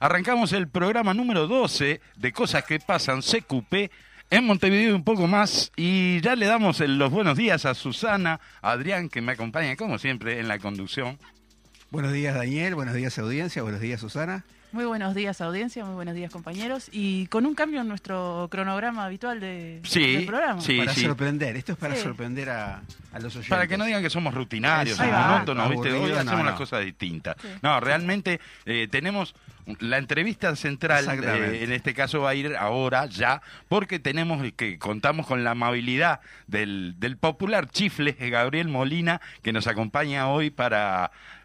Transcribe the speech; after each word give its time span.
Arrancamos 0.00 0.52
el 0.52 0.68
programa 0.68 1.12
número 1.12 1.48
12 1.48 2.00
de 2.16 2.32
Cosas 2.32 2.64
que 2.64 2.78
Pasan 2.78 3.20
CQP 3.20 3.90
en 4.30 4.44
Montevideo 4.44 4.94
un 4.94 5.02
poco 5.02 5.26
más. 5.26 5.72
Y 5.74 6.20
ya 6.20 6.36
le 6.36 6.46
damos 6.46 6.78
los 6.80 7.10
buenos 7.10 7.36
días 7.36 7.64
a 7.64 7.74
Susana, 7.74 8.40
Adrián, 8.62 9.08
que 9.08 9.20
me 9.20 9.32
acompaña 9.32 9.74
como 9.74 9.98
siempre 9.98 10.38
en 10.38 10.46
la 10.46 10.60
conducción. 10.60 11.18
Buenos 11.90 12.12
días 12.12 12.34
Daniel, 12.34 12.74
buenos 12.74 12.94
días 12.94 13.18
audiencia, 13.18 13.62
buenos 13.62 13.80
días 13.80 14.00
Susana. 14.00 14.44
Muy 14.70 14.84
buenos 14.84 15.14
días 15.14 15.40
audiencia, 15.40 15.82
muy 15.84 15.94
buenos 15.94 16.14
días 16.14 16.30
compañeros 16.30 16.90
y 16.92 17.26
con 17.28 17.46
un 17.46 17.54
cambio 17.54 17.80
en 17.80 17.88
nuestro 17.88 18.48
cronograma 18.50 19.06
habitual 19.06 19.40
de, 19.40 19.80
del 19.80 20.26
programa. 20.26 20.60
Sí, 20.60 20.78
para 20.78 20.94
sorprender, 20.94 21.56
esto 21.56 21.72
es 21.72 21.78
para 21.78 21.96
sorprender 21.96 22.50
a, 22.50 22.82
los 23.14 23.34
oyentes. 23.34 23.48
Para 23.48 23.66
que 23.66 23.78
no 23.78 23.86
digan 23.86 24.02
que 24.02 24.10
somos 24.10 24.34
rutinarios, 24.34 24.98
monótonos, 24.98 25.70
¿viste? 25.70 25.92
Hoy 25.92 26.12
hacemos 26.12 26.44
las 26.44 26.56
cosas 26.56 26.84
distintas. 26.84 27.36
No, 27.62 27.80
realmente 27.80 28.40
eh, 28.66 28.88
tenemos 28.90 29.34
la 29.80 29.98
entrevista 29.98 30.54
central, 30.56 31.06
eh, 31.22 31.62
en 31.62 31.72
este 31.72 31.94
caso 31.94 32.22
va 32.22 32.30
a 32.30 32.34
ir 32.34 32.56
ahora, 32.56 33.06
ya, 33.06 33.42
porque 33.68 33.98
tenemos 33.98 34.42
que 34.52 34.78
contamos 34.78 35.26
con 35.26 35.44
la 35.44 35.52
amabilidad 35.52 36.20
del, 36.46 36.94
del 36.98 37.16
popular 37.16 37.68
chifle 37.68 38.12
Gabriel 38.12 38.68
Molina, 38.68 39.20
que 39.42 39.52
nos 39.52 39.66
acompaña 39.66 40.28
hoy 40.28 40.50
para 40.50 41.10
eh, 41.10 41.37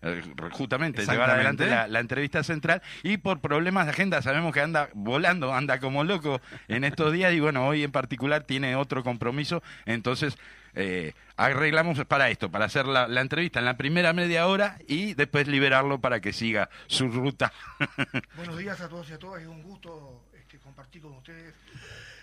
justamente 0.52 1.06
llevar 1.06 1.30
adelante 1.30 1.66
la, 1.66 1.88
la, 1.88 2.00
entrevista 2.00 2.44
central. 2.44 2.82
Y 3.04 3.18
por 3.18 3.40
problemas 3.40 3.86
de 3.86 3.92
agenda 3.92 4.22
sabemos 4.22 4.54
que 4.54 4.62
anda 4.62 4.90
volando, 4.94 5.54
anda 5.54 5.80
como 5.80 6.04
loco 6.04 6.42
en 6.68 6.84
estos 6.84 7.14
días 7.14 7.34
y 7.34 7.40
bueno, 7.40 7.68
hoy 7.68 7.84
en 7.84 7.92
particular 7.92 8.44
tiene 8.44 8.76
otro 8.76 9.04
compromiso, 9.04 9.64
entonces 9.86 10.38
eh, 10.76 11.14
arreglamos 11.38 12.04
para 12.06 12.30
esto, 12.30 12.50
para 12.50 12.66
hacer 12.66 12.88
la, 12.88 13.22
entrevista 13.22 13.60
en 13.60 13.66
la 13.66 13.78
primera 13.78 14.14
media 14.14 14.48
hora 14.48 14.78
y 14.88 15.14
después 15.14 15.48
liberarlo 15.48 16.00
para 16.00 16.20
que 16.20 16.34
siga 16.34 16.70
su 16.88 17.10
ruta. 17.10 17.54
Buenos 18.36 18.58
días 18.58 18.82
a 18.82 18.90
todos 18.90 19.10
y 19.10 19.14
a 19.14 19.20
todas, 19.20 19.42
es 19.42 19.48
un 19.48 19.62
gusto 19.62 20.26
este, 20.34 20.58
compartir 20.58 21.02
con 21.02 21.14
ustedes 21.14 21.54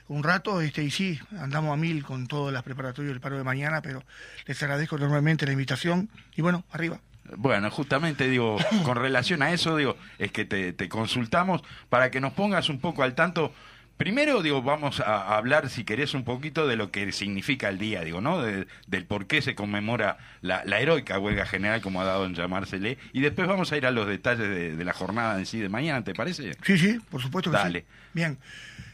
un 0.08 0.24
rato, 0.24 0.60
este, 0.60 0.82
y 0.82 0.90
sí, 0.90 1.20
andamos 1.38 1.72
a 1.72 1.76
mil 1.76 2.02
con 2.02 2.26
todas 2.26 2.52
las 2.52 2.64
preparatorias 2.64 3.12
del 3.12 3.20
paro 3.20 3.38
de 3.38 3.44
mañana, 3.44 3.80
pero 3.80 4.02
les 4.44 4.60
agradezco 4.60 4.96
enormemente 4.96 5.46
la 5.46 5.52
invitación 5.52 6.10
y 6.34 6.42
bueno, 6.42 6.64
arriba. 6.72 7.00
Bueno, 7.36 7.70
justamente 7.70 8.28
digo, 8.28 8.58
con 8.84 8.96
relación 8.96 9.42
a 9.42 9.52
eso, 9.52 9.76
digo, 9.76 9.96
es 10.18 10.32
que 10.32 10.44
te, 10.44 10.72
te 10.72 10.88
consultamos 10.88 11.62
para 11.88 12.10
que 12.10 12.20
nos 12.20 12.32
pongas 12.32 12.68
un 12.68 12.80
poco 12.80 13.02
al 13.02 13.14
tanto 13.14 13.52
Primero, 14.00 14.40
digo, 14.40 14.62
vamos 14.62 14.98
a 15.00 15.36
hablar, 15.36 15.68
si 15.68 15.84
querés, 15.84 16.14
un 16.14 16.24
poquito 16.24 16.66
de 16.66 16.74
lo 16.74 16.90
que 16.90 17.12
significa 17.12 17.68
el 17.68 17.76
día, 17.76 18.00
digo, 18.00 18.22
¿no? 18.22 18.40
del 18.40 19.04
por 19.06 19.26
qué 19.26 19.42
se 19.42 19.54
conmemora 19.54 20.16
la, 20.40 20.62
heroica 20.80 21.18
huelga 21.18 21.44
general, 21.44 21.82
como 21.82 22.00
ha 22.00 22.04
dado 22.04 22.24
en 22.24 22.34
llamársele, 22.34 22.96
y 23.12 23.20
después 23.20 23.46
vamos 23.46 23.72
a 23.72 23.76
ir 23.76 23.84
a 23.84 23.90
los 23.90 24.06
detalles 24.06 24.78
de, 24.78 24.84
la 24.86 24.94
jornada 24.94 25.38
en 25.38 25.44
sí 25.44 25.58
de 25.58 25.68
mañana, 25.68 26.02
¿te 26.02 26.14
parece? 26.14 26.56
Sí, 26.62 26.78
sí, 26.78 26.98
por 27.10 27.20
supuesto 27.20 27.50
que 27.50 27.58
Dale. 27.58 27.84
Bien. 28.14 28.38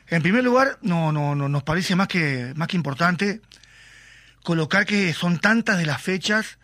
En 0.09 0.23
primer 0.23 0.43
lugar, 0.43 0.77
no, 0.83 1.13
no, 1.13 1.37
no, 1.37 1.49
nos 1.49 1.63
parece 1.63 1.95
más 1.95 2.09
que, 2.09 2.53
más 2.57 2.67
que 2.67 2.77
importante 2.77 3.41
colocar 4.43 4.87
que 4.87 5.13
son 5.13 5.39
tantas 5.39 5.79
de 5.79 5.87
las 5.87 6.03
fechas 6.03 6.59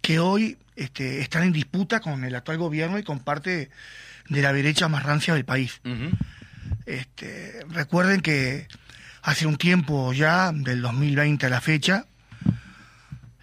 que 0.00 0.20
hoy 0.20 0.56
este, 0.76 1.20
están 1.20 1.44
en 1.44 1.52
disputa 1.52 2.00
con 2.00 2.24
el 2.24 2.34
actual 2.34 2.58
gobierno 2.58 2.98
y 2.98 3.02
con 3.02 3.20
parte 3.20 3.70
de 4.28 4.42
la 4.42 4.52
derecha 4.52 4.88
más 4.88 5.02
rancia 5.02 5.34
del 5.34 5.44
país. 5.44 5.80
Este, 6.86 7.64
recuerden 7.70 8.20
que 8.20 8.68
hace 9.22 9.46
un 9.46 9.56
tiempo 9.56 10.12
ya, 10.12 10.52
del 10.52 10.82
2020 10.82 11.46
a 11.46 11.48
la 11.48 11.60
fecha, 11.60 12.06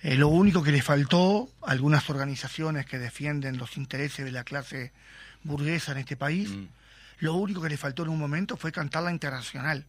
eh, 0.03 0.15
lo 0.15 0.29
único 0.29 0.63
que 0.63 0.71
le 0.71 0.81
faltó 0.81 1.49
a 1.61 1.71
algunas 1.71 2.09
organizaciones 2.09 2.85
que 2.85 2.97
defienden 2.97 3.57
los 3.57 3.77
intereses 3.77 4.25
de 4.25 4.31
la 4.31 4.43
clase 4.43 4.91
burguesa 5.43 5.91
en 5.91 5.99
este 5.99 6.15
país, 6.15 6.49
mm. 6.49 6.67
lo 7.19 7.35
único 7.35 7.61
que 7.61 7.69
le 7.69 7.77
faltó 7.77 8.03
en 8.03 8.09
un 8.09 8.19
momento 8.19 8.57
fue 8.57 8.71
cantar 8.71 9.03
la 9.03 9.11
internacional. 9.11 9.85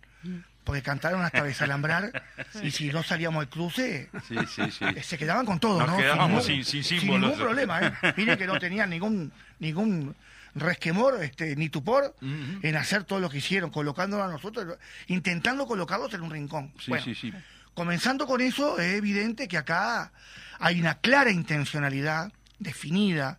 Porque 0.64 0.82
cantaron 0.82 1.22
hasta 1.22 1.42
desalambrar 1.44 2.22
y 2.62 2.70
si 2.70 2.90
no 2.90 3.02
salíamos 3.02 3.42
al 3.42 3.48
cruce, 3.48 4.10
eh, 4.30 5.02
se 5.02 5.18
quedaban 5.18 5.44
con 5.44 5.58
todo, 5.58 5.84
¿no? 5.86 5.96
quedábamos 5.96 6.44
sin, 6.44 6.64
sin, 6.64 6.84
sin, 6.84 7.06
ningún 7.06 7.36
problema, 7.36 7.80
¿eh? 7.80 8.14
Miren 8.16 8.38
que 8.38 8.46
no 8.46 8.58
tenían 8.58 8.90
ningún, 8.90 9.32
ningún 9.58 10.14
resquemor 10.54 11.22
este, 11.22 11.56
ni 11.56 11.68
tupor 11.68 12.14
en 12.20 12.76
hacer 12.76 13.04
todo 13.04 13.20
lo 13.20 13.30
que 13.30 13.38
hicieron, 13.38 13.70
colocándolo 13.70 14.24
a 14.24 14.28
nosotros, 14.28 14.78
intentando 15.06 15.66
colocarlos 15.66 16.12
en 16.14 16.22
un 16.22 16.30
rincón. 16.30 16.72
Comenzando 17.74 18.26
con 18.26 18.40
eso, 18.40 18.78
es 18.78 18.94
evidente 18.94 19.48
que 19.48 19.56
acá 19.56 20.12
hay 20.58 20.78
una 20.78 20.96
clara 20.96 21.30
intencionalidad 21.30 22.32
definida 22.58 23.38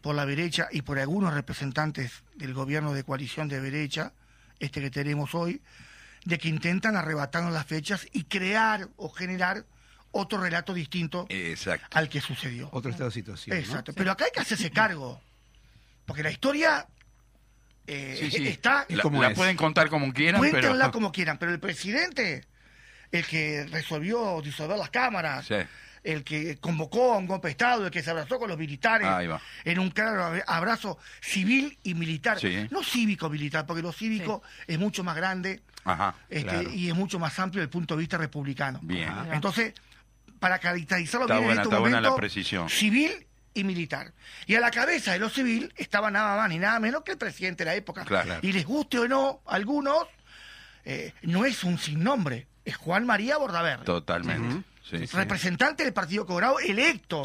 por 0.00 0.14
la 0.14 0.26
derecha 0.26 0.68
y 0.72 0.82
por 0.82 0.98
algunos 0.98 1.34
representantes 1.34 2.24
del 2.34 2.54
gobierno 2.54 2.94
de 2.94 3.04
coalición 3.04 3.48
de 3.48 3.60
derecha, 3.60 4.12
este 4.58 4.80
que 4.80 4.90
tenemos 4.90 5.34
hoy, 5.34 5.60
de 6.24 6.38
que 6.38 6.48
intentan 6.48 6.96
arrebatarnos 6.96 7.52
las 7.52 7.66
fechas 7.66 8.06
y 8.12 8.24
crear 8.24 8.88
o 8.96 9.08
generar 9.08 9.64
otro 10.12 10.40
relato 10.40 10.74
distinto 10.74 11.26
al 11.90 12.08
que 12.08 12.20
sucedió. 12.20 12.68
Otro 12.72 12.90
estado 12.90 13.08
de 13.08 13.14
situación. 13.14 13.56
Exacto. 13.56 13.92
Pero 13.92 14.12
acá 14.12 14.26
hay 14.26 14.30
que 14.30 14.40
hacerse 14.40 14.70
cargo. 14.72 15.20
Porque 16.06 16.22
la 16.22 16.30
historia 16.30 16.86
eh, 17.86 18.30
está... 18.32 18.86
La, 18.88 19.02
la 19.04 19.34
pueden 19.34 19.56
contar 19.56 19.88
como 19.88 20.12
quieran, 20.12 20.40
Cuéntenla 20.40 20.90
como 20.92 21.10
quieran, 21.10 21.38
pero 21.38 21.52
el 21.52 21.60
presidente, 21.60 22.44
el 23.10 23.26
que 23.26 23.66
resolvió 23.70 24.40
disolver 24.42 24.76
las 24.76 24.90
cámaras, 24.90 25.48
el 26.04 26.24
que 26.24 26.58
convocó 26.58 27.14
a 27.14 27.18
un 27.18 27.26
golpe 27.26 27.48
de 27.48 27.52
Estado, 27.52 27.86
el 27.86 27.90
que 27.90 28.02
se 28.02 28.10
abrazó 28.10 28.38
con 28.38 28.48
los 28.48 28.58
militares, 28.58 29.08
en 29.64 29.78
un 29.78 29.90
claro 29.90 30.40
abrazo 30.46 30.98
civil 31.20 31.78
y 31.84 31.94
militar. 31.94 32.38
No 32.70 32.82
cívico-militar, 32.82 33.64
porque 33.64 33.82
lo 33.82 33.92
cívico 33.92 34.42
es 34.66 34.78
mucho 34.78 35.02
más 35.04 35.16
grande 35.16 35.62
este, 36.28 36.70
y 36.74 36.88
es 36.88 36.94
mucho 36.94 37.18
más 37.18 37.38
amplio 37.38 37.60
desde 37.60 37.68
el 37.68 37.70
punto 37.70 37.94
de 37.94 38.00
vista 38.00 38.18
republicano. 38.18 38.78
Bien. 38.82 39.10
Entonces, 39.32 39.74
para 40.38 40.58
caracterizarlo 40.58 41.26
bien 41.26 41.44
en 41.44 41.58
este 41.58 41.68
momento, 41.68 42.00
la 42.00 42.16
precisión. 42.16 42.68
civil 42.68 43.26
y 43.54 43.64
militar. 43.64 44.12
Y 44.46 44.54
a 44.54 44.60
la 44.60 44.70
cabeza 44.70 45.12
de 45.12 45.18
lo 45.18 45.28
civil 45.28 45.72
estaba 45.76 46.10
nada 46.10 46.36
más 46.36 46.48
ni 46.48 46.58
nada 46.58 46.80
menos 46.80 47.02
que 47.02 47.12
el 47.12 47.18
presidente 47.18 47.64
de 47.64 47.70
la 47.70 47.74
época. 47.74 48.04
Y 48.42 48.52
les 48.52 48.64
guste 48.64 48.98
o 48.98 49.08
no 49.08 49.42
algunos, 49.46 50.06
eh, 50.84 51.12
no 51.22 51.44
es 51.44 51.64
un 51.64 51.78
sin 51.78 52.02
nombre, 52.02 52.46
es 52.64 52.76
Juan 52.76 53.06
María 53.06 53.36
Bordaberry. 53.36 53.84
Totalmente. 53.84 54.64
Representante 54.90 55.84
del 55.84 55.92
Partido 55.92 56.26
Colorado, 56.26 56.58
electo 56.58 57.24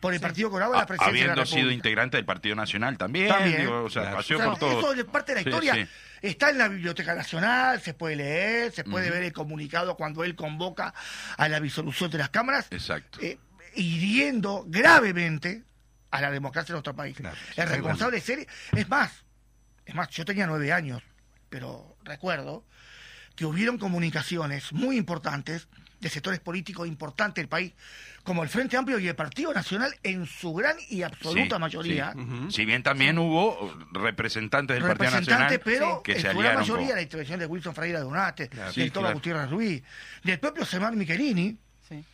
por 0.00 0.14
el 0.14 0.20
Partido 0.20 0.50
Colorado 0.50 0.74
a 0.74 0.78
la 0.78 0.86
presidencia 0.86 1.22
Habiendo 1.24 1.40
de 1.40 1.46
sido 1.46 1.70
integrante 1.70 2.16
del 2.16 2.24
Partido 2.24 2.54
Nacional 2.54 2.96
también. 2.98 3.30
o 3.68 3.90
sea, 3.90 4.18
Eso 4.20 4.92
es 4.94 5.04
parte 5.04 5.34
de 5.34 5.42
la 5.42 5.50
historia. 5.50 5.88
Está 6.20 6.50
en 6.50 6.58
la 6.58 6.68
Biblioteca 6.68 7.14
Nacional, 7.14 7.80
se 7.80 7.94
puede 7.94 8.14
leer, 8.16 8.70
se 8.70 8.84
puede 8.84 9.10
ver 9.10 9.24
el 9.24 9.32
comunicado 9.32 9.96
cuando 9.96 10.22
él 10.22 10.36
convoca 10.36 10.94
a 11.36 11.48
la 11.48 11.58
disolución 11.58 12.10
de 12.10 12.18
las 12.18 12.30
cámaras. 12.30 12.68
Exacto. 12.70 13.18
Eh, 13.20 13.38
hiriendo 13.74 14.64
gravemente 14.68 15.64
a 16.12 16.20
la 16.20 16.30
democracia 16.30 16.68
de 16.68 16.74
nuestro 16.74 16.94
país. 16.94 17.16
el 17.56 17.68
responsable 17.68 18.20
serie, 18.20 18.46
es 18.72 18.88
más, 18.88 19.24
es 19.84 19.94
más, 19.94 20.10
yo 20.10 20.24
tenía 20.24 20.46
nueve 20.46 20.72
años, 20.72 21.02
pero 21.48 21.96
recuerdo 22.04 22.64
que 23.34 23.46
hubieron 23.46 23.78
comunicaciones 23.78 24.72
muy 24.72 24.96
importantes 24.96 25.68
de 26.02 26.08
sectores 26.08 26.40
políticos 26.40 26.88
importantes 26.88 27.36
del 27.36 27.48
país, 27.48 27.72
como 28.24 28.42
el 28.42 28.48
Frente 28.48 28.76
Amplio 28.76 28.98
y 28.98 29.06
el 29.06 29.14
Partido 29.14 29.54
Nacional 29.54 29.94
en 30.02 30.26
su 30.26 30.52
gran 30.52 30.76
y 30.90 31.02
absoluta 31.02 31.58
mayoría. 31.58 32.12
Si 32.50 32.64
bien 32.64 32.82
también 32.82 33.18
hubo 33.18 33.72
representantes 33.92 34.76
del 34.76 34.84
Partido 34.84 35.12
Nacional 35.12 35.60
pero 35.64 36.02
que 36.02 36.14
en 36.14 36.32
su 36.32 36.38
gran 36.38 36.56
mayoría 36.56 36.94
la 36.96 37.02
intervención 37.02 37.38
de 37.38 37.46
Wilson 37.46 37.74
Freire 37.74 38.00
Donate, 38.00 38.50
de 38.74 38.90
Toba 38.90 39.12
Gutiérrez 39.12 39.48
Ruiz, 39.48 39.82
del 40.24 40.40
propio 40.40 40.66
Semar 40.66 40.94
Michelini, 40.96 41.56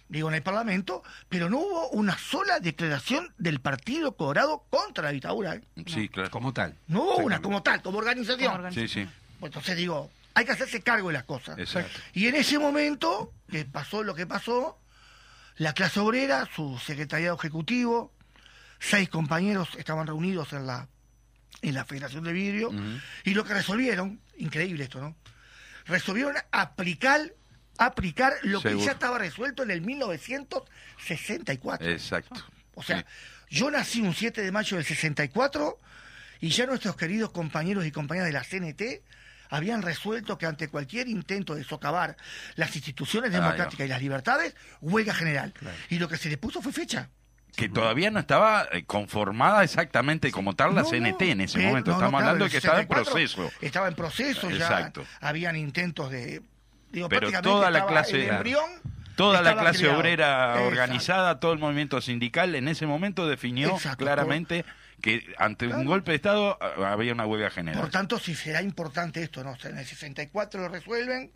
digo, 0.08 0.28
en 0.28 0.34
el 0.34 0.42
Parlamento, 0.42 1.02
pero 1.28 1.48
no 1.48 1.58
hubo 1.58 1.88
una 1.90 2.18
sola 2.18 2.60
declaración 2.60 3.32
del 3.38 3.60
Partido 3.60 4.16
Colorado 4.16 4.64
contra 4.68 5.04
la 5.04 5.12
dictadura. 5.12 5.54
¿eh? 5.54 5.62
Sí, 5.86 6.08
claro. 6.10 6.30
Como 6.30 6.52
tal. 6.52 6.76
No 6.88 7.04
hubo 7.04 7.16
una 7.18 7.40
como 7.40 7.62
tal, 7.62 7.80
como 7.80 7.98
organización. 7.98 8.70
Sí, 8.72 8.86
sí. 8.86 9.06
Pues 9.40 9.50
entonces 9.50 9.76
digo, 9.76 10.10
hay 10.38 10.44
que 10.44 10.52
hacerse 10.52 10.82
cargo 10.82 11.08
de 11.08 11.14
las 11.14 11.24
cosas. 11.24 11.58
Exacto. 11.58 11.98
Y 12.12 12.28
en 12.28 12.36
ese 12.36 12.60
momento, 12.60 13.34
que 13.50 13.64
pasó 13.64 14.04
lo 14.04 14.14
que 14.14 14.24
pasó, 14.24 14.80
la 15.56 15.72
clase 15.72 15.98
obrera, 15.98 16.48
su 16.54 16.78
secretariado 16.78 17.36
ejecutivo, 17.36 18.14
seis 18.78 19.08
compañeros 19.08 19.70
estaban 19.76 20.06
reunidos 20.06 20.52
en 20.52 20.68
la, 20.68 20.86
en 21.60 21.74
la 21.74 21.84
Federación 21.84 22.22
de 22.22 22.32
Vidrio, 22.32 22.70
y 23.24 23.34
lo 23.34 23.44
que 23.44 23.52
resolvieron, 23.52 24.20
increíble 24.36 24.84
esto, 24.84 25.00
¿no? 25.00 25.16
Resolvieron 25.86 26.36
aplicar 26.52 27.34
aplicar 27.80 28.34
lo 28.42 28.60
que 28.60 28.78
ya 28.78 28.92
estaba 28.92 29.18
resuelto 29.18 29.64
en 29.64 29.72
el 29.72 29.82
1964. 29.82 31.88
Exacto. 31.88 32.44
O 32.74 32.84
sea, 32.84 33.04
yo 33.50 33.72
nací 33.72 34.02
un 34.02 34.14
7 34.14 34.40
de 34.42 34.52
mayo 34.52 34.76
del 34.76 34.86
64 34.86 35.80
y 36.40 36.50
ya 36.50 36.66
nuestros 36.66 36.94
queridos 36.94 37.32
compañeros 37.32 37.84
y 37.86 37.90
compañeras 37.90 38.28
de 38.28 38.32
la 38.32 38.44
CNT 38.44 39.02
habían 39.48 39.82
resuelto 39.82 40.38
que 40.38 40.46
ante 40.46 40.68
cualquier 40.68 41.08
intento 41.08 41.54
de 41.54 41.64
socavar 41.64 42.16
las 42.56 42.74
instituciones 42.76 43.32
democráticas 43.32 43.86
y 43.86 43.88
las 43.88 44.02
libertades, 44.02 44.54
huelga 44.80 45.14
general. 45.14 45.54
Y 45.90 45.98
lo 45.98 46.08
que 46.08 46.16
se 46.16 46.28
le 46.28 46.38
puso 46.38 46.62
fue 46.62 46.72
fecha. 46.72 47.10
Que 47.56 47.68
todavía 47.68 48.10
no 48.10 48.20
estaba 48.20 48.68
eh, 48.70 48.84
conformada 48.84 49.64
exactamente 49.64 50.30
como 50.30 50.54
tal 50.54 50.74
la 50.74 50.84
CNT 50.84 51.22
en 51.22 51.40
ese 51.40 51.58
momento. 51.58 51.92
Estamos 51.92 52.20
hablando 52.20 52.44
de 52.44 52.50
que 52.50 52.58
estaba 52.58 52.80
en 52.80 52.88
proceso. 52.88 53.50
Estaba 53.60 53.88
en 53.88 53.94
proceso, 53.94 54.50
ya 54.50 54.92
habían 55.20 55.56
intentos 55.56 56.10
de 56.10 56.42
pero 57.08 57.30
toda 57.42 57.70
la 57.70 57.86
clase 57.86 58.30
toda 59.16 59.42
la 59.42 59.58
clase 59.58 59.88
obrera 59.88 60.54
organizada, 60.62 61.40
todo 61.40 61.52
el 61.52 61.58
movimiento 61.58 62.00
sindical 62.00 62.54
en 62.54 62.68
ese 62.68 62.86
momento 62.86 63.26
definió 63.26 63.76
claramente 63.96 64.64
que 65.00 65.34
ante 65.38 65.66
un 65.66 65.84
golpe 65.84 66.12
de 66.12 66.16
Estado 66.16 66.58
ah, 66.60 66.92
había 66.92 67.12
una 67.12 67.26
huelga 67.26 67.50
general. 67.50 67.80
Por 67.80 67.90
tanto, 67.90 68.18
si 68.18 68.34
será 68.34 68.62
importante 68.62 69.22
esto, 69.22 69.44
¿no? 69.44 69.56
En 69.64 69.78
el 69.78 69.86
64 69.86 70.60
lo 70.60 70.68
resuelven, 70.68 71.32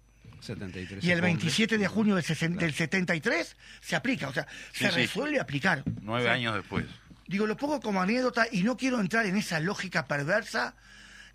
y 1.00 1.11
el 1.11 1.20
27 1.20 1.79
de 1.79 1.87
junio 1.87 2.17
del, 2.17 2.25
73 2.25 3.56
se 3.81 3.97
aplica, 3.97 4.29
o 4.29 4.32
sea, 4.32 4.47
se 4.73 4.91
resuelve 4.91 5.38
aplicar. 5.38 5.85
Nueve 6.00 6.29
años 6.29 6.56
después. 6.56 6.85
Digo, 7.29 7.47
lo 7.47 7.56
pongo 7.56 7.81
como 7.81 8.03
anécdota 8.03 8.47
y 8.50 8.62
no 8.62 8.76
quiero 8.76 9.00
entrar 9.00 9.25
en 9.26 9.37
esa 9.37 9.61
lógica 9.61 10.06
perversa 10.08 10.75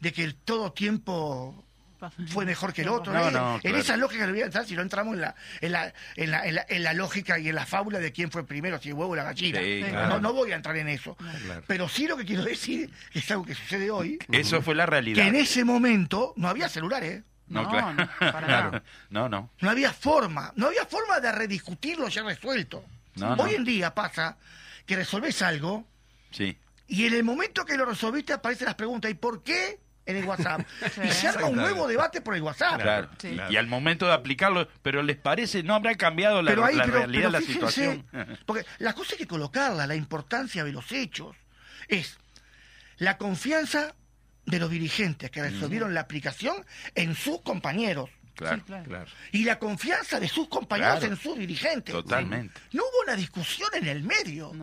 de 0.01 0.11
que 0.11 0.33
todo 0.33 0.73
tiempo 0.73 1.66
fue 2.27 2.45
mejor 2.45 2.73
que 2.73 2.81
el 2.81 2.89
otro. 2.89 3.13
en 3.63 3.75
esa 3.75 3.97
lógica 3.97 4.25
le 4.25 4.31
voy 4.31 4.41
a 4.41 4.45
entrar 4.45 4.65
si 4.65 4.75
no 4.75 4.81
entramos 4.81 5.15
en 5.15 5.21
la, 5.21 5.35
en 5.61 5.71
la, 5.71 5.93
en, 6.15 6.31
la, 6.31 6.65
en, 6.67 6.83
la, 6.83 6.93
lógica 6.93 7.39
y 7.39 7.49
en 7.49 7.55
la 7.55 7.65
fábula 7.65 7.99
de 7.99 8.11
quién 8.11 8.31
fue 8.31 8.45
primero, 8.45 8.79
si 8.79 8.89
el 8.89 8.95
huevo 8.95 9.13
o 9.13 9.15
la 9.15 9.23
gallina. 9.23 9.59
no, 10.09 10.19
no, 10.19 10.33
voy 10.33 10.51
a 10.51 10.55
entrar 10.55 10.77
en 10.77 10.89
eso. 10.89 11.17
Pero 11.67 11.87
sí 11.89 12.07
lo 12.07 12.17
que 12.17 12.25
quiero 12.25 12.43
decir 12.43 12.91
es 13.13 13.29
algo 13.31 13.45
que 13.45 13.55
sucede 13.55 13.89
hoy. 13.91 14.19
Eso 14.31 14.61
fue 14.61 14.75
la 14.75 14.85
realidad. 14.85 15.21
Que 15.21 15.29
en 15.29 15.35
ese 15.35 15.63
momento 15.63 16.33
no 16.37 16.47
había 16.47 16.69
celulares. 16.69 17.23
No, 17.47 17.67
claro. 17.69 18.81
No, 19.09 19.29
no. 19.29 19.49
No 19.61 19.69
había 19.69 19.93
forma. 19.93 20.51
No 20.55 20.67
había 20.67 20.85
forma 20.85 21.19
de 21.19 21.31
rediscutirlo 21.31 22.07
ya 22.09 22.23
resuelto. 22.23 22.83
Hoy 23.37 23.55
en 23.55 23.63
día 23.63 23.93
pasa 23.93 24.37
que 24.85 24.95
resolvés 24.95 25.41
algo. 25.41 25.85
Sí. 26.31 26.57
Y 26.87 27.05
en 27.05 27.13
el 27.13 27.23
momento 27.23 27.65
que 27.65 27.75
lo 27.75 27.85
resolviste 27.85 28.33
aparecen 28.33 28.65
las 28.65 28.75
preguntas. 28.75 29.11
¿Y 29.11 29.15
por 29.15 29.43
qué? 29.43 29.79
En 30.07 30.17
el 30.17 30.25
WhatsApp. 30.25 30.61
y 31.03 31.09
se 31.09 31.27
arma 31.27 31.47
un 31.47 31.57
nuevo 31.57 31.87
debate 31.87 32.21
por 32.21 32.35
el 32.35 32.41
WhatsApp. 32.41 32.81
Claro, 32.81 33.09
Y 33.49 33.55
al 33.55 33.67
momento 33.67 34.07
de 34.07 34.13
aplicarlo, 34.13 34.67
pero 34.81 35.03
les 35.03 35.17
parece, 35.17 35.61
no 35.61 35.75
habrá 35.75 35.95
cambiado 35.95 36.41
la, 36.41 36.55
realidad 36.55 37.25
de 37.25 37.29
la 37.29 37.41
situación. 37.41 38.05
Porque 38.45 38.65
la 38.79 38.93
cosa 38.93 39.13
hay 39.13 39.19
que 39.19 39.27
colocarla, 39.27 39.85
la 39.85 39.95
importancia 39.95 40.63
de 40.63 40.71
los 40.71 40.91
hechos. 40.91 41.35
Es 41.87 42.17
la 42.97 43.17
confianza 43.17 43.93
de 44.45 44.59
los 44.59 44.69
dirigentes 44.69 45.29
que 45.29 45.41
resolvieron 45.41 45.93
la 45.93 46.01
aplicación 46.01 46.65
en 46.95 47.13
sus 47.15 47.41
compañeros. 47.41 48.09
Claro, 48.35 48.63
claro. 48.63 49.05
Y 49.31 49.43
la 49.43 49.57
confianza 49.57 50.19
de 50.19 50.27
sus 50.27 50.47
compañeros 50.47 51.03
en 51.03 51.17
sus 51.17 51.37
dirigentes. 51.37 51.93
Totalmente. 51.93 52.59
No 52.71 52.83
hubo 52.83 53.03
una 53.03 53.15
discusión 53.15 53.69
en 53.73 53.87
el 53.87 54.03
medio. 54.03 54.53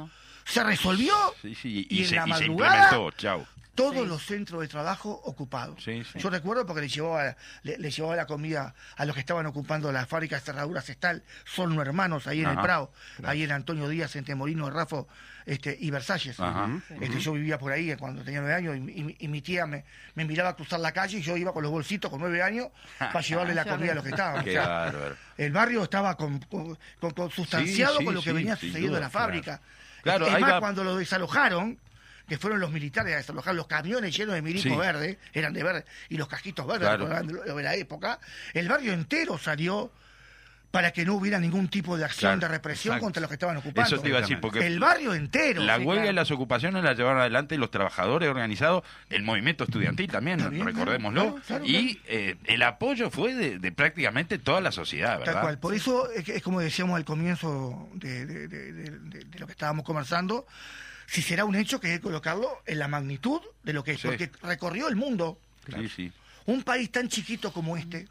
Se 0.44 0.62
resolvió 0.62 1.14
y, 1.42 1.86
y, 1.88 2.02
en 2.02 2.08
se, 2.08 2.14
la 2.16 2.26
madrugada, 2.26 2.90
se 2.90 2.94
implementó. 2.94 3.10
Chau 3.16 3.46
todos 3.74 4.06
los 4.06 4.24
centros 4.24 4.60
de 4.60 4.68
trabajo 4.68 5.20
ocupados. 5.24 5.84
Yo 5.84 6.30
recuerdo 6.30 6.64
porque 6.66 6.82
le 6.82 6.88
llevaba, 6.88 7.36
le, 7.62 7.90
llevaba 7.90 8.16
la 8.16 8.26
comida 8.26 8.74
a 8.96 9.04
los 9.04 9.14
que 9.14 9.20
estaban 9.20 9.46
ocupando 9.46 9.90
las 9.92 10.08
fábricas 10.08 10.42
de 10.42 10.46
cerraduras 10.46 10.88
Estal, 10.88 11.22
son 11.44 11.78
hermanos 11.80 12.26
ahí 12.26 12.42
en 12.42 12.50
el 12.50 12.58
Prado, 12.60 12.92
ahí 13.24 13.42
en 13.42 13.52
Antonio 13.52 13.88
Díaz, 13.88 14.14
entre 14.16 14.34
Molino, 14.34 14.70
Rafo 14.70 15.08
este, 15.46 15.76
y 15.78 15.90
Versalles. 15.90 16.36
Este, 17.00 17.20
yo 17.20 17.32
vivía 17.32 17.58
por 17.58 17.72
ahí 17.72 17.94
cuando 17.96 18.22
tenía 18.22 18.40
nueve 18.40 18.54
años 18.54 18.76
y, 18.76 19.28
mi 19.28 19.42
tía 19.42 19.66
me, 19.66 19.84
me, 20.14 20.24
miraba 20.24 20.50
a 20.50 20.56
cruzar 20.56 20.80
la 20.80 20.92
calle 20.92 21.18
y 21.18 21.22
yo 21.22 21.36
iba 21.36 21.52
con 21.52 21.62
los 21.62 21.72
bolsitos 21.72 22.10
con 22.10 22.20
nueve 22.20 22.42
años 22.42 22.68
para 22.98 23.20
llevarle 23.20 23.54
la 23.54 23.64
comida 23.64 23.92
a 23.92 23.94
los 23.96 24.04
que 24.04 24.10
estaban. 24.10 24.44
el 25.36 25.52
barrio 25.52 25.82
estaba 25.82 26.16
con, 26.16 26.40
sustanciado 27.34 28.04
con 28.04 28.14
lo 28.14 28.22
que 28.22 28.32
venía 28.32 28.56
sucediendo 28.56 28.96
en 28.96 29.02
la 29.02 29.10
fábrica. 29.10 29.60
Claro, 29.60 29.83
es 30.04 30.40
más, 30.40 30.60
cuando 30.60 30.84
lo 30.84 30.96
desalojaron, 30.96 31.78
que 32.28 32.38
fueron 32.38 32.60
los 32.60 32.70
militares 32.70 33.14
a 33.14 33.16
desalojar 33.18 33.54
los 33.54 33.66
camiones 33.66 34.16
llenos 34.16 34.34
de 34.34 34.42
milico 34.42 34.76
verde, 34.76 35.18
eran 35.32 35.52
de 35.52 35.62
verde, 35.62 35.84
y 36.08 36.16
los 36.16 36.28
casquitos 36.28 36.66
verdes 36.66 36.88
de 37.54 37.62
la 37.62 37.74
época, 37.74 38.18
el 38.52 38.68
barrio 38.68 38.92
entero 38.92 39.38
salió 39.38 39.92
para 40.74 40.92
que 40.92 41.04
no 41.04 41.14
hubiera 41.14 41.38
ningún 41.38 41.68
tipo 41.68 41.96
de 41.96 42.04
acción 42.04 42.40
de 42.40 42.48
represión 42.48 42.98
contra 42.98 43.20
los 43.20 43.28
que 43.28 43.34
estaban 43.34 43.56
ocupando. 43.56 43.94
Eso 43.94 44.02
te 44.02 44.08
iba 44.08 44.18
a 44.18 44.22
decir, 44.22 44.40
porque 44.40 44.66
el 44.66 44.80
barrio 44.80 45.14
entero. 45.14 45.62
La 45.62 45.78
huelga 45.78 46.10
y 46.10 46.12
las 46.12 46.32
ocupaciones 46.32 46.82
las 46.82 46.98
llevaron 46.98 47.20
adelante 47.20 47.56
los 47.58 47.70
trabajadores 47.70 48.28
organizados, 48.28 48.82
el 49.08 49.22
movimiento 49.22 49.62
estudiantil 49.62 50.10
también, 50.10 50.40
recordémoslo, 50.64 51.36
y 51.64 52.00
eh, 52.06 52.34
el 52.46 52.60
apoyo 52.64 53.08
fue 53.08 53.34
de, 53.34 53.70
prácticamente 53.70 54.36
toda 54.38 54.60
la 54.60 54.72
sociedad, 54.72 55.20
¿verdad? 55.20 55.34
Tal 55.34 55.42
cual. 55.42 55.58
Por 55.58 55.74
eso 55.74 56.10
es, 56.10 56.42
como 56.42 56.58
decíamos 56.58 56.96
al 56.96 57.04
comienzo 57.04 57.88
de, 57.94 58.26
de 58.26 59.38
lo 59.38 59.46
que 59.46 59.52
estábamos 59.52 59.84
conversando, 59.84 60.44
si 61.06 61.22
será 61.22 61.44
un 61.44 61.54
hecho 61.54 61.78
que 61.78 61.86
hay 61.86 61.94
que 61.98 62.00
colocarlo 62.00 62.48
en 62.66 62.80
la 62.80 62.88
magnitud 62.88 63.40
de 63.62 63.74
lo 63.74 63.84
que 63.84 63.92
es, 63.92 64.00
porque 64.00 64.28
recorrió 64.42 64.88
el 64.88 64.96
mundo. 64.96 65.38
Un 66.46 66.64
país 66.64 66.90
tan 66.90 67.08
chiquito 67.08 67.52
como 67.52 67.76
este, 67.76 68.08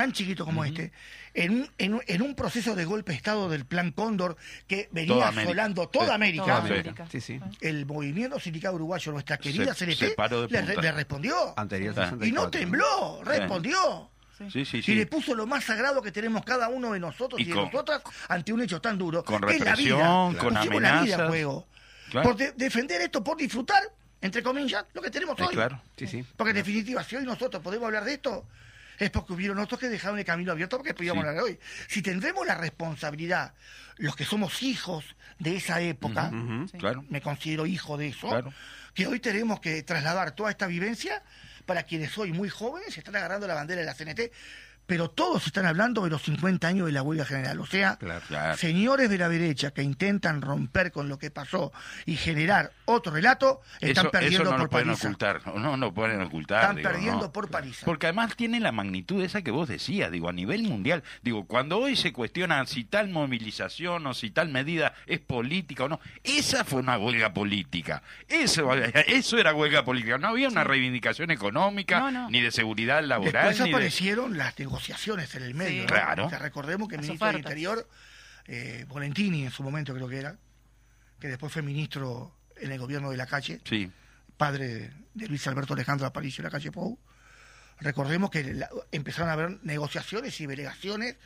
tan 0.00 0.12
chiquito 0.12 0.46
como 0.46 0.64
este, 0.64 0.92
en 1.34 1.68
un, 1.90 2.02
en, 2.06 2.22
un 2.22 2.34
proceso 2.34 2.74
de 2.74 2.86
golpe 2.86 3.12
de 3.12 3.18
Estado 3.18 3.50
del 3.50 3.66
Plan 3.66 3.92
Cóndor 3.92 4.38
que 4.66 4.88
venía 4.92 5.28
asolando 5.28 5.90
toda 5.90 6.14
América, 6.14 6.64
el 7.60 7.84
movimiento 7.84 8.40
sindical 8.40 8.76
uruguayo, 8.76 9.12
nuestra 9.12 9.36
querida 9.36 9.74
CNT, 9.74 10.16
le, 10.48 10.92
respondió. 10.92 11.54
y 12.22 12.32
no 12.32 12.48
tembló, 12.50 13.22
respondió. 13.22 14.10
y 14.54 14.94
le 14.94 15.04
puso 15.04 15.34
lo 15.34 15.46
más 15.46 15.64
sagrado 15.64 16.00
que 16.00 16.12
tenemos 16.12 16.46
cada 16.46 16.70
uno 16.70 16.92
de 16.92 17.00
nosotros 17.00 17.38
y, 17.38 17.44
de 17.44 17.54
nosotras 17.54 18.00
ante 18.28 18.54
un 18.54 18.62
hecho 18.62 18.80
tan 18.80 18.96
duro. 18.96 19.22
Con 19.22 19.42
represión, 19.42 20.34
con 20.36 20.56
amenazas. 20.56 21.28
juego. 21.28 21.66
Por 22.10 22.36
defender 22.36 23.02
esto, 23.02 23.22
por 23.22 23.36
disfrutar, 23.36 23.82
entre 24.22 24.42
comillas, 24.42 24.86
lo 24.94 25.02
que 25.02 25.10
tenemos 25.10 25.38
hoy. 25.38 25.54
Claro, 25.54 25.78
sí, 25.94 26.06
sí. 26.06 26.24
Porque 26.38 26.52
en 26.52 26.56
definitiva, 26.56 27.04
si 27.04 27.16
hoy 27.16 27.24
nosotros 27.24 27.62
podemos 27.62 27.84
hablar 27.84 28.04
de 28.04 28.14
esto, 28.14 28.46
es 29.00 29.10
porque 29.10 29.32
hubieron 29.32 29.58
otros 29.58 29.80
que 29.80 29.88
dejaron 29.88 30.18
el 30.18 30.24
camino 30.24 30.52
abierto 30.52 30.76
porque 30.76 30.94
podíamos 30.94 31.22
hablar 31.22 31.36
de 31.36 31.42
hoy. 31.42 31.58
Si 31.88 32.02
tendremos 32.02 32.46
la 32.46 32.54
responsabilidad, 32.54 33.54
los 33.96 34.14
que 34.14 34.24
somos 34.24 34.62
hijos 34.62 35.04
de 35.38 35.56
esa 35.56 35.80
época, 35.80 36.30
claro. 36.78 37.04
me 37.08 37.20
considero 37.22 37.66
hijo 37.66 37.96
de 37.96 38.08
eso, 38.08 38.28
que 38.94 39.06
hoy 39.06 39.18
tenemos 39.18 39.60
que 39.60 39.82
trasladar 39.82 40.32
toda 40.32 40.50
esta 40.50 40.66
vivencia 40.66 41.22
para 41.64 41.84
quienes 41.84 42.16
hoy 42.18 42.32
muy 42.32 42.50
jóvenes 42.50 42.94
se 42.94 43.00
están 43.00 43.16
agarrando 43.16 43.46
la 43.46 43.54
bandera 43.54 43.80
de 43.80 43.86
la 43.86 43.94
CNT 43.94 44.32
pero 44.90 45.08
todos 45.08 45.46
están 45.46 45.66
hablando 45.66 46.02
de 46.02 46.10
los 46.10 46.22
50 46.22 46.66
años 46.66 46.86
de 46.86 46.92
la 46.92 47.02
huelga 47.02 47.24
general. 47.24 47.60
O 47.60 47.66
sea, 47.66 47.96
señores 48.56 49.08
de 49.08 49.18
la 49.18 49.28
derecha 49.28 49.70
que 49.70 49.84
intentan 49.84 50.42
romper 50.42 50.90
con 50.90 51.08
lo 51.08 51.16
que 51.16 51.30
pasó 51.30 51.72
y 52.06 52.16
generar 52.16 52.72
otro 52.86 53.12
relato, 53.12 53.60
están 53.80 54.10
perdiendo 54.10 54.50
no 54.50 54.58
por 54.58 54.70
pueden 54.70 54.90
ocultar, 54.90 55.46
no, 55.46 55.76
no 55.76 55.94
pueden 55.94 56.20
ocultar. 56.22 56.76
Están 56.76 56.82
perdiendo 56.82 57.32
por 57.32 57.48
París. 57.48 57.82
Porque 57.84 58.06
además 58.06 58.34
tiene 58.34 58.58
la 58.58 58.72
magnitud 58.72 59.22
esa 59.22 59.42
que 59.42 59.52
vos 59.52 59.68
decías, 59.68 60.10
digo, 60.10 60.28
a 60.28 60.32
nivel 60.32 60.64
mundial. 60.64 61.04
Digo, 61.22 61.44
cuando 61.46 61.78
hoy 61.78 61.94
se 61.94 62.12
cuestiona 62.12 62.66
si 62.66 62.82
tal 62.82 63.10
movilización 63.10 64.04
o 64.08 64.12
si 64.12 64.30
tal 64.30 64.48
medida 64.48 64.94
es 65.06 65.20
política 65.20 65.84
o 65.84 65.88
no, 65.88 66.00
esa 66.24 66.64
fue 66.64 66.80
una 66.80 66.98
huelga 66.98 67.32
política. 67.32 68.02
Eso, 68.26 68.74
eso 68.74 69.38
era 69.38 69.54
huelga 69.54 69.84
política. 69.84 70.18
No 70.18 70.26
había 70.26 70.48
una 70.48 70.64
reivindicación 70.64 71.30
económica 71.30 72.28
ni 72.28 72.40
de 72.40 72.50
seguridad 72.50 73.04
laboral. 73.04 73.50
Después 73.50 73.68
aparecieron 73.68 74.36
las 74.36 74.58
negociaciones 74.58 74.79
negociaciones 74.80 75.34
en 75.34 75.42
el 75.42 75.54
medio. 75.54 75.86
Claro. 75.86 76.28
recordemos 76.38 76.88
que 76.88 76.96
el 76.96 77.02
ministro 77.02 77.26
del 77.26 77.36
Interior, 77.36 77.88
eh, 78.46 78.84
Volentini 78.88 79.44
en 79.44 79.50
su 79.50 79.62
momento 79.62 79.94
creo 79.94 80.08
que 80.08 80.18
era, 80.18 80.36
que 81.20 81.28
después 81.28 81.52
fue 81.52 81.62
ministro 81.62 82.34
en 82.56 82.72
el 82.72 82.78
gobierno 82.78 83.10
de 83.10 83.16
la 83.16 83.26
calle, 83.26 83.60
sí. 83.64 83.90
padre 84.36 84.92
de 85.14 85.28
Luis 85.28 85.46
Alberto 85.46 85.74
Alejandro 85.74 86.06
Aparicio 86.06 86.42
de 86.42 86.48
la 86.48 86.50
calle 86.50 86.72
Pou, 86.72 86.98
recordemos 87.80 88.30
que 88.30 88.58
empezaron 88.90 89.28
a 89.28 89.32
haber 89.34 89.58
negociaciones 89.62 90.40
y 90.40 90.46
delegaciones 90.46 91.16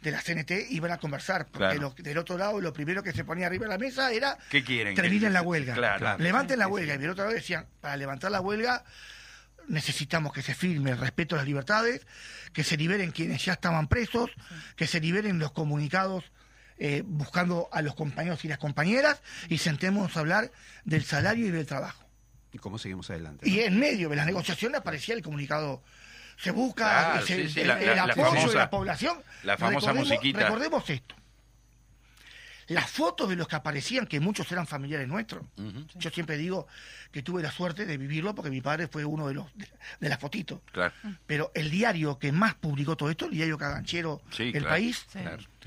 de 0.00 0.10
la 0.10 0.20
CNT 0.20 0.70
iban 0.70 0.90
a 0.90 0.98
conversar, 0.98 1.46
porque 1.46 1.78
del 2.02 2.18
otro 2.18 2.36
lado 2.36 2.60
lo 2.60 2.72
primero 2.72 3.02
que 3.02 3.12
se 3.12 3.24
ponía 3.24 3.46
arriba 3.46 3.66
de 3.66 3.70
la 3.70 3.78
mesa 3.78 4.12
era 4.12 4.36
¿Qué 4.50 4.64
quieren? 4.64 4.94
terminen 4.94 5.32
la 5.32 5.42
huelga, 5.42 6.16
levanten 6.18 6.58
la 6.58 6.68
huelga, 6.68 6.94
y 6.94 6.98
del 6.98 7.10
otro 7.10 7.24
lado 7.24 7.34
decían, 7.34 7.66
para 7.80 7.96
levantar 7.96 8.30
la 8.30 8.40
huelga 8.40 8.84
necesitamos 9.68 10.32
que 10.32 10.42
se 10.42 10.54
firme 10.54 10.90
el 10.90 10.98
respeto 10.98 11.34
a 11.34 11.38
las 11.38 11.46
libertades, 11.46 12.06
que 12.52 12.64
se 12.64 12.76
liberen 12.76 13.10
quienes 13.10 13.44
ya 13.44 13.54
estaban 13.54 13.88
presos, 13.88 14.30
que 14.76 14.86
se 14.86 15.00
liberen 15.00 15.38
los 15.38 15.52
comunicados 15.52 16.24
eh, 16.78 17.02
buscando 17.04 17.68
a 17.72 17.82
los 17.82 17.94
compañeros 17.94 18.44
y 18.44 18.48
las 18.48 18.58
compañeras 18.58 19.22
y 19.48 19.58
sentemos 19.58 20.16
a 20.16 20.20
hablar 20.20 20.50
del 20.84 21.04
salario 21.04 21.46
y 21.46 21.50
del 21.50 21.66
trabajo. 21.66 22.04
¿Y 22.52 22.58
cómo 22.58 22.78
seguimos 22.78 23.08
adelante? 23.10 23.48
Y 23.48 23.60
en 23.60 23.78
medio 23.78 24.08
de 24.08 24.16
las 24.16 24.26
negociaciones 24.26 24.80
aparecía 24.80 25.14
el 25.14 25.22
comunicado. 25.22 25.82
Se 26.36 26.50
busca 26.50 27.20
el, 27.28 27.70
apoyo 28.00 28.48
de 28.48 28.54
la 28.54 28.68
población. 28.68 29.18
La 29.44 29.56
famosa 29.56 29.94
musiquita. 29.94 30.40
Recordemos 30.40 30.88
esto 30.90 31.21
las 32.72 32.90
fotos 32.90 33.28
de 33.28 33.36
los 33.36 33.48
que 33.48 33.56
aparecían, 33.56 34.06
que 34.06 34.20
muchos 34.20 34.50
eran 34.52 34.66
familiares 34.66 35.08
nuestros. 35.08 35.44
Yo 35.96 36.10
siempre 36.10 36.36
digo 36.36 36.66
que 37.10 37.22
tuve 37.22 37.42
la 37.42 37.50
suerte 37.50 37.86
de 37.86 37.96
vivirlo 37.96 38.34
porque 38.34 38.50
mi 38.50 38.60
padre 38.60 38.88
fue 38.88 39.04
uno 39.04 39.28
de 39.28 39.34
los 39.34 39.46
de, 40.00 40.08
las 40.08 40.18
fotitos. 40.18 40.60
Pero 41.26 41.50
el 41.54 41.70
diario 41.70 42.18
que 42.18 42.32
más 42.32 42.54
publicó 42.54 42.96
todo 42.96 43.10
esto, 43.10 43.26
el 43.26 43.32
diario 43.32 43.58
caganchero 43.58 44.22
El 44.38 44.64
País, 44.64 45.06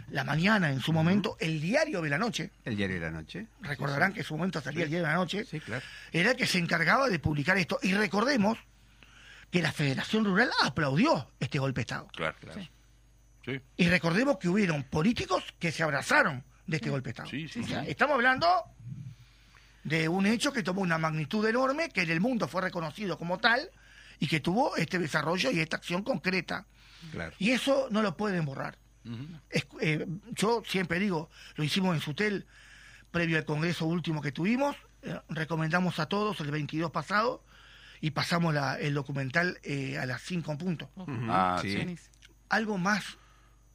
La 0.09 0.23
Mañana 0.23 0.71
en 0.71 0.81
su 0.81 0.93
momento, 0.93 1.37
el 1.39 1.61
diario 1.61 2.01
de 2.01 2.09
la 2.09 2.17
noche. 2.17 2.51
El 2.63 2.75
diario 2.75 2.95
de 2.95 3.01
la 3.01 3.11
noche. 3.11 3.47
Recordarán 3.61 4.13
que 4.13 4.19
en 4.19 4.25
su 4.25 4.35
momento 4.35 4.61
salía 4.61 4.83
el 4.83 4.89
diario 4.89 5.07
de 5.07 5.13
la 5.13 5.17
noche. 5.17 5.45
Era 6.11 6.31
el 6.31 6.37
que 6.37 6.47
se 6.47 6.57
encargaba 6.57 7.09
de 7.09 7.19
publicar 7.19 7.57
esto. 7.57 7.79
Y 7.81 7.93
recordemos 7.93 8.57
que 9.51 9.61
la 9.61 9.71
Federación 9.71 10.25
Rural 10.25 10.49
aplaudió 10.63 11.31
este 11.39 11.59
golpe 11.59 11.79
de 11.79 11.83
Estado. 11.83 12.07
Claro, 12.13 12.35
claro. 12.39 12.61
Y 13.77 13.87
recordemos 13.89 14.37
que 14.37 14.49
hubieron 14.49 14.83
políticos 14.83 15.43
que 15.59 15.71
se 15.71 15.83
abrazaron 15.83 16.43
de 16.67 16.77
este 16.77 16.89
golpe 16.89 17.09
de 17.09 17.11
Estado. 17.11 17.29
estamos 17.87 18.15
hablando 18.15 18.47
de 19.83 20.09
un 20.09 20.25
hecho 20.25 20.51
que 20.51 20.63
tomó 20.63 20.81
una 20.81 20.97
magnitud 20.97 21.45
enorme, 21.47 21.89
que 21.89 22.01
en 22.01 22.09
el 22.09 22.19
mundo 22.19 22.47
fue 22.47 22.61
reconocido 22.61 23.17
como 23.17 23.37
tal 23.37 23.69
y 24.19 24.27
que 24.27 24.39
tuvo 24.39 24.75
este 24.77 24.97
desarrollo 24.97 25.51
y 25.51 25.59
esta 25.59 25.77
acción 25.77 26.03
concreta. 26.03 26.65
Y 27.37 27.51
eso 27.51 27.87
no 27.91 28.01
lo 28.01 28.17
pueden 28.17 28.45
borrar. 28.45 28.77
Eh, 29.81 30.07
yo 30.31 30.63
siempre 30.65 30.99
digo, 30.99 31.29
lo 31.55 31.63
hicimos 31.63 31.93
en 31.95 32.01
Sutel, 32.01 32.47
previo 33.11 33.37
al 33.37 33.45
congreso 33.45 33.85
último 33.85 34.21
que 34.21 34.31
tuvimos, 34.31 34.75
eh, 35.03 35.19
recomendamos 35.29 35.99
a 35.99 36.07
todos 36.07 36.39
el 36.39 36.49
22 36.49 36.89
pasado 36.89 37.43
y 38.01 38.11
pasamos 38.11 38.55
el 38.79 38.95
documental 38.95 39.59
eh, 39.61 39.99
a 39.99 40.07
las 40.07 40.23
5 40.23 40.57
puntos. 40.57 40.89
Ah, 41.29 41.61
Algo 42.49 42.79
más 42.79 43.19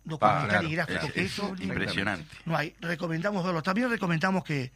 documental 0.05 0.67
y 0.67 0.75
gráfico 0.75 1.13
que 1.13 1.23
eso. 1.23 1.55
Impresionante. 1.61 2.27
No 2.45 2.57
hay. 2.57 2.75
Recomendamos 2.81 3.45
verlo. 3.45 3.63
También 3.63 3.91
recomendamos 3.91 4.45
que 4.45 4.73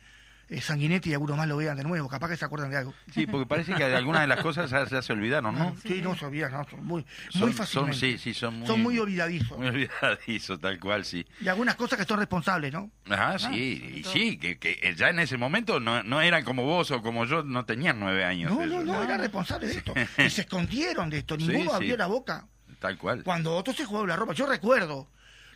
eh, 0.48 0.60
Sanguinetti 0.60 1.10
y 1.10 1.14
algunos 1.14 1.38
más 1.38 1.48
lo 1.48 1.56
vean 1.56 1.76
de 1.76 1.84
nuevo, 1.84 2.06
capaz 2.06 2.28
que 2.28 2.36
se 2.36 2.44
acuerdan 2.44 2.70
de 2.70 2.76
algo. 2.76 2.94
Sí, 3.12 3.26
porque 3.26 3.46
parece 3.46 3.74
que 3.74 3.84
algunas 3.84 4.20
de 4.20 4.26
las 4.26 4.42
cosas 4.42 4.70
ya, 4.70 5.00
se 5.00 5.12
olvidaron, 5.12 5.54
¿no? 5.56 5.74
Sí, 5.82 6.02
no 6.02 6.14
se 6.14 6.26
olvidan, 6.26 6.52
no, 6.52 6.66
son 6.68 6.84
muy, 6.84 7.06
muy 7.34 7.52
fácilmente. 7.52 7.98
sí, 7.98 8.18
sí, 8.18 8.34
son 8.34 8.58
muy, 8.58 8.66
son 8.66 8.82
muy 8.82 8.98
olvidadizos. 8.98 9.56
Muy 9.56 9.68
olvidadizos, 9.68 10.60
tal 10.60 10.78
cual, 10.78 11.04
sí. 11.06 11.26
Y 11.40 11.48
algunas 11.48 11.76
cosas 11.76 11.98
que 11.98 12.04
son 12.04 12.18
responsables, 12.18 12.72
¿no? 12.72 12.90
Ajá, 13.08 13.38
sí, 13.38 14.02
y 14.02 14.04
sí, 14.04 14.36
que, 14.36 14.58
que, 14.58 14.94
ya 14.96 15.08
en 15.08 15.20
ese 15.20 15.38
momento 15.38 15.80
no, 15.80 16.02
no 16.02 16.20
eran 16.20 16.44
como 16.44 16.64
vos 16.64 16.90
o 16.90 17.00
como 17.00 17.24
yo, 17.24 17.42
no 17.42 17.64
tenían 17.64 17.98
nueve 17.98 18.24
años. 18.24 18.52
No, 18.52 18.66
no, 18.66 18.84
no, 18.84 19.02
eran 19.02 19.20
responsables 19.20 19.70
de 19.70 19.78
esto. 19.78 19.94
Y 20.24 20.30
se 20.30 20.42
escondieron 20.42 21.08
de 21.08 21.18
esto, 21.18 21.36
ninguno 21.36 21.72
abrió 21.72 21.96
la 21.96 22.06
boca. 22.06 22.46
Tal 22.84 22.98
cual. 22.98 23.24
Cuando 23.24 23.56
otro 23.56 23.72
se 23.72 23.86
jugó 23.86 24.06
la 24.06 24.14
ropa, 24.14 24.34
yo 24.34 24.44
recuerdo 24.44 25.08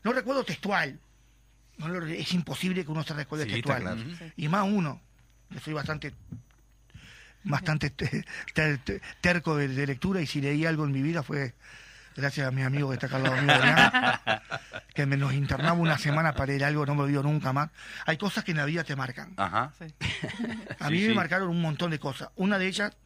no 0.03 0.15
recuerdo 0.15 0.45
textual. 0.45 0.99
es 2.09 2.33
imposible 2.33 2.87
que 2.87 2.91
uno 2.91 3.03
se 3.03 3.13
recuerde 3.13 3.45
textual. 3.45 4.33
Y 4.37 4.49
más 4.49 4.67
uno, 4.67 5.03
que 5.53 5.61
soy 5.61 5.75
bastante 5.75 6.15
bastante 7.45 7.93
terco 9.21 9.57
de, 9.57 9.87
lectura 9.87 10.23
y 10.23 10.27
si 10.27 10.41
leí 10.41 10.65
algo 10.65 10.85
en 10.85 10.93
mi 10.93 11.03
vida 11.03 11.23
fue 11.23 11.55
gracias 12.17 12.49
a 12.49 12.51
mi 12.51 12.63
amigo 12.63 12.89
que 12.89 12.95
está 12.95 13.07
acá 13.07 13.17
al 13.17 13.23
lado 13.25 13.43
mío, 13.43 14.41
que 14.95 15.05
me 15.05 15.19
nos 15.19 15.35
internaba 15.35 15.75
una 15.75 15.99
semana 15.99 16.33
para 16.33 16.47
leer 16.47 16.65
algo, 16.65 16.87
no 16.87 16.95
me 16.95 17.03
olvido 17.03 17.23
nunca 17.23 17.53
más. 17.53 17.69
Hay 18.07 18.17
cosas 18.17 18.45
que 18.45 18.53
en 18.53 18.57
la 18.57 18.65
vida 18.65 18.85
te 18.85 18.97
marcan. 18.97 19.35
Ajá. 19.37 19.73
A 20.81 20.91
mí 20.91 21.03
me 21.03 21.15
marcaron 21.15 21.49
un 21.51 21.61
montón 21.61 21.91
de 21.91 21.99
cosas. 21.99 22.31
Una 22.37 22.59
de 22.59 22.67
ellas 22.67 22.97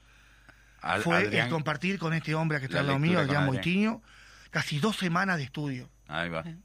fue 1.03 1.39
el 1.39 1.49
compartir 1.49 1.99
con 1.99 2.13
este 2.13 2.35
hombre 2.35 2.59
que 2.59 2.67
está 2.67 2.81
al 2.81 2.87
lado 2.87 2.99
mío, 2.99 3.19
Adrián 3.19 3.47
Moitiño, 3.47 4.03
casi 4.51 4.79
dos 4.79 4.97
semanas 4.97 5.39
de 5.39 5.45
estudio. 5.45 5.89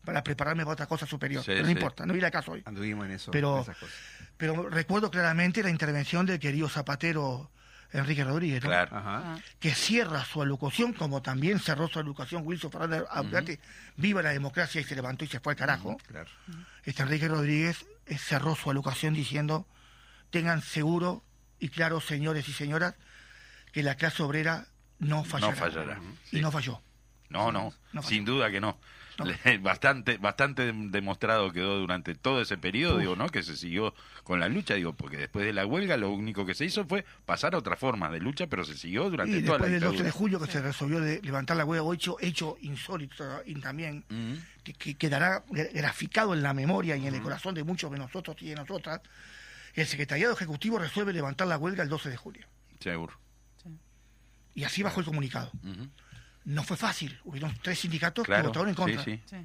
Para 0.04 0.24
prepararme 0.24 0.64
para 0.64 0.74
otra 0.74 0.86
cosa 0.88 1.06
superior. 1.06 1.44
pero 1.46 1.64
no 1.64 1.70
importa, 1.70 2.06
no 2.06 2.14
viene 2.14 2.30
caso 2.30 2.52
hoy. 2.52 2.64
Anduvimos 2.66 3.06
en 3.06 3.12
eso. 3.12 3.32
Pero, 3.32 3.66
pero 4.36 4.70
recuerdo 4.70 5.10
claramente 5.10 5.64
la 5.64 5.70
intervención 5.70 6.26
del 6.26 6.40
querido 6.40 6.68
zapatero 6.68 7.50
Enrique 7.94 8.24
Rodríguez, 8.24 8.64
que 9.60 9.74
cierra 9.74 10.26
su 10.26 10.42
alocución, 10.42 10.94
como 10.94 11.22
también 11.22 11.60
cerró 11.60 11.88
su 11.88 12.00
alocución 12.00 12.46
Wilson 12.46 12.72
Fernández 12.72 13.60
viva 13.96 14.22
la 14.22 14.32
democracia 14.32 14.82
y 14.82 14.84
se 14.84 14.96
levantó 14.96 15.24
y 15.24 15.28
se 15.28 15.40
fue 15.40 15.54
al 15.54 15.58
carajo. 15.58 15.98
Este 16.84 17.04
Enrique 17.04 17.28
Rodríguez 17.28 17.86
eh, 18.06 18.18
cerró 18.18 18.56
su 18.56 18.70
alocución 18.70 19.14
diciendo, 19.14 19.68
tengan 20.30 20.62
seguro 20.62 21.24
y 21.60 21.70
claro, 21.70 22.02
señores 22.02 22.48
y 22.50 22.54
señoras, 22.54 22.96
que 23.72 23.84
la 23.84 23.96
clase 23.96 24.24
obrera 24.24 24.68
no 25.00 25.24
fallará. 25.24 25.52
No 25.52 25.58
fallará. 25.58 26.02
Y 26.32 26.40
no 26.40 26.52
falló. 26.52 26.82
No, 27.30 27.52
no, 27.52 27.74
sin 28.04 28.26
duda 28.26 28.50
que 28.52 28.62
no. 28.62 28.78
Bastante, 29.62 30.20
bastante 30.20 30.72
demostrado 30.72 31.52
quedó 31.52 31.80
durante 31.80 32.14
todo 32.14 32.40
ese 32.40 32.56
periodo, 32.56 33.00
digo, 33.00 33.16
¿no? 33.16 33.30
Que 33.30 33.42
se 33.42 33.58
siguió 33.58 33.96
con 34.24 34.40
la 34.40 34.48
lucha, 34.48 34.76
digo, 34.76 34.94
porque 34.94 35.18
después 35.18 35.44
de 35.44 35.54
la 35.54 35.66
huelga 35.66 35.98
lo 35.98 36.12
único 36.12 36.46
que 36.46 36.54
se 36.54 36.66
hizo 36.66 36.86
fue 36.86 37.04
pasar 37.26 37.56
a 37.56 37.58
otra 37.58 37.76
forma 37.76 38.12
de 38.12 38.20
lucha, 38.20 38.46
pero 38.46 38.64
se 38.64 38.78
siguió 38.78 39.10
durante 39.10 39.42
toda 39.42 39.58
la 39.58 39.66
Después 39.66 39.82
del 39.82 39.92
12 39.92 40.04
de 40.04 40.12
julio 40.12 40.40
que 40.40 40.52
se 40.52 40.62
resolvió 40.62 41.00
de 41.00 41.20
levantar 41.24 41.58
la 41.58 41.66
huelga, 41.66 41.92
hecho, 41.96 42.18
hecho 42.20 42.58
insólito 42.62 43.42
y 43.46 43.56
también, 43.56 44.04
que, 44.64 44.94
quedará 44.94 45.44
graficado 45.50 46.36
en 46.36 46.44
la 46.44 46.54
memoria 46.54 46.96
y 46.96 47.08
en 47.08 47.16
el 47.16 47.22
corazón 47.22 47.56
de 47.56 47.64
muchos 47.64 47.92
de 47.92 47.98
nosotros 47.98 48.38
y 48.42 48.50
de 48.50 48.56
nosotras, 48.56 49.02
el 49.74 49.88
Secretariado 49.88 50.34
Ejecutivo 50.34 50.78
resuelve 50.78 51.12
levantar 51.12 51.48
la 51.48 51.58
huelga 51.58 51.82
el 51.82 51.90
12 51.90 52.12
de 52.12 52.18
julio. 52.18 52.46
Seguro. 52.80 53.14
Y 54.58 54.66
así 54.66 54.84
bajó 54.84 55.00
el 55.00 55.06
comunicado 55.06 55.52
no 56.48 56.64
fue 56.64 56.78
fácil. 56.78 57.20
Hubieron 57.26 57.54
tres 57.62 57.80
sindicatos 57.80 58.26
que 58.26 58.42
votaron 58.42 58.70
en 58.70 58.76
contra. 58.76 59.04
Sí, 59.04 59.22
sí. 59.26 59.36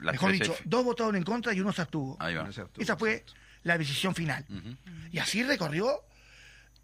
Mejor 0.00 0.30
dicho, 0.30 0.56
dos 0.64 0.84
votaron 0.84 1.16
en 1.16 1.24
contra 1.24 1.52
y 1.52 1.60
uno 1.60 1.72
se 1.72 1.82
abstuvo. 1.82 2.16
Esa 2.78 2.96
fue 2.96 3.24
la 3.64 3.76
decisión 3.76 4.14
final. 4.14 4.46
Y 5.10 5.18
así 5.18 5.42
recorrió. 5.42 6.04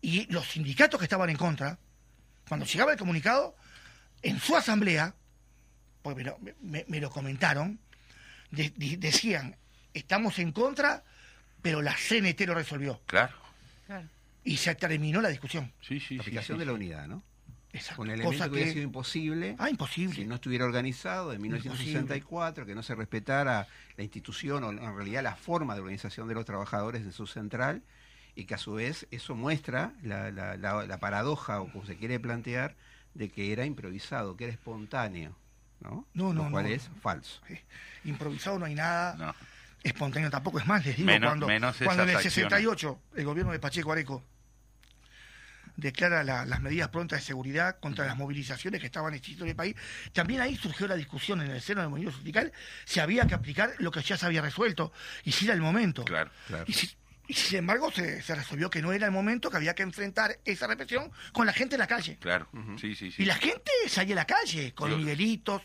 Y 0.00 0.30
los 0.32 0.46
sindicatos 0.46 0.98
que 0.98 1.04
estaban 1.04 1.30
en 1.30 1.36
contra, 1.36 1.78
cuando 2.48 2.66
llegaba 2.66 2.92
el 2.92 2.98
comunicado, 2.98 3.56
en 4.22 4.38
su 4.38 4.56
asamblea, 4.56 5.14
pues 6.02 6.16
me 6.60 7.00
lo, 7.00 7.10
comentaron, 7.10 7.78
decían, 8.50 9.56
estamos 9.94 10.38
en 10.38 10.52
contra, 10.52 11.04
pero 11.62 11.82
la 11.82 11.94
CNT 11.94 12.40
lo 12.46 12.54
resolvió. 12.54 13.00
Claro. 13.06 13.34
Y 14.44 14.56
se 14.56 14.74
terminó 14.74 15.20
la 15.20 15.28
discusión. 15.28 15.72
Sí, 15.82 16.00
sí, 16.00 16.16
la 16.16 16.22
aplicación 16.22 16.58
de 16.58 16.66
la 16.66 16.72
unidad, 16.72 17.06
¿no? 17.06 17.22
Exacto. 17.78 18.02
Un 18.02 18.10
elemento 18.10 18.44
que, 18.44 18.50
hubiera 18.50 18.72
sido 18.72 18.82
imposible. 18.84 19.56
Ah, 19.58 19.70
imposible. 19.70 20.14
Si 20.14 20.26
no 20.26 20.36
estuviera 20.36 20.64
organizado 20.64 21.32
en 21.32 21.40
1964, 21.40 22.66
que 22.66 22.74
no 22.74 22.82
se 22.82 22.94
respetara 22.94 23.66
la 23.96 24.02
institución 24.02 24.64
o 24.64 24.70
en 24.70 24.96
realidad 24.96 25.22
la 25.22 25.36
forma 25.36 25.74
de 25.74 25.80
organización 25.80 26.28
de 26.28 26.34
los 26.34 26.44
trabajadores 26.44 27.02
en 27.02 27.12
su 27.12 27.26
central, 27.26 27.82
y 28.34 28.44
que 28.44 28.54
a 28.54 28.58
su 28.58 28.74
vez 28.74 29.06
eso 29.10 29.34
muestra 29.34 29.92
la, 30.02 30.30
la, 30.30 30.98
paradoja, 31.00 31.60
o 31.60 31.72
como 31.72 31.84
se 31.84 31.96
quiere 31.96 32.20
plantear, 32.20 32.76
de 33.14 33.30
que 33.30 33.52
era 33.52 33.64
improvisado, 33.64 34.36
que 34.36 34.44
era 34.44 34.52
espontáneo. 34.52 35.36
¿no? 35.80 36.06
No, 36.14 36.32
no, 36.32 36.44
Lo 36.44 36.50
cual 36.50 36.66
es 36.66 36.88
falso. 37.00 37.40
Improvisado 38.04 38.58
no 38.58 38.66
hay 38.66 38.74
nada. 38.74 39.34
Espontáneo 39.82 40.30
tampoco 40.30 40.58
es 40.58 40.66
más, 40.66 40.84
les 40.84 40.96
digo, 40.96 41.10
cuando, 41.20 41.46
cuando 41.84 42.02
en 42.02 42.10
el 42.10 42.18
68 42.18 43.00
el 43.16 43.24
gobierno 43.24 43.52
de 43.52 43.58
Pacheco 43.58 43.92
Areco 43.92 44.22
declara 45.78 46.24
las 46.24 46.60
medidas 46.60 46.88
prontas 46.88 47.20
de 47.20 47.26
seguridad 47.26 47.78
contra 47.78 48.04
las 48.04 48.16
movilizaciones 48.16 48.80
que 48.80 48.86
estaban 48.86 49.14
existiendo 49.14 49.44
en 49.44 49.50
el 49.50 49.56
país. 49.56 49.76
También 50.12 50.40
ahí 50.40 50.56
surgió 50.56 50.88
la 50.88 50.96
discusión 50.96 51.40
en 51.40 51.50
el 51.52 51.62
seno 51.62 51.80
del 51.80 51.88
movimiento 51.88 52.16
sindical 52.18 52.52
si 52.84 53.00
había 53.00 53.26
que 53.26 53.34
aplicar 53.34 53.72
lo 53.78 53.90
que 53.90 54.02
ya 54.02 54.16
se 54.16 54.26
había 54.26 54.42
resuelto 54.42 54.92
y 55.24 55.32
si 55.32 55.44
era 55.44 55.54
el 55.54 55.60
momento. 55.60 56.04
Claro, 56.04 56.30
claro. 56.48 56.64
Y, 56.66 57.34
sin 57.34 57.58
embargo 57.58 57.92
se, 57.92 58.22
resolvió 58.34 58.70
que 58.70 58.82
no 58.82 58.92
era 58.92 59.06
el 59.06 59.12
momento, 59.12 59.50
que 59.50 59.58
había 59.58 59.74
que 59.74 59.82
enfrentar 59.82 60.38
esa 60.44 60.66
represión 60.66 61.12
con 61.32 61.46
la 61.46 61.52
gente 61.52 61.76
en 61.76 61.80
la 61.80 61.86
calle. 61.86 62.16
Claro, 62.18 62.48
sí, 62.80 62.96
sí, 62.96 63.12
sí. 63.12 63.22
Y 63.22 63.26
la 63.26 63.36
gente 63.36 63.70
salía 63.86 64.14
a 64.14 64.16
la 64.16 64.26
calle 64.26 64.72
con 64.74 64.96
Miguelitos, 64.96 65.62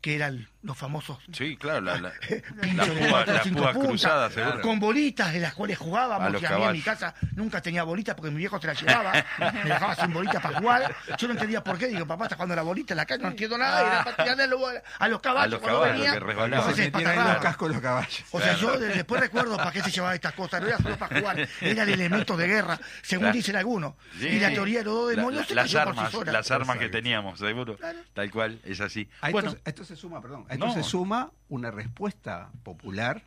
que 0.00 0.14
eran 0.14 0.48
los 0.62 0.76
famosos. 0.76 1.18
Sí, 1.32 1.56
claro, 1.56 1.80
la, 1.80 2.00
la, 2.00 2.12
cruzada, 3.72 4.30
seguro. 4.30 4.60
Con 4.60 4.78
bolitas 4.78 5.32
de 5.32 5.40
las 5.40 5.54
cuales 5.54 5.78
jugábamos. 5.78 6.40
y 6.42 6.46
a 6.46 6.50
mí 6.58 6.64
en 6.64 6.72
mi 6.72 6.82
casa 6.82 7.14
nunca 7.34 7.60
tenía 7.60 7.84
bolitas 7.84 8.14
porque 8.14 8.30
mi 8.30 8.38
viejo 8.38 8.60
se 8.60 8.66
las 8.66 8.80
llevaba. 8.80 9.12
me 9.38 9.70
dejaba 9.70 9.94
sin 9.94 10.12
bolitas 10.12 10.42
para 10.42 10.58
jugar. 10.58 10.94
Yo 11.16 11.28
no 11.28 11.34
entendía 11.34 11.62
por 11.64 11.78
qué. 11.78 11.86
Digo, 11.86 12.06
papá, 12.06 12.24
está 12.24 12.36
jugando 12.36 12.56
la 12.56 12.62
bolita 12.62 12.92
en 12.92 12.98
la 12.98 13.06
calle, 13.06 13.22
no 13.22 13.30
entiendo 13.30 13.56
nada. 13.56 13.80
Era 13.80 14.04
para 14.04 14.16
tirarle 14.16 14.82
a 14.98 15.08
los 15.08 15.20
caballos. 15.20 15.44
A 15.44 15.48
los 15.48 15.60
cuando 15.60 15.80
caballos, 15.80 16.76
venía. 16.76 16.92
que 16.92 17.16
los 17.16 17.36
cascos 17.38 17.70
los 17.70 17.80
caballos. 17.80 18.24
O 18.32 18.40
sea, 18.40 18.54
yo 18.54 18.78
después 18.78 19.20
recuerdo 19.20 19.56
para 19.56 19.72
qué 19.72 19.82
se 19.82 19.90
llevaba 19.90 20.14
estas 20.14 20.34
cosas. 20.34 20.60
No 20.60 20.68
era 20.68 20.78
solo 20.78 20.96
para 20.96 21.20
jugar, 21.20 21.48
eran 21.60 21.88
elementos 21.88 22.36
de 22.36 22.46
guerra, 22.46 22.78
según 23.02 23.32
dicen 23.32 23.56
algunos. 23.56 23.94
y 24.20 24.38
la 24.38 24.50
teoría 24.50 24.80
de 24.80 24.84
los 24.84 24.94
dos 24.94 25.10
demonios 25.10 25.50
las 25.50 25.74
armas, 25.74 26.12
Las 26.26 26.50
armas 26.50 26.78
que 26.78 26.88
teníamos, 26.88 27.38
seguro. 27.38 27.78
Tal 28.12 28.30
cual, 28.30 28.60
es 28.64 28.80
así. 28.80 29.08
bueno, 29.32 29.56
esto 29.64 29.84
se 29.88 29.96
suma, 29.96 30.20
perdón 30.20 30.46
se 30.72 30.82
suma 30.82 31.32
una 31.48 31.70
respuesta 31.70 32.50
popular 32.62 33.24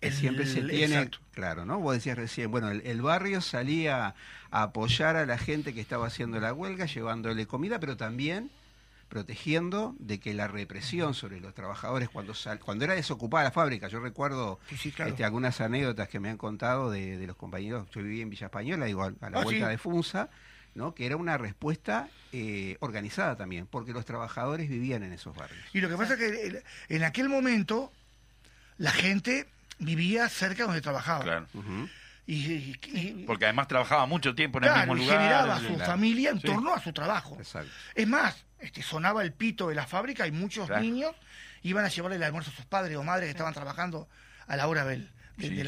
que 0.00 0.12
siempre 0.12 0.46
se 0.46 0.62
tiene, 0.62 1.10
claro, 1.32 1.64
¿no? 1.64 1.80
Vos 1.80 1.94
decías 1.94 2.16
recién, 2.16 2.50
bueno, 2.50 2.70
el, 2.70 3.02
barrio 3.02 3.40
salía 3.40 4.14
a 4.50 4.62
apoyar 4.62 5.16
a 5.16 5.26
la 5.26 5.38
gente 5.38 5.74
que 5.74 5.80
estaba 5.80 6.06
haciendo 6.06 6.38
la 6.38 6.52
huelga, 6.52 6.86
llevándole 6.86 7.46
comida, 7.46 7.80
pero 7.80 7.96
también 7.96 8.50
protegiendo 9.08 9.96
de 9.98 10.20
que 10.20 10.34
la 10.34 10.46
represión 10.46 11.14
sobre 11.14 11.40
los 11.40 11.54
trabajadores 11.54 12.10
cuando 12.10 12.34
cuando 12.62 12.84
era 12.84 12.94
desocupada 12.94 13.44
la 13.44 13.50
fábrica, 13.50 13.88
yo 13.88 14.00
recuerdo 14.00 14.60
este, 14.70 15.24
algunas 15.24 15.60
anécdotas 15.60 16.08
que 16.08 16.20
me 16.20 16.28
han 16.28 16.36
contado 16.36 16.90
de, 16.90 17.26
los 17.26 17.36
compañeros, 17.36 17.88
yo 17.90 18.02
viví 18.02 18.20
en 18.20 18.30
Villa 18.30 18.46
Española, 18.46 18.84
digo, 18.84 19.02
a, 19.02 19.10
la 19.30 19.40
ah, 19.40 19.42
vuelta 19.42 19.68
de 19.68 19.78
Funza, 19.78 20.28
que 20.94 21.06
era 21.06 21.16
una 21.16 21.36
respuesta 21.38 22.08
eh, 22.32 22.76
organizada 22.80 23.36
también, 23.36 23.66
porque 23.66 23.92
los 23.92 24.04
trabajadores 24.04 24.68
vivían 24.68 25.02
en 25.02 25.12
esos 25.12 25.34
barrios. 25.34 25.64
Y 25.72 25.80
lo 25.80 25.88
que 25.88 25.96
pasa 25.96 26.14
es 26.14 26.18
que 26.18 26.62
en 26.88 27.04
aquel 27.04 27.28
momento 27.28 27.92
la 28.76 28.92
gente 28.92 29.48
vivía 29.78 30.28
cerca 30.28 30.64
donde 30.64 30.80
trabajaba. 30.80 31.24
Claro. 31.24 31.46
y, 32.26 33.24
porque 33.26 33.46
además 33.46 33.68
trabajaba 33.68 34.06
mucho 34.06 34.34
tiempo 34.34 34.58
en 34.58 34.64
el 34.64 34.74
mismo 34.76 34.94
lugar. 34.94 35.14
Y 35.14 35.18
generaba 35.18 35.56
a 35.56 35.60
su 35.60 35.78
familia 35.78 36.30
en 36.30 36.40
torno 36.40 36.74
a 36.74 36.80
su 36.80 36.92
trabajo. 36.92 37.38
Es 37.94 38.06
más, 38.06 38.44
este, 38.60 38.82
sonaba 38.82 39.22
el 39.22 39.32
pito 39.32 39.68
de 39.68 39.74
la 39.74 39.86
fábrica 39.86 40.26
y 40.26 40.32
muchos 40.32 40.68
niños 40.80 41.14
iban 41.62 41.84
a 41.84 41.88
llevarle 41.88 42.16
el 42.16 42.22
almuerzo 42.22 42.50
a 42.50 42.54
sus 42.54 42.66
padres 42.66 42.96
o 42.96 43.02
madres 43.02 43.26
que 43.26 43.30
estaban 43.30 43.54
trabajando 43.54 44.08
a 44.46 44.56
la 44.56 44.68
hora 44.68 44.84
del, 44.84 45.10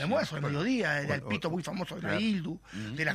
almuerzo, 0.01 0.37
al 0.37 0.43
mediodía, 0.43 1.01
era 1.01 1.17
el 1.17 1.23
pito 1.23 1.51
muy 1.51 1.63
famoso 1.63 1.97
de 1.97 2.03
la 2.03 2.21
Hildu, 2.21 2.61
de 2.73 3.05
la 3.05 3.15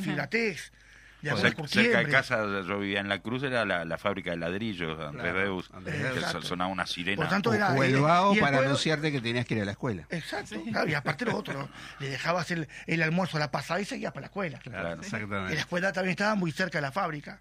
Cerca 1.67 1.99
de 1.99 2.09
casa, 2.09 2.43
yo 2.67 2.79
vivía 2.79 2.99
en 2.99 3.09
la 3.09 3.19
cruz, 3.19 3.43
era 3.43 3.65
la, 3.65 3.97
fábrica 3.97 4.31
de 4.31 4.37
ladrillos, 4.37 4.99
Andrés 4.99 5.33
Deus, 5.33 5.69
que 5.83 6.47
sonaba 6.47 6.69
una 6.69 6.85
sirena. 6.85 7.17
Por 7.17 7.29
tanto, 7.29 7.53
era, 7.53 7.73
o 7.73 7.83
el 7.83 7.99
vago 7.99 8.35
para 8.39 8.59
anunciarte 8.59 9.11
que 9.11 9.21
tenías 9.21 9.45
que 9.45 9.55
ir 9.55 9.61
a 9.61 9.65
la 9.65 9.71
escuela. 9.71 10.05
Exacto, 10.09 10.55
y 10.87 10.93
aparte 10.93 11.25
lo 11.25 11.35
otro, 11.37 11.69
le 11.99 12.09
dejabas 12.09 12.51
el, 12.51 12.67
el 12.87 13.01
almuerzo 13.01 13.37
a 13.37 13.39
la 13.39 13.51
pasada 13.51 13.81
y 13.81 13.85
seguías 13.85 14.11
para 14.11 14.21
la 14.21 14.27
escuela. 14.27 14.59
Claro, 14.59 15.01
exactamente. 15.01 15.53
Y 15.53 15.55
la 15.55 15.61
escuela 15.61 15.91
también 15.91 16.11
estaba 16.11 16.35
muy 16.35 16.51
cerca 16.51 16.77
de 16.77 16.83
la 16.83 16.91
fábrica, 16.91 17.39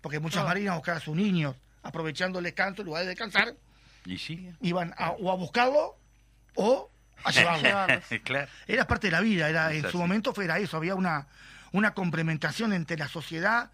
porque 0.00 0.18
muchas 0.20 0.42
ah. 0.42 0.46
marinas 0.46 0.76
buscaban 0.76 1.00
a 1.00 1.04
sus 1.04 1.16
niños, 1.16 1.56
aprovechando 1.82 2.38
el 2.38 2.44
descanso, 2.44 2.82
en 2.82 2.86
lugar 2.86 3.02
de 3.02 3.08
descansar, 3.10 3.54
¿Y 4.04 4.18
sí? 4.18 4.50
iban 4.62 4.94
a, 4.96 5.10
o 5.10 5.30
a 5.30 5.34
buscarlo 5.34 5.96
o 6.54 6.90
a 7.24 7.30
llevarlo. 7.30 8.00
claro. 8.24 8.48
Era 8.66 8.86
parte 8.86 9.08
de 9.08 9.12
la 9.12 9.20
vida, 9.20 9.48
era 9.48 9.72
en 9.72 9.90
su 9.90 9.98
momento 9.98 10.32
fue 10.32 10.44
era 10.44 10.58
eso, 10.58 10.76
había 10.76 10.94
una 10.94 11.26
una 11.72 11.94
complementación 11.94 12.72
entre 12.72 12.96
la 12.96 13.08
sociedad, 13.08 13.70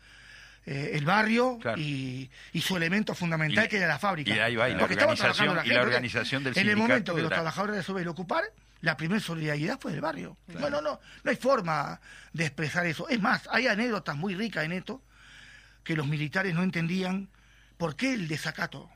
eh, 0.64 0.92
el 0.94 1.04
barrio 1.04 1.58
y, 1.76 2.30
su 2.60 2.76
elemento 2.76 3.14
fundamental 3.14 3.68
que 3.68 3.78
era 3.78 3.88
la 3.88 3.98
fábrica. 3.98 4.34
Y 4.34 4.38
ahí 4.38 4.56
va, 4.56 4.68
y 4.68 4.74
la, 4.74 4.84
organización, 4.84 5.58
y 5.64 5.70
la 5.70 5.82
organización 5.82 6.44
del 6.44 6.56
En 6.56 6.68
el 6.68 6.76
momento 6.76 7.14
que 7.14 7.22
los 7.22 7.30
trabajadores 7.30 7.76
resuelven 7.76 8.08
ocupar, 8.08 8.44
la 8.80 8.96
primera 8.96 9.20
solidaridad 9.20 9.78
fue 9.80 9.92
del 9.92 10.00
barrio. 10.00 10.36
Bueno, 10.58 10.80
no, 10.80 11.00
no 11.22 11.30
hay 11.30 11.36
forma 11.36 12.00
de 12.32 12.46
expresar 12.46 12.86
eso. 12.86 13.08
Es 13.08 13.20
más, 13.20 13.48
hay 13.50 13.66
anécdotas 13.66 14.16
muy 14.16 14.34
ricas 14.34 14.64
en 14.64 14.72
esto 14.72 15.02
que 15.84 15.96
los 15.96 16.06
militares 16.06 16.54
no 16.54 16.62
entendían 16.62 17.28
por 17.76 17.96
qué 17.96 18.14
el 18.14 18.28
desacato. 18.28 18.88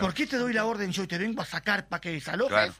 ¿Por 0.00 0.14
qué 0.14 0.26
te 0.26 0.36
doy 0.36 0.52
la 0.52 0.64
orden 0.64 0.92
yo 0.92 1.02
y 1.02 1.06
te 1.06 1.18
vengo 1.18 1.42
a 1.42 1.44
sacar 1.44 1.88
para 1.88 2.00
que 2.00 2.12
desalojes? 2.12 2.74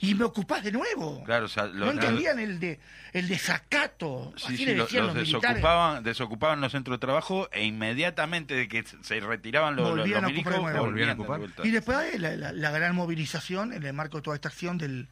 Y 0.00 0.14
me 0.14 0.24
ocupás 0.24 0.62
de 0.62 0.72
nuevo. 0.72 1.22
Claro, 1.24 1.46
no 1.74 1.90
entendían 1.90 2.38
el 2.38 2.58
de 2.58 2.80
el 3.12 3.28
desacato. 3.28 4.32
Sí, 4.36 4.56
sí, 4.56 4.74
los, 4.74 4.90
desocupaban, 5.14 6.02
desocupaban 6.02 6.60
los 6.60 6.72
centros 6.72 6.96
de 6.96 6.98
trabajo 6.98 7.48
e 7.52 7.64
inmediatamente 7.64 8.54
de 8.54 8.68
que 8.68 8.84
se 9.02 9.20
retiraban 9.20 9.76
los, 9.76 9.90
volvían 9.90 10.24
milicos, 10.24 10.58
volvían 10.58 11.10
a 11.10 11.12
ocupar. 11.12 11.40
y 11.62 11.70
después 11.70 12.20
la, 12.20 12.52
la, 12.52 12.70
gran 12.70 12.94
movilización 12.94 13.72
en 13.72 13.84
el 13.84 13.92
marco 13.92 14.18
de 14.18 14.22
toda 14.22 14.36
esta 14.36 14.48
acción 14.48 14.78
del, 14.78 15.08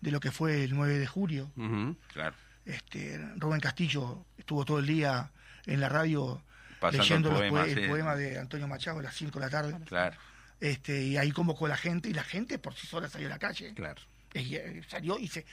de 0.00 0.10
lo 0.10 0.20
que 0.20 0.30
fue 0.30 0.64
el 0.64 0.74
9 0.74 0.98
de 0.98 1.06
julio. 1.06 1.50
claro. 2.12 2.34
Este, 2.64 3.24
Rubén 3.36 3.60
Castillo 3.60 4.26
estuvo 4.36 4.64
todo 4.64 4.80
el 4.80 4.86
día 4.86 5.30
en 5.66 5.80
la 5.80 5.88
radio 5.88 6.42
leyendo 6.90 7.30
el, 7.30 7.50
poema, 7.50 7.64
el 7.64 7.88
poema 7.88 8.16
de 8.16 8.38
Antonio 8.40 8.66
Machado 8.66 8.98
a 8.98 9.02
las 9.02 9.14
5 9.14 9.38
de 9.38 9.44
la 9.44 9.50
tarde. 9.50 9.76
Claro. 9.86 10.16
Este, 10.60 11.02
y 11.02 11.16
ahí 11.16 11.30
convocó 11.32 11.66
a 11.66 11.70
la 11.70 11.76
gente 11.76 12.08
y 12.08 12.12
la 12.12 12.24
gente 12.24 12.58
por 12.58 12.74
sí 12.74 12.86
sola 12.86 13.08
salió 13.08 13.28
a 13.28 13.30
la 13.30 13.38
calle. 13.38 13.72
Claro. 13.74 14.02
Eh, 14.36 14.82
salió 14.88 15.18
y 15.18 15.28
se 15.28 15.44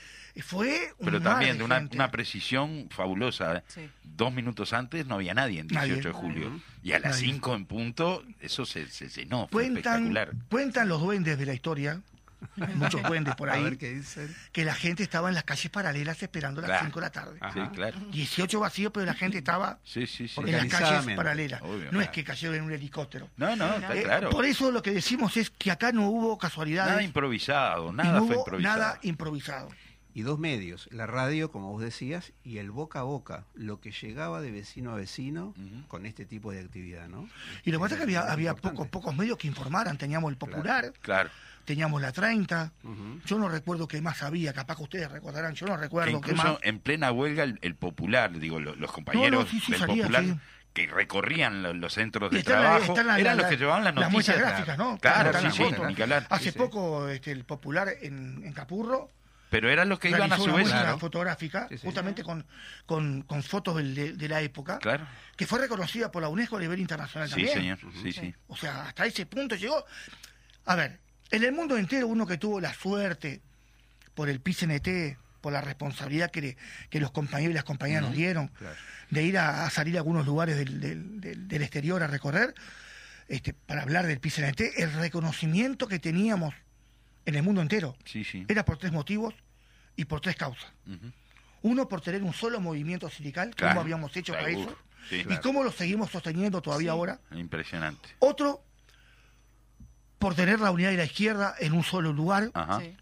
fue 0.42 0.92
un 0.98 1.06
pero 1.06 1.20
también 1.20 1.58
de 1.58 1.64
una, 1.64 2.10
precisión 2.10 2.88
fabulosa 2.90 3.62
¿eh? 3.76 3.88
dos 4.02 4.32
minutos 4.32 4.72
antes 4.72 5.06
no 5.06 5.14
había 5.14 5.34
nadie 5.34 5.60
en 5.60 5.68
18 5.68 6.08
de 6.08 6.12
julio. 6.12 6.60
Y 6.82 6.92
a 6.92 6.98
las 6.98 7.16
5 7.16 7.54
en 7.54 7.66
punto 7.66 8.24
eso 8.40 8.66
se, 8.66 8.86
se 8.88 9.08
cenó 9.08 9.48
cuentan, 9.50 10.14
cuentan 10.50 10.88
los 10.88 11.00
duendes 11.00 11.38
de 11.38 11.46
la 11.46 11.54
historia 11.54 12.02
muchos 12.74 13.02
duendes 13.02 13.34
por 13.34 13.50
ahí, 13.50 13.76
que 14.52 14.64
la 14.64 14.74
gente 14.74 15.02
estaba 15.02 15.28
en 15.28 15.34
las 15.34 15.44
calles 15.44 15.70
paralelas 15.70 16.22
esperando 16.22 16.64
a 16.64 16.68
las 16.68 16.80
5 16.82 17.00
de 17.00 17.06
la 17.06 17.12
tarde. 17.12 17.38
Sí, 17.52 17.60
claro. 17.74 17.98
18 18.10 18.60
vacíos, 18.60 18.92
pero 18.92 19.06
la 19.06 19.14
gente 19.14 19.38
estaba 19.38 19.78
en 19.94 20.52
las 20.52 20.66
calles 20.66 21.16
paralelas. 21.16 21.62
no 21.90 22.00
es 22.00 22.08
que 22.10 22.24
cayeron 22.24 22.56
en 22.56 22.62
un 22.64 22.72
helicóptero. 22.72 23.28
No, 23.36 23.56
no, 23.56 23.74
está 23.74 23.96
eh, 23.96 24.02
claro. 24.02 24.30
Por 24.30 24.44
eso 24.44 24.70
lo 24.70 24.82
que 24.82 24.92
decimos 24.92 25.36
es 25.36 25.50
que 25.50 25.70
acá 25.70 25.92
no 25.92 26.08
hubo 26.08 26.38
casualidades. 26.38 26.92
Nada 26.92 27.02
improvisado, 27.02 27.92
nada 27.92 28.20
fue 28.22 28.36
improvisado. 28.36 28.78
Nada 28.78 28.98
improvisado. 29.02 29.68
Y 30.16 30.22
dos 30.22 30.38
medios, 30.38 30.88
la 30.92 31.06
radio, 31.08 31.50
como 31.50 31.72
vos 31.72 31.82
decías, 31.82 32.32
y 32.44 32.58
el 32.58 32.70
boca 32.70 33.00
a 33.00 33.02
boca, 33.02 33.46
lo 33.54 33.80
que 33.80 33.90
llegaba 33.90 34.40
de 34.40 34.52
vecino 34.52 34.92
a 34.92 34.94
vecino 34.94 35.54
con 35.88 36.06
este 36.06 36.24
tipo 36.24 36.52
de 36.52 36.60
actividad, 36.60 37.08
¿no? 37.08 37.28
Y 37.64 37.72
lo 37.72 37.78
que 37.78 37.82
pasa 37.82 37.94
es 37.96 37.98
que 37.98 38.04
había, 38.04 38.20
había 38.32 38.54
pocos, 38.54 38.86
pocos 38.86 39.16
medios 39.16 39.36
que 39.38 39.48
informaran, 39.48 39.98
teníamos 39.98 40.30
el 40.30 40.36
popular. 40.36 40.92
claro 41.00 41.30
teníamos 41.64 42.00
la 42.00 42.12
30. 42.12 42.72
Yo 43.26 43.38
no 43.38 43.48
recuerdo 43.48 43.88
qué 43.88 44.00
más 44.00 44.22
había, 44.22 44.52
capaz 44.52 44.76
que 44.76 44.82
ustedes 44.84 45.10
recordarán, 45.10 45.54
yo 45.54 45.66
no 45.66 45.76
recuerdo 45.76 46.20
qué 46.20 46.34
más. 46.34 46.58
en 46.62 46.78
plena 46.78 47.12
huelga 47.12 47.44
el, 47.44 47.74
popular, 47.74 48.38
digo, 48.38 48.60
los, 48.60 48.92
compañeros 48.92 49.48
del 49.68 49.86
popular 49.86 50.24
que 50.74 50.88
recorrían 50.88 51.80
los, 51.80 51.94
centros 51.94 52.30
de 52.32 52.42
trabajo 52.42 52.94
eran 52.98 53.38
los 53.38 53.46
que 53.46 53.56
llevaban 53.56 53.84
las 53.84 53.94
noticias. 53.94 54.36
Las 54.36 54.50
gráficas, 54.50 54.76
¿no? 54.76 54.98
Claro, 54.98 55.40
sí, 55.40 55.50
sí, 55.52 56.04
Hace 56.28 56.52
poco 56.52 57.08
este, 57.08 57.30
el 57.30 57.44
popular 57.44 57.88
en, 58.02 58.52
Capurro 58.52 59.10
pero 59.50 59.70
eran 59.70 59.88
los 59.88 60.00
que 60.00 60.08
iban 60.08 60.32
a 60.32 60.36
su 60.36 60.52
vez 60.52 60.66
una 60.66 60.98
fotográfica 60.98 61.68
justamente 61.80 62.24
con, 62.24 62.44
con, 62.86 63.22
con 63.22 63.42
fotos 63.44 63.76
de, 63.76 64.12
de, 64.14 64.28
la 64.28 64.40
época 64.40 64.80
claro. 64.80 65.06
que 65.36 65.46
fue 65.46 65.60
reconocida 65.60 66.10
por 66.10 66.22
la 66.22 66.28
UNESCO 66.28 66.56
a 66.56 66.60
nivel 66.60 66.80
internacional 66.80 67.28
sí, 67.28 67.34
también 67.34 67.78
señor 67.78 67.78
sí 68.02 68.12
sí 68.12 68.34
o 68.48 68.56
sea 68.56 68.86
hasta 68.86 69.06
ese 69.06 69.26
punto 69.26 69.54
llegó 69.54 69.84
a 70.64 70.74
ver 70.74 70.98
en 71.30 71.44
el 71.44 71.52
mundo 71.52 71.76
entero, 71.76 72.06
uno 72.06 72.26
que 72.26 72.38
tuvo 72.38 72.60
la 72.60 72.72
suerte 72.72 73.40
por 74.14 74.28
el 74.28 74.40
PCNT, 74.40 75.18
por 75.40 75.52
la 75.52 75.60
responsabilidad 75.60 76.30
que, 76.30 76.56
que 76.88 77.00
los 77.00 77.10
compañeros 77.10 77.50
y 77.52 77.54
las 77.54 77.64
compañeras 77.64 78.02
nos 78.02 78.12
dieron, 78.14 78.50
de 79.10 79.22
ir 79.22 79.38
a, 79.38 79.68
salir 79.70 79.96
a 79.96 79.98
algunos 79.98 80.24
lugares 80.26 80.56
del, 80.56 81.20
del, 81.20 81.62
exterior 81.62 82.02
a 82.02 82.06
recorrer, 82.06 82.54
este, 83.28 83.52
para 83.52 83.82
hablar 83.82 84.06
del 84.06 84.20
PCNT, 84.20 84.78
el 84.78 84.92
reconocimiento 84.94 85.86
que 85.86 85.98
teníamos 85.98 86.54
en 87.26 87.34
el 87.34 87.42
mundo 87.42 87.62
entero 87.62 87.96
era 88.48 88.64
por 88.64 88.78
tres 88.78 88.92
motivos 88.92 89.34
y 89.96 90.04
por 90.04 90.20
tres 90.20 90.36
causas. 90.36 90.72
Uno, 91.62 91.88
por 91.88 92.00
tener 92.00 92.22
un 92.22 92.32
solo 92.32 92.60
movimiento 92.60 93.08
sindical, 93.08 93.54
como 93.54 93.80
habíamos 93.80 94.16
hecho 94.16 94.32
para 94.32 94.48
eso, 94.48 94.76
y 95.10 95.36
cómo 95.38 95.62
lo 95.62 95.72
seguimos 95.72 96.10
sosteniendo 96.10 96.62
todavía 96.62 96.92
ahora. 96.92 97.20
Impresionante. 97.32 98.08
Otro, 98.18 98.62
por 100.24 100.34
tener 100.34 100.58
la 100.58 100.70
unidad 100.70 100.90
de 100.90 100.96
la 100.96 101.04
izquierda 101.04 101.54
en 101.58 101.74
un 101.74 101.84
solo 101.84 102.10
lugar, 102.10 102.50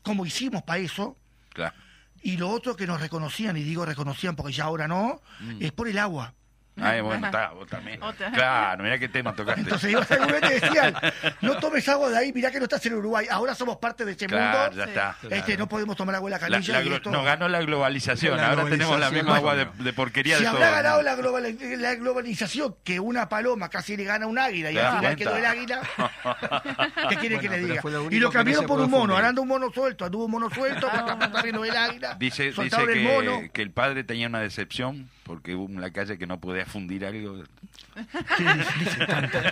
como 0.03 0.27
hicimos 0.27 0.65
para 0.65 0.81
eso. 0.81 1.17
Y 2.21 2.37
lo 2.37 2.51
otro 2.51 2.75
que 2.75 2.85
nos 2.85 3.01
reconocían, 3.01 3.57
y 3.57 3.63
digo 3.63 3.87
reconocían 3.87 4.35
porque 4.35 4.53
ya 4.53 4.65
ahora 4.65 4.89
no, 4.89 5.21
mm. 5.39 5.63
es 5.63 5.71
por 5.71 5.87
el 5.87 5.99
agua. 5.99 6.35
Ay, 6.81 7.01
bueno, 7.03 7.27
está, 7.27 7.51
vos 7.51 7.69
también. 7.69 8.01
Claro, 8.35 8.83
mira 8.83 8.99
qué 8.99 9.09
tema 9.09 9.35
tocaste. 9.35 9.61
Entonces 9.61 9.93
gobierno 9.93 10.49
y 10.51 10.61
decían, 10.61 10.95
no 11.43 11.59
tomes 11.59 11.87
agua 11.89 12.09
de 12.09 12.19
ahí, 12.19 12.33
mirá 12.33 12.51
que 12.51 12.59
no 12.59 12.65
estás 12.65 12.85
en 12.87 12.95
Uruguay, 12.95 13.27
ahora 13.31 13.55
somos 13.55 13.77
parte 13.77 14.05
de 14.05 14.13
este 14.13 14.27
mundo. 14.27 14.71
Ya 14.75 14.85
está. 14.85 15.17
Este, 15.29 15.57
no 15.57 15.69
podemos 15.69 15.97
tomar 15.97 16.15
agua 16.15 16.31
de 16.31 16.37
la 16.37 16.39
canilla. 16.39 16.81
La, 16.81 16.99
Nos 16.99 17.25
ganó 17.25 17.49
la 17.49 17.61
globalización, 17.61 18.41
ahora 18.41 18.65
tenemos 18.65 18.99
la 18.99 19.11
misma 19.11 19.37
agua 19.37 19.55
de, 19.57 19.93
porquería 19.93 20.39
si 20.39 20.45
de 20.45 20.49
todo. 20.49 20.59
Si 20.59 20.65
habrá 20.65 20.83
ganado 20.83 21.03
la, 21.03 21.95
globalización 21.95 22.77
que 22.83 22.99
una 22.99 23.29
paloma 23.29 23.69
casi 23.69 23.97
le 23.97 24.05
gana 24.05 24.25
a 24.25 24.29
un 24.29 24.39
águila 24.39 24.71
y 24.71 24.79
al 24.79 24.97
final 24.97 25.17
quedó 25.17 25.37
el 25.37 25.45
águila, 25.45 25.83
¿qué 27.11 27.17
quiere 27.17 27.39
que 27.39 27.49
le 27.49 27.59
diga? 27.59 27.83
Y 28.11 28.19
lo 28.19 28.31
cambiaron 28.31 28.67
por 28.67 28.81
un 28.81 28.91
mono, 28.91 29.15
ahora 29.15 29.29
anda 29.29 29.43
un 29.43 29.49
mono 29.49 29.71
suelto, 29.73 30.07
anduvo 30.07 30.25
un 30.25 30.31
mono 30.31 30.51
suelto, 30.51 30.89
está 30.89 31.43
viendo 31.43 31.65
el 31.65 31.77
águila. 31.77 32.17
Dice, 32.19 32.53
dice 32.53 32.87
que, 32.87 33.51
que 33.53 33.63
el 33.63 33.71
padre 33.71 34.05
tenía 34.05 34.27
una 34.27 34.41
decepción 34.41 35.11
porque 35.25 35.55
hubo 35.55 35.69
la 35.81 35.91
calle 35.91 36.19
que 36.19 36.27
no 36.27 36.41
podía 36.41 36.67
fundir 36.67 37.07
algo. 37.07 37.45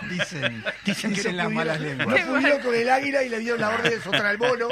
dicen, 0.09 0.63
dicen, 0.85 1.13
dicen, 1.13 1.37
las 1.37 1.51
malas 1.51 1.79
lenguas. 1.79 2.07
No 2.07 2.33
fundió 2.33 2.59
con 2.61 2.75
el 2.75 2.89
águila 2.89 3.23
y 3.23 3.29
le 3.29 3.39
dio 3.39 3.57
la 3.57 3.69
orden 3.69 3.91
de 3.91 4.01
soltar 4.01 4.25
al 4.25 4.37
mono. 4.37 4.67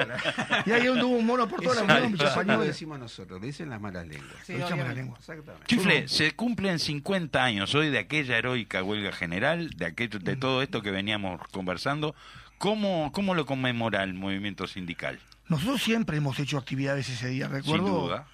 Y 0.65 0.71
ahí 0.71 0.89
hubo 0.89 1.07
un 1.07 1.25
mono 1.25 1.47
por 1.47 1.61
toda 1.61 1.83
la 1.83 2.01
Unión. 2.01 2.17
Lo 2.47 2.63
decimos 2.63 2.99
nosotros, 2.99 3.39
lo 3.39 3.45
dicen 3.45 3.69
las 3.69 3.79
malas 3.79 4.07
lenguas. 4.07 4.35
Sí, 4.43 4.57
las 4.57 4.69
malas 4.71 4.95
lenguas. 4.95 5.21
Chifle, 5.65 6.07
se 6.07 6.31
cumplen 6.33 6.79
50 6.79 7.43
años 7.43 7.73
hoy 7.75 7.89
de 7.89 7.99
aquella 7.99 8.37
heroica 8.37 8.83
huelga 8.83 9.11
general, 9.11 9.69
de, 9.71 9.85
aquello, 9.85 10.19
de 10.19 10.35
todo 10.35 10.61
esto 10.61 10.81
que 10.81 10.91
veníamos 10.91 11.41
conversando. 11.51 12.15
¿Cómo, 12.57 13.11
¿Cómo 13.13 13.35
lo 13.35 13.45
conmemora 13.45 14.03
el 14.03 14.13
movimiento 14.13 14.67
sindical? 14.67 15.19
Nosotros 15.47 15.81
siempre 15.81 16.17
hemos 16.17 16.37
hecho 16.39 16.57
actividades 16.57 17.09
ese 17.09 17.29
día. 17.29 17.47
Recuerdo 17.47 17.85
Sin 17.85 17.95
duda. 17.95 18.27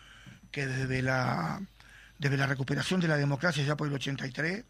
que 0.51 0.65
desde 0.65 1.03
la 1.03 1.61
desde 2.17 2.37
la 2.37 2.45
recuperación 2.45 2.99
de 2.99 3.07
la 3.07 3.17
democracia 3.17 3.63
ya 3.63 3.75
por 3.75 3.87
el 3.87 3.93
83, 3.93 4.65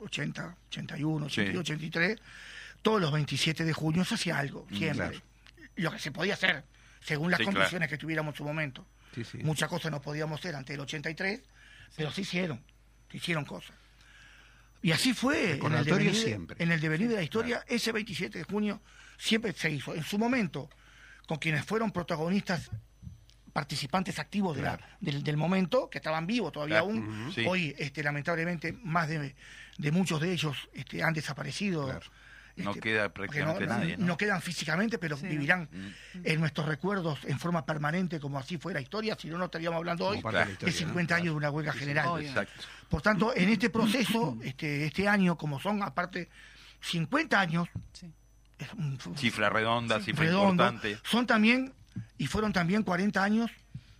80, 0.00 0.56
81, 0.68 1.26
82, 1.26 1.60
83, 1.60 2.18
todos 2.82 3.00
los 3.00 3.12
27 3.12 3.64
de 3.64 3.72
junio 3.72 4.04
se 4.04 4.14
hacía 4.14 4.38
algo, 4.38 4.66
mm, 4.70 4.76
siempre. 4.76 5.22
Lo 5.76 5.90
que 5.90 5.98
se 5.98 6.10
podía 6.10 6.34
hacer, 6.34 6.64
según 7.00 7.30
las 7.30 7.40
condiciones 7.40 7.88
que 7.88 7.96
tuviéramos 7.96 8.34
en 8.34 8.36
su 8.36 8.44
momento. 8.44 8.86
Muchas 9.42 9.68
cosas 9.68 9.90
no 9.90 10.00
podíamos 10.00 10.40
hacer 10.40 10.54
ante 10.54 10.74
el 10.74 10.80
83, 10.80 11.40
pero 11.96 12.10
sí 12.10 12.22
hicieron, 12.22 12.62
se 13.10 13.18
hicieron 13.18 13.44
cosas. 13.44 13.76
Y 14.82 14.90
así 14.90 15.14
fue 15.14 15.58
en 15.58 15.72
el, 15.72 15.84
devenir, 15.84 16.14
siempre. 16.14 16.56
en 16.58 16.72
el 16.72 16.80
devenir 16.80 17.08
de 17.08 17.14
la 17.14 17.22
historia, 17.22 17.64
ese 17.68 17.92
27 17.92 18.38
de 18.38 18.44
junio 18.44 18.82
siempre 19.16 19.52
se 19.52 19.70
hizo. 19.70 19.94
En 19.94 20.02
su 20.02 20.18
momento, 20.18 20.68
con 21.26 21.38
quienes 21.38 21.64
fueron 21.64 21.92
protagonistas 21.92 22.70
participantes 23.52 24.18
activos 24.18 24.56
del, 25.00 25.36
momento, 25.36 25.88
que 25.90 25.98
estaban 25.98 26.26
vivos 26.26 26.52
todavía 26.52 26.80
aún. 26.80 27.32
Hoy, 27.46 27.74
este, 27.78 28.02
lamentablemente, 28.02 28.72
más 28.82 29.08
de, 29.08 29.34
muchos 29.92 30.20
de 30.20 30.32
ellos 30.32 30.56
este, 30.72 31.02
han 31.02 31.12
desaparecido. 31.12 32.00
no 32.56 32.70
este, 32.70 32.80
queda 32.80 33.08
prácticamente 33.10 33.66
nadie. 33.66 33.96
¿no? 33.98 34.16
quedan 34.16 34.40
físicamente, 34.40 34.98
pero 34.98 35.16
vivirán 35.16 35.68
mm. 35.70 36.20
en 36.24 36.40
nuestros 36.40 36.66
recuerdos 36.66 37.18
en 37.24 37.38
forma 37.38 37.64
permanente, 37.66 38.18
como 38.18 38.38
así 38.38 38.56
fue 38.56 38.72
la 38.72 38.80
historia, 38.80 39.16
si 39.20 39.28
no, 39.28 39.36
no 39.36 39.44
estaríamos 39.46 39.76
hablando 39.76 40.06
hoy 40.06 40.22
de 40.60 40.72
50 40.72 41.14
años 41.14 41.34
de 41.34 41.36
una 41.36 41.50
huelga 41.50 41.72
general. 41.72 42.48
Por 42.88 43.02
tanto, 43.02 43.34
en 43.36 43.48
este 43.50 43.70
proceso, 43.70 44.38
este, 44.42 44.86
este 44.86 45.08
año, 45.08 45.36
como 45.36 45.60
son 45.60 45.82
aparte 45.82 46.28
50 46.80 47.38
años, 47.38 47.68
cifra 49.16 49.50
redonda, 49.50 50.00
cifra 50.00 50.26
importante. 50.26 50.98
Son 51.02 51.26
también 51.26 51.74
y 52.18 52.26
fueron 52.26 52.52
también 52.52 52.82
40 52.82 53.22
años 53.22 53.50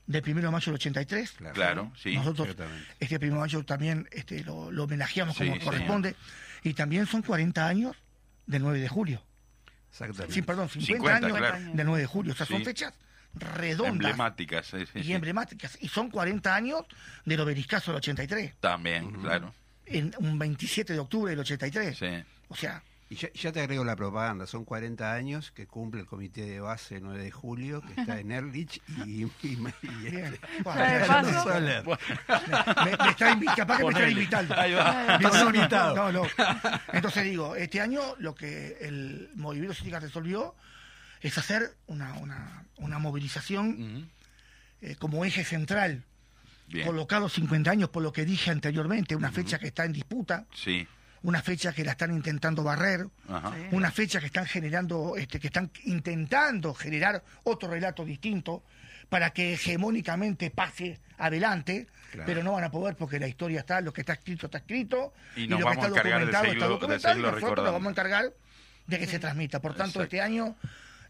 del 0.06 0.22
1 0.24 0.40
de 0.42 0.50
mayo 0.50 0.66
del 0.66 0.74
83. 0.74 1.34
Claro, 1.54 1.92
sí. 1.96 2.14
Nosotros 2.14 2.48
este 3.00 3.16
1 3.16 3.26
de 3.26 3.40
mayo 3.40 3.64
también 3.64 4.08
este, 4.12 4.44
lo, 4.44 4.66
homenajeamos 4.66 5.36
como 5.36 5.58
corresponde. 5.60 6.14
Y 6.62 6.74
también 6.74 7.06
son 7.06 7.22
40 7.22 7.66
años 7.66 7.96
del 8.46 8.62
9 8.62 8.80
de 8.80 8.88
julio. 8.88 9.22
Exactamente. 9.90 10.34
Sí, 10.34 10.42
perdón, 10.42 10.68
50, 10.68 11.16
años 11.16 11.38
del 11.74 11.86
9 11.86 12.00
de 12.00 12.06
julio. 12.06 12.32
O 12.32 12.36
sea, 12.36 12.46
son 12.46 12.64
fechas 12.64 12.94
redondas. 13.34 14.10
Emblemáticas, 14.10 14.72
Y 14.94 15.12
emblemáticas. 15.12 15.78
Y 15.80 15.88
son 15.88 16.10
40 16.10 16.54
años 16.54 16.82
del 17.24 17.40
obeliscazo 17.40 17.90
del 17.90 17.98
83. 17.98 18.54
También, 18.60 19.12
claro. 19.12 19.54
En 19.86 20.14
un 20.18 20.38
27 20.38 20.92
de 20.92 20.98
octubre 20.98 21.30
del 21.30 21.40
83. 21.40 21.98
Sí. 21.98 22.06
O 22.48 22.56
sea, 22.56 22.82
y 23.12 23.14
ya, 23.14 23.52
te 23.52 23.60
agrego 23.60 23.84
la 23.84 23.94
propaganda, 23.94 24.46
son 24.46 24.64
40 24.64 25.12
años 25.12 25.50
que 25.50 25.66
cumple 25.66 26.00
el 26.00 26.06
comité 26.06 26.46
de 26.46 26.60
base 26.60 26.98
9 26.98 27.22
de 27.22 27.30
julio, 27.30 27.82
que 27.82 28.00
está 28.00 28.18
en 28.18 28.32
Erlich 28.32 28.80
y... 29.04 29.24
y, 29.24 29.56
me, 29.56 29.74
me, 29.82 30.30
está 33.10 33.36
capaz 33.54 33.76
que 33.76 33.84
me 33.84 33.90
está 33.90 34.08
invitando. 34.08 35.94
No, 35.94 36.10
no, 36.10 36.26
Entonces 36.94 37.24
digo, 37.24 37.54
este 37.54 37.82
año 37.82 38.00
lo 38.18 38.34
que 38.34 38.78
el 38.80 39.28
movimiento 39.34 39.74
sindical 39.74 40.00
resolvió 40.00 40.54
es 41.20 41.36
hacer 41.36 41.76
una, 41.88 42.14
una, 42.14 42.64
una 42.76 42.98
movilización 42.98 44.10
eh, 44.80 44.96
como 44.96 45.26
eje 45.26 45.44
central, 45.44 46.02
colocado 46.82 47.28
50 47.28 47.70
años 47.70 47.90
por 47.90 48.02
lo 48.02 48.10
que 48.10 48.24
dije 48.24 48.50
anteriormente, 48.50 49.14
una 49.14 49.30
fecha 49.30 49.58
que 49.58 49.66
está 49.66 49.84
en 49.84 49.92
disputa. 49.92 50.46
Sí 50.54 50.88
una 51.22 51.42
fecha 51.42 51.72
que 51.72 51.84
la 51.84 51.92
están 51.92 52.12
intentando 52.12 52.62
barrer, 52.62 53.06
una 53.70 53.90
fecha 53.90 54.20
que 54.20 54.26
están 54.26 54.46
generando, 54.46 55.16
este, 55.16 55.38
que 55.38 55.48
están 55.48 55.70
intentando 55.84 56.74
generar 56.74 57.22
otro 57.44 57.68
relato 57.70 58.04
distinto 58.04 58.62
para 59.08 59.30
que 59.30 59.54
hegemónicamente 59.54 60.50
pase 60.50 61.00
adelante, 61.18 61.86
pero 62.26 62.42
no 62.42 62.52
van 62.52 62.64
a 62.64 62.70
poder 62.70 62.96
porque 62.96 63.20
la 63.20 63.28
historia 63.28 63.60
está, 63.60 63.80
lo 63.80 63.92
que 63.92 64.00
está 64.00 64.14
escrito 64.14 64.46
está 64.46 64.58
escrito, 64.58 65.12
y, 65.36 65.46
lo 65.46 65.58
que 65.58 65.70
está 65.70 65.88
documentado 65.88 66.44
está 66.46 66.66
documentado, 66.66 67.18
y 67.18 67.22
nosotros 67.22 67.64
nos 67.64 67.72
vamos 67.72 67.86
a 67.86 67.90
encargar 67.90 68.32
de 68.86 68.98
que 68.98 69.06
se 69.06 69.18
transmita. 69.18 69.60
Por 69.60 69.74
tanto, 69.74 70.02
este 70.02 70.20
año 70.20 70.56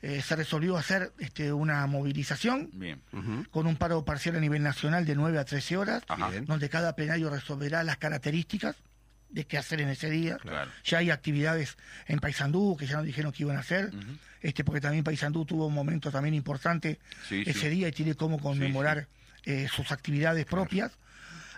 eh, 0.02 0.20
se 0.20 0.36
resolvió 0.36 0.76
hacer 0.76 1.12
este, 1.18 1.52
una 1.52 1.86
movilización 1.86 2.70
con 3.50 3.66
un 3.66 3.76
paro 3.76 4.04
parcial 4.04 4.36
a 4.36 4.40
nivel 4.40 4.62
nacional 4.62 5.06
de 5.06 5.14
9 5.14 5.38
a 5.38 5.44
13 5.44 5.76
horas, 5.76 6.02
donde 6.42 6.68
cada 6.68 6.94
plenario 6.94 7.30
resolverá 7.30 7.82
las 7.82 7.96
características 7.96 8.76
de 9.32 9.44
qué 9.44 9.58
hacer 9.58 9.80
en 9.80 9.88
ese 9.88 10.10
día. 10.10 10.38
Ya 10.84 10.98
hay 10.98 11.10
actividades 11.10 11.76
en 12.06 12.20
Paysandú 12.20 12.76
que 12.78 12.86
ya 12.86 12.96
nos 12.96 13.06
dijeron 13.06 13.32
que 13.32 13.42
iban 13.42 13.56
a 13.56 13.60
hacer, 13.60 13.90
este 14.40 14.62
porque 14.64 14.80
también 14.80 15.02
Paysandú 15.02 15.44
tuvo 15.44 15.66
un 15.66 15.74
momento 15.74 16.10
también 16.10 16.34
importante 16.34 17.00
ese 17.30 17.70
día 17.70 17.88
y 17.88 17.92
tiene 17.92 18.14
cómo 18.14 18.38
conmemorar 18.38 19.08
eh, 19.44 19.66
sus 19.74 19.90
actividades 19.90 20.44
propias. 20.44 20.92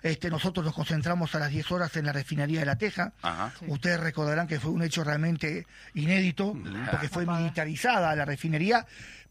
Este, 0.03 0.29
nosotros 0.29 0.67
nos 0.67 0.75
concentramos 0.75 1.35
a 1.35 1.39
las 1.39 1.51
10 1.51 1.73
horas 1.73 1.97
en 1.97 2.05
la 2.05 2.13
refinería 2.13 2.61
de 2.61 2.67
La 2.67 2.77
Teja. 2.77 3.15
Ustedes 3.69 3.99
recordarán 3.99 4.47
que 4.47 4.61
fue 4.61 4.71
un 4.71 4.83
hecho 4.83 5.03
realmente 5.03 5.67
inédito, 5.95 6.55
porque 6.91 7.09
fue 7.09 7.25
militarizada 7.25 8.15
la 8.15 8.27
refinería, 8.27 8.87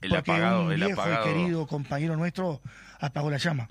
porque 0.09 0.31
un 0.31 0.75
viejo 0.75 1.03
y 1.09 1.23
querido 1.23 1.67
compañero 1.67 2.15
nuestro 2.15 2.61
apagó 3.05 3.29
la 3.29 3.37
llama. 3.37 3.67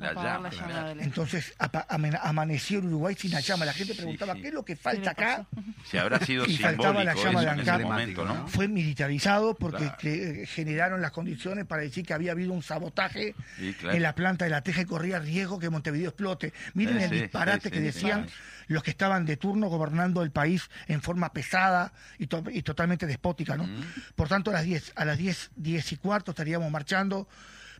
Entonces 1.00 1.54
amaneció 1.58 2.80
en 2.80 2.88
Uruguay 2.88 3.14
sin 3.18 3.30
la 3.30 3.40
llama. 3.40 3.64
La 3.64 3.72
gente 3.72 3.94
preguntaba, 3.94 4.34
¿qué 4.34 4.48
es 4.48 4.54
lo 4.54 4.62
que 4.62 4.76
falta 4.76 5.12
acá? 5.12 5.46
Si 5.84 5.96
habrá 5.98 6.18
sido 6.20 6.44
y 6.48 6.58
faltaba 6.58 7.02
la 7.02 7.14
llama 7.14 7.40
de 7.40 7.48
ANCAP. 7.48 8.48
Fue 8.48 8.68
militarizado 8.68 9.54
porque 9.54 9.90
eh, 10.02 10.46
generaron 10.46 11.00
las 11.00 11.12
condiciones 11.12 11.64
para 11.64 11.82
decir 11.82 12.04
que 12.04 12.12
había 12.12 12.32
habido 12.32 12.52
un 12.52 12.62
sabotaje 12.62 13.34
en 13.58 14.02
la 14.02 14.14
planta 14.14 14.44
de 14.44 14.50
la 14.50 14.62
teja 14.62 14.82
y 14.82 14.84
corría 14.84 15.18
riesgo 15.18 15.58
que 15.58 15.70
Montevideo 15.70 16.10
explote. 16.10 16.52
Miren 16.74 17.00
el 17.00 17.10
disparate 17.10 17.70
que 17.70 17.80
decían 17.80 18.26
los 18.68 18.82
que 18.82 18.90
estaban 18.90 19.24
de 19.24 19.36
turno 19.36 19.68
gobernando 19.68 20.22
el 20.22 20.30
país 20.30 20.70
en 20.88 21.02
forma 21.02 21.32
pesada 21.32 21.92
y, 22.18 22.26
totalmente 22.26 23.06
despótica, 23.06 23.56
¿no? 23.56 23.66
Por 24.14 24.28
tanto, 24.28 24.50
a 24.50 24.54
las 24.54 24.64
10, 24.64 24.92
a 24.96 25.04
las 25.04 25.18
10, 25.18 25.50
10 25.56 25.92
y 25.92 25.96
cuarto 25.96 26.21
estaríamos 26.30 26.70
marchando 26.70 27.28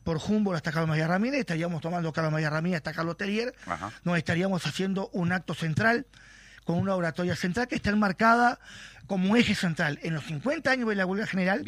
por 0.02 0.18
Humboldt 0.18 0.56
hasta 0.56 0.72
Carlos 0.72 0.88
María 0.88 1.06
Ramírez, 1.06 1.40
estaríamos 1.40 1.80
tomando 1.80 2.12
Carlos 2.12 2.32
María 2.32 2.50
Ramírez 2.50 2.78
hasta 2.78 2.92
Carlos 2.92 3.16
Terrier, 3.16 3.54
nos 4.04 4.18
estaríamos 4.18 4.66
haciendo 4.66 5.08
un 5.12 5.32
acto 5.32 5.54
central 5.54 6.06
con 6.64 6.78
una 6.78 6.94
oratoria 6.94 7.36
central 7.36 7.68
que 7.68 7.76
está 7.76 7.90
enmarcada 7.90 8.58
como 9.06 9.36
eje 9.36 9.54
central 9.54 9.98
en 10.02 10.14
los 10.14 10.24
50 10.24 10.70
años 10.70 10.88
de 10.88 10.94
la 10.94 11.06
huelga 11.06 11.26
general, 11.26 11.64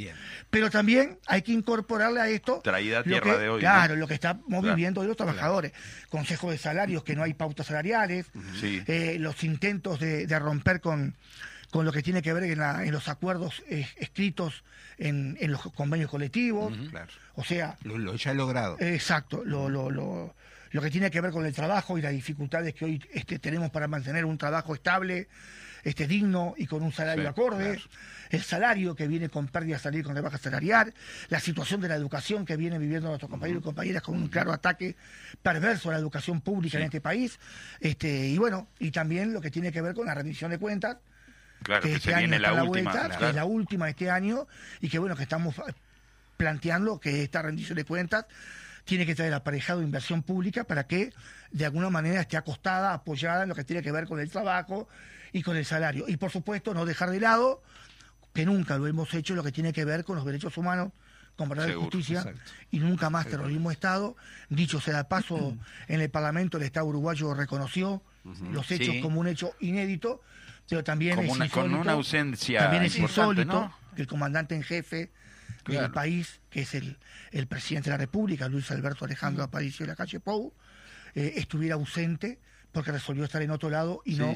pero 0.51 0.71
también 0.71 1.19
hay 1.27 1.43
que 1.43 1.53
incorporarle 1.53 2.21
a 2.21 2.29
esto 2.29 2.61
traída 2.63 3.03
tierra 3.03 3.37
de 3.37 3.49
hoy. 3.49 3.61
Claro, 3.61 3.97
lo 3.97 4.07
que 4.07 4.15
estamos 4.15 4.63
viviendo 4.63 5.01
hoy 5.01 5.09
los 5.09 5.17
trabajadores, 5.17 5.73
consejo 6.09 6.51
de 6.51 6.59
salarios, 6.59 7.03
que 7.03 7.17
no 7.17 7.23
hay 7.23 7.35
pautas 7.35 7.67
salariales, 7.67 8.27
eh, 8.63 9.17
los 9.21 9.43
intentos 9.45 10.01
de, 10.01 10.39
romper 10.39 10.81
con, 10.81 11.17
con 11.75 11.85
lo 11.85 11.91
que 11.91 12.05
tiene 12.05 12.23
que 12.23 12.33
ver 12.33 12.45
en, 12.45 12.93
los 12.93 13.09
acuerdos 13.09 13.65
eh, 13.69 13.85
escritos 13.97 14.63
en, 14.97 15.37
los 15.51 15.61
convenios 15.73 16.09
colectivos. 16.09 16.73
O 17.35 17.43
sea... 17.43 17.77
Lo, 17.83 18.15
ya 18.15 18.31
he 18.31 18.35
logrado. 18.37 18.77
Exacto, 18.79 19.43
lo, 19.45 19.69
lo, 19.69 19.91
lo, 19.91 20.37
lo, 20.71 20.81
que 20.81 20.89
tiene 20.89 21.11
que 21.11 21.21
ver 21.21 21.33
con 21.33 21.45
el 21.45 21.53
trabajo 21.53 21.99
y 21.99 22.01
las 22.01 22.13
dificultades 22.13 22.75
que 22.75 22.85
hoy 22.85 23.03
este, 23.13 23.41
tenemos 23.41 23.73
para 23.73 23.89
mantener 23.89 24.25
un 24.25 24.39
trabajo 24.39 24.73
estable 24.73 25.27
este, 25.83 26.07
digno 26.07 26.55
y 26.57 26.69
con 26.69 26.81
un 26.81 26.93
salario 26.93 27.29
acorde, 27.29 27.81
el 28.31 28.43
salario 28.45 28.95
que 28.95 29.09
viene 29.09 29.29
con 29.29 29.49
pérdida 29.49 29.77
salir 29.81 30.05
con 30.05 30.15
rebaja 30.15 30.39
salarial, 30.39 30.95
la 31.29 31.41
situación 31.41 31.81
de 31.81 31.89
la 31.89 31.97
educación 31.97 32.45
que 32.47 32.57
vienen 32.57 32.81
viviendo 32.81 33.09
nuestros 33.09 33.29
compañeros 33.29 33.63
y 33.63 33.65
compañeras 33.65 34.03
con 34.05 34.15
un 34.15 34.29
claro 34.29 34.53
ataque 34.53 34.95
perverso 35.43 35.91
a 35.91 35.95
la 35.95 35.99
educación 35.99 36.41
pública 36.41 36.79
en 36.79 36.85
este 36.85 37.01
país, 37.01 37.41
este, 37.81 38.29
y 38.29 38.39
bueno, 38.39 38.69
y 38.79 38.93
también 38.93 39.33
lo 39.33 39.41
que 39.41 39.51
tiene 39.51 39.73
que 39.73 39.83
ver 39.83 39.93
con 39.93 40.07
la 40.07 40.15
rendición 40.15 40.53
de 40.53 40.59
cuentas, 40.59 40.99
que, 41.65 41.93
este 41.93 42.15
año 42.15 42.35
está 42.37 42.53
la, 42.53 42.65
última, 42.65 42.93
vuelta, 42.93 43.19
que 43.19 43.29
es 43.29 43.35
la 43.35 43.45
última 43.45 43.85
de 43.87 43.91
este 43.93 44.11
año, 44.11 44.47
y 44.81 44.89
que 44.89 44.99
bueno, 44.99 45.17
que 45.17 45.23
estamos 45.23 45.55
planteando 46.37 47.01
que 47.01 47.23
esta 47.23 47.43
rendición 47.43 47.77
de 47.77 47.85
cuentas 47.85 48.27
tiene 48.85 49.07
que 49.07 49.15
traer 49.15 49.33
aparejado 49.33 49.83
inversión 49.83 50.23
pública 50.23 50.65
para 50.65 50.87
que 50.87 51.13
de 51.51 51.65
alguna 51.65 51.91
manera 51.91 52.21
esté 52.21 52.37
acostada, 52.37 52.93
apoyada 52.93 53.45
en 53.45 53.49
lo 53.49 53.55
que 53.55 53.65
tiene 53.65 53.83
que 53.83 53.93
ver 53.93 54.07
con 54.07 54.21
el 54.21 54.31
trabajo 54.31 54.89
y 55.33 55.43
con 55.43 55.57
el 55.57 55.65
salario. 55.65 56.05
Y 56.07 56.17
por 56.17 56.31
supuesto 56.31 56.75
no 56.75 56.85
dejar 56.85 57.11
de 57.11 57.21
lado, 57.21 57.63
que 58.35 58.45
nunca 58.45 58.77
lo 58.77 58.87
hemos 58.87 59.13
hecho, 59.15 59.35
lo 59.35 59.43
que 59.43 59.53
tiene 59.53 59.73
que 59.73 59.85
ver 59.85 60.05
con 60.05 60.17
los 60.17 60.25
derechos 60.25 60.57
humanos, 60.59 60.93
con 61.37 61.49
verdad 61.49 61.69
y 61.69 61.73
justicia, 61.73 62.35
y 62.71 62.79
nunca 62.79 63.11
más 63.11 63.27
terrorismo 63.27 63.71
de 63.71 63.75
Estado. 63.75 64.17
Dicho 64.49 64.81
sea 64.81 64.99
de 64.99 65.05
paso, 65.05 65.57
en 65.89 66.01
el 66.01 66.11
Parlamento 66.11 66.59
el 66.59 66.65
Estado 66.65 66.87
uruguayo 66.87 67.35
reconoció 67.35 68.03
los 68.51 68.71
hechos 68.71 68.97
como 69.03 69.21
un 69.21 69.27
hecho 69.27 69.53
inédito, 69.61 70.23
pero 70.69 70.85
también 70.85 71.19
es 71.19 71.29
insólito, 71.29 71.61
con 71.61 71.75
una 71.75 71.93
ausencia 71.93 72.61
también 72.61 72.85
es 72.85 72.97
insólito 72.97 73.73
que 73.95 74.03
el 74.03 74.09
comandante 74.09 74.55
en 74.55 74.63
jefe 74.63 75.11
del 75.67 75.91
país, 75.91 76.41
que 76.51 76.63
es 76.63 76.75
el, 76.75 76.99
el, 77.31 77.47
presidente 77.47 77.89
de 77.89 77.95
la 77.95 77.99
República, 77.99 78.49
Luis 78.49 78.71
Alberto 78.71 79.05
Alejandro 79.05 79.43
Aparicio 79.45 79.87
de 79.87 79.93
la 79.93 79.97
calle 79.97 80.21
Pou, 80.21 80.53
eh, 81.15 81.35
estuviera 81.37 81.75
ausente 81.75 82.39
porque 82.73 82.93
resolvió 82.93 83.25
estar 83.25 83.41
en 83.41 83.51
otro 83.51 83.71
lado 83.71 84.03
y 84.05 84.17
no 84.17 84.35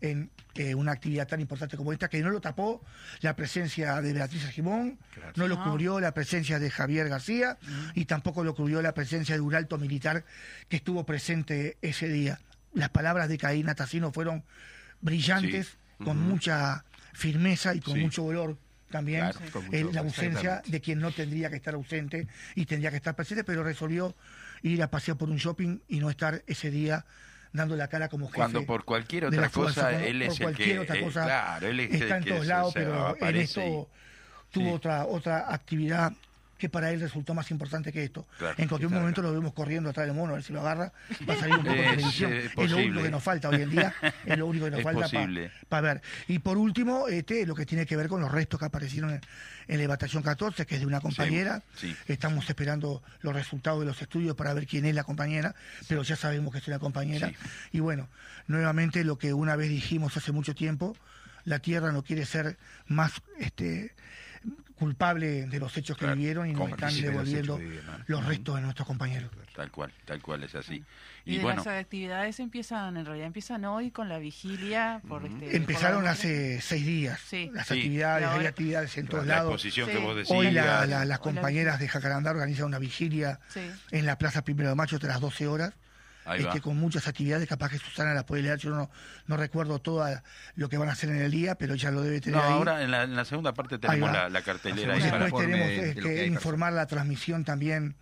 en 0.00 0.30
eh, 0.54 0.74
una 0.74 0.92
actividad 0.92 1.26
tan 1.26 1.40
importante 1.40 1.76
como 1.76 1.92
esta, 1.92 2.08
que 2.08 2.20
no 2.20 2.30
lo 2.30 2.40
tapó 2.40 2.84
la 3.20 3.34
presencia 3.36 4.00
de 4.00 4.12
Beatriz 4.12 4.44
Agimón, 4.44 4.98
no 5.36 5.48
lo 5.48 5.62
cubrió 5.62 6.00
la 6.00 6.12
presencia 6.12 6.58
de 6.58 6.70
Javier 6.70 7.08
García 7.08 7.58
y 7.94 8.04
tampoco 8.04 8.44
lo 8.44 8.54
cubrió 8.54 8.82
la 8.82 8.94
presencia 8.94 9.34
de 9.34 9.40
un 9.40 9.54
alto 9.54 9.78
militar 9.78 10.24
que 10.68 10.76
estuvo 10.76 11.04
presente 11.04 11.78
ese 11.82 12.08
día. 12.08 12.40
Las 12.72 12.90
palabras 12.90 13.28
de 13.28 13.38
Caín 13.38 13.66
Tassino 13.74 14.12
fueron 14.12 14.44
brillantes, 15.04 15.76
con 16.02 16.18
mucha 16.18 16.84
firmeza 17.12 17.74
y 17.74 17.80
con 17.80 18.00
mucho 18.00 18.24
dolor 18.24 18.56
también. 18.90 19.30
La 19.92 20.00
ausencia 20.00 20.62
de 20.66 20.80
quien 20.80 20.98
no 20.98 21.12
tendría 21.12 21.50
que 21.50 21.56
estar 21.56 21.74
ausente 21.74 22.26
y 22.54 22.66
tendría 22.66 22.90
que 22.90 22.96
estar 22.96 23.14
presente, 23.14 23.44
pero 23.44 23.62
resolvió 23.62 24.14
ir 24.62 24.82
a 24.82 24.90
pasear 24.90 25.16
por 25.16 25.28
un 25.28 25.36
shopping 25.36 25.78
y 25.88 25.98
no 25.98 26.10
estar 26.10 26.42
ese 26.46 26.70
día 26.70 27.04
dando 27.52 27.76
la 27.76 27.88
cara 27.88 28.08
como 28.08 28.26
jefe. 28.26 28.38
Cuando 28.38 28.64
por 28.64 28.84
cualquier 28.84 29.26
otra 29.26 29.48
cosa 29.48 30.04
él 30.04 30.22
es 30.22 30.40
el 30.40 30.56
que 30.56 30.78
otra 30.78 31.00
cosa 31.00 31.24
claro, 31.24 31.68
él 31.68 31.80
está 31.80 32.16
en 32.16 32.24
todos 32.24 32.46
lados, 32.46 32.74
pero 32.74 33.16
en 33.20 33.36
esto 33.36 33.88
tuvo 34.50 34.72
otra 34.72 35.06
otra 35.06 35.52
actividad 35.52 36.12
que 36.64 36.70
para 36.70 36.90
él 36.90 36.98
resultó 36.98 37.34
más 37.34 37.50
importante 37.50 37.92
que 37.92 38.02
esto. 38.04 38.26
en 38.56 38.68
cualquier 38.68 38.90
momento 38.90 39.20
lo 39.20 39.30
vemos 39.30 39.52
corriendo 39.52 39.90
atrás 39.90 40.06
del 40.06 40.16
mono, 40.16 40.32
a 40.32 40.36
ver 40.36 40.44
si 40.44 40.54
lo 40.54 40.60
agarra, 40.60 40.94
va 41.28 41.34
a 41.34 41.36
salir 41.36 41.56
un 41.56 41.62
poco 41.62 41.76
de 41.76 41.82
televisión. 41.82 42.32
Es, 42.56 42.70
lo 42.70 42.78
único 42.78 43.02
que 43.02 43.10
nos 43.10 43.22
falta 43.22 43.50
hoy 43.50 43.60
en 43.60 43.70
día, 43.70 43.94
es 44.24 44.38
lo 44.38 44.46
único 44.46 44.64
que 44.64 44.70
nos 44.70 44.82
falta 44.82 45.06
para 45.68 45.82
ver. 45.82 46.02
Y 46.26 46.38
por 46.38 46.56
último, 46.56 47.06
este, 47.08 47.44
lo 47.44 47.54
que 47.54 47.66
tiene 47.66 47.84
que 47.84 47.96
ver 47.96 48.08
con 48.08 48.22
los 48.22 48.32
restos 48.32 48.58
que 48.58 48.64
aparecieron 48.64 49.20
en, 49.68 49.78
la 49.78 49.86
Batallón 49.88 50.22
14, 50.22 50.64
que 50.64 50.76
es 50.76 50.80
de 50.80 50.86
una 50.86 51.02
compañera. 51.02 51.62
Estamos 52.06 52.48
esperando 52.48 53.02
los 53.20 53.34
resultados 53.34 53.80
de 53.80 53.86
los 53.86 54.00
estudios 54.00 54.34
para 54.36 54.54
ver 54.54 54.66
quién 54.66 54.86
es 54.86 54.94
la 54.94 55.04
compañera, 55.04 55.54
pero 55.86 56.02
ya 56.02 56.16
sabemos 56.16 56.50
que 56.50 56.60
es 56.60 56.68
una 56.68 56.78
compañera. 56.78 57.30
Y 57.72 57.80
bueno, 57.80 58.08
nuevamente 58.46 59.04
lo 59.04 59.18
que 59.18 59.34
una 59.34 59.54
vez 59.54 59.68
dijimos 59.68 60.16
hace 60.16 60.32
mucho 60.32 60.54
tiempo, 60.54 60.96
la 61.44 61.58
Tierra 61.58 61.92
no 61.92 62.02
quiere 62.04 62.24
ser 62.24 62.56
más 62.86 63.20
este 63.38 63.92
culpable 64.74 65.46
de 65.46 65.58
los 65.60 65.76
hechos 65.76 65.96
que 65.96 66.06
vivieron 66.06 66.48
y 66.48 66.52
nos 66.52 66.68
están 66.68 66.94
devolviendo 67.00 67.60
los, 68.06 68.24
restos 68.26 68.56
de 68.56 68.62
nuestros 68.62 68.86
compañeros. 68.86 69.30
Tal 69.54 69.70
cual, 69.70 69.92
tal 70.04 70.20
cual 70.20 70.42
es 70.42 70.54
así. 70.54 70.84
Y, 71.24 71.38
las 71.38 71.66
actividades 71.66 72.40
empiezan, 72.40 72.96
en 72.96 73.06
realidad 73.06 73.28
empiezan 73.28 73.64
hoy 73.64 73.90
con 73.90 74.08
la 74.08 74.18
vigilia. 74.18 75.00
Por 75.08 75.24
este, 75.24 75.56
Empezaron 75.56 76.06
hace 76.06 76.60
seis 76.60 76.84
días. 76.84 77.20
Las 77.52 77.70
actividades, 77.70 78.28
hay 78.28 78.46
actividades 78.46 78.98
en 78.98 79.06
todos 79.06 79.26
lados. 79.26 79.62
Que 79.62 80.24
hoy 80.28 80.50
las 80.50 81.18
compañeras 81.20 81.78
de 81.78 81.88
Jacarandá 81.88 82.32
organizan 82.32 82.66
una 82.66 82.78
vigilia 82.78 83.40
en 83.90 84.06
la 84.06 84.18
Plaza 84.18 84.42
Primero 84.42 84.70
de 84.70 84.74
Mayo 84.74 84.98
de 84.98 85.08
las 85.08 85.20
12 85.20 85.46
horas 85.46 85.74
este, 86.36 86.60
con 86.60 86.76
muchas 86.76 87.06
actividades, 87.06 87.48
capaz 87.48 87.70
que 87.70 87.78
Susana 87.78 88.14
la 88.14 88.24
puede 88.24 88.42
leer, 88.42 88.58
yo 88.58 88.70
no, 88.70 88.90
no 89.26 89.36
recuerdo 89.36 89.78
todo 89.78 90.06
lo 90.56 90.68
que 90.68 90.78
van 90.78 90.88
a 90.88 90.92
hacer 90.92 91.10
en 91.10 91.16
el 91.16 91.30
día, 91.30 91.54
pero 91.56 91.74
ya 91.74 91.90
lo 91.90 92.02
debe 92.02 92.20
tener. 92.20 92.40
No, 92.40 92.44
ahora 92.44 92.82
en 92.82 92.90
la, 92.90 93.24
segunda 93.24 93.52
parte 93.54 93.78
tenemos 93.78 94.10
la, 94.12 94.42
cartelera. 94.42 94.94
después 94.94 95.46
tenemos 95.46 96.04
que 96.04 96.26
informar 96.26 96.72
la 96.72 96.86
transmisión 96.86 97.44
también 97.44 97.96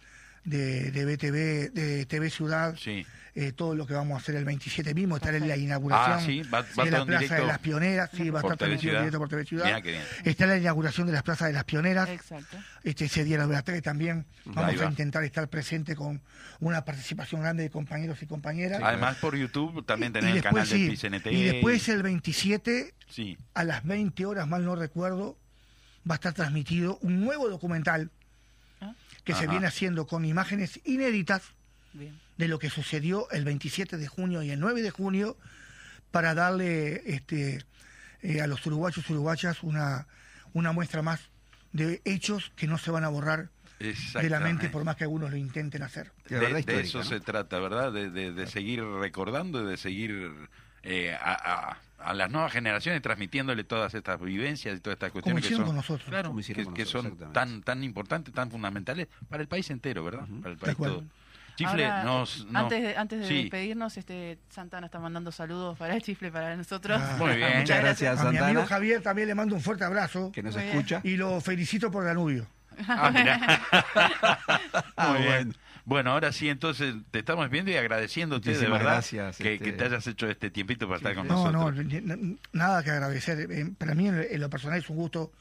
de, 0.45 0.91
de 0.91 1.05
BTV, 1.05 1.73
de 1.73 2.07
TV 2.07 2.31
Ciudad. 2.31 2.77
Sí 2.77 3.07
eh, 3.35 3.53
todo 3.53 3.75
lo 3.75 3.87
que 3.87 3.95
vamos 3.95 4.15
a 4.15 4.21
hacer 4.21 4.35
el 4.35 4.45
27 4.45 4.93
mismo, 4.93 5.17
estar 5.17 5.35
en 5.35 5.49
la 5.49 5.57
inauguración 5.57 6.45
ah, 6.53 6.63
de 6.85 6.91
la 6.91 7.07
Plaza 7.07 7.37
de 7.37 7.47
las 7.47 7.59
Pioneras, 7.61 8.11
sí, 8.13 8.29
va 8.29 8.41
a 8.41 8.43
estar 8.43 8.59
transmitido 8.59 8.99
directo 8.99 9.19
por 9.19 9.29
TV 9.31 9.45
Ciudad. 9.47 9.83
Está 10.23 10.45
en 10.45 10.51
la 10.51 10.59
inauguración 10.59 11.07
de 11.07 11.15
las 11.15 11.23
Plazas 11.23 11.49
de 11.49 11.55
las 11.55 11.65
Pioneras. 11.65 12.11
Exacto. 12.11 12.59
Este, 12.85 13.07
ese 13.07 13.25
día 13.25 13.39
la 13.39 13.63
tarde 13.63 13.81
también 13.81 14.27
vamos 14.45 14.79
a 14.79 14.85
intentar 14.85 15.25
estar 15.25 15.49
presente 15.49 15.97
con 15.97 16.21
una 16.61 16.85
participación 16.85 17.41
grande 17.41 17.63
de 17.63 17.71
compañeros 17.71 18.23
y 18.23 18.27
compañeras. 18.27 18.83
Además 18.83 19.17
por 19.17 19.35
YouTube 19.35 19.83
también 19.87 20.13
tenés 20.13 20.37
el 20.37 20.43
canal 20.43 20.69
de 20.69 20.91
PCNT. 20.91 21.27
Y 21.29 21.45
después 21.45 21.89
el 21.89 22.03
27, 22.03 22.93
a 23.55 23.65
las 23.65 23.83
20 23.85 24.27
horas, 24.27 24.47
mal 24.47 24.63
no 24.63 24.77
recuerdo, 24.77 25.39
va 26.09 26.17
a 26.17 26.17
estar 26.17 26.35
transmitido 26.35 26.99
un 27.01 27.25
nuevo 27.25 27.49
documental 27.49 28.11
ah. 28.83 28.93
que 29.25 29.33
se 29.33 29.47
viene 29.47 29.67
haciendo 29.67 30.07
con 30.07 30.27
imágenes 30.27 30.81
inéditas. 30.85 31.55
Bien 31.95 32.21
de 32.43 32.49
lo 32.49 32.59
que 32.59 32.71
sucedió 32.71 33.31
el 33.31 33.45
27 33.45 33.97
de 33.99 34.09
junio 34.09 34.43
y 34.43 34.51
el 34.51 34.59
9 34.59 34.83
de 34.83 34.91
junio 34.91 35.37
para 36.11 36.35
darle 36.35 37.01
este, 37.07 37.65
eh, 38.21 38.41
a 38.41 38.49
los 38.49 38.67
uruguayos 38.67 39.09
y 39.09 39.13
uruguayas 39.13 39.63
una, 39.63 40.09
una 40.53 40.73
muestra 40.73 41.03
más 41.03 41.31
de 41.71 42.03
hechos 42.05 42.51
que 42.57 42.67
no 42.67 42.79
se 42.79 42.91
van 42.91 43.05
a 43.05 43.11
borrar 43.11 43.51
de 43.79 44.29
la 44.29 44.41
mente 44.41 44.69
por 44.71 44.83
más 44.83 44.97
que 44.97 45.05
algunos 45.05 45.31
lo 45.31 45.37
intenten 45.37 45.85
hacer. 45.85 46.11
De, 46.29 46.81
eso 46.81 47.05
se 47.05 47.21
trata, 47.21 47.61
¿verdad? 47.61 47.93
De, 47.93 48.47
seguir 48.49 48.83
recordando 48.83 49.63
y 49.63 49.71
de 49.71 49.77
seguir 49.77 50.33
eh, 50.83 51.17
a, 51.21 51.77
las 52.13 52.29
nuevas 52.29 52.53
generaciones 52.53 53.03
transmitiéndole 53.03 53.63
todas 53.63 53.95
estas 53.95 54.21
vivencias 54.21 54.79
y 54.79 54.81
todas 54.81 54.97
estas 54.97 55.13
cuestiones 55.13 55.47
que 55.47 55.55
son, 55.55 55.77
nosotros. 55.77 56.09
Claro, 56.09 56.35
que, 56.75 56.87
son 56.87 57.17
tan, 57.33 57.63
tan 57.63 57.85
importantes, 57.85 58.35
tan 58.35 58.51
fundamentales 58.51 59.07
para 59.29 59.43
el 59.43 59.49
país 59.49 59.71
entero, 59.71 60.03
¿verdad? 60.03 60.27
Para 60.43 60.55
el 60.55 60.59
país 60.59 60.77
todo. 60.77 61.05
Chifle, 61.57 61.89
nos, 62.05 62.47
Antes 62.53 62.83
de, 62.83 62.97
antes 62.97 63.21
de 63.21 63.35
despedirnos, 63.35 63.97
este, 63.97 64.39
Santana 64.49 64.87
está 64.87 64.99
mandando 64.99 65.31
saludos 65.33 65.77
para 65.79 65.95
el 65.95 66.03
Chifle, 66.03 66.31
para 66.31 66.57
nosotros. 66.57 67.01
Ah, 67.03 67.17
muy 67.19 67.37
bien. 67.37 67.59
Muchas 67.59 67.81
gracias, 67.81 68.21
A 68.21 68.31
mi 68.31 68.39
amigo 68.39 68.65
Javier 68.67 69.03
también 69.03 69.29
le 69.29 69.35
mando 69.35 69.55
un 69.55 69.61
fuerte 69.61 69.85
abrazo. 69.85 70.33
Que 70.33 70.43
nos 70.43 70.57
escucha. 70.57 71.01
Y 71.05 71.17
lo 71.17 71.41
felicito 71.41 71.91
por 71.91 72.05
Danubio. 72.05 72.47
Ah, 72.89 73.11
muy 75.09 75.23
bien. 75.23 75.57
Bueno, 75.85 76.13
ahora 76.13 76.33
sí, 76.33 76.49
entonces 76.49 76.95
te 77.11 77.19
estamos 77.19 77.51
viendo 77.51 77.71
y 77.71 77.77
agradeciéndote 77.77 78.57
de 78.57 78.69
verdad 78.69 78.81
gracias, 78.81 79.37
que, 79.37 79.55
este... 79.55 79.65
que, 79.65 79.73
te 79.73 79.85
hayas 79.85 80.07
hecho 80.07 80.29
este 80.29 80.49
tiempito 80.51 80.87
para 80.87 80.99
estar 80.99 81.15
con 81.15 81.27
nosotros. 81.27 81.75
No, 81.75 82.17
no, 82.17 82.39
nada 82.53 82.83
que 82.85 82.91
agradecer. 82.91 83.51
Eh, 83.51 83.73
para 83.77 83.95
mí, 83.95 84.09
en 84.09 84.41
lo 84.41 84.49
personal, 84.49 84.79
es 84.79 84.89
un 84.89 84.97
gusto 84.97 85.33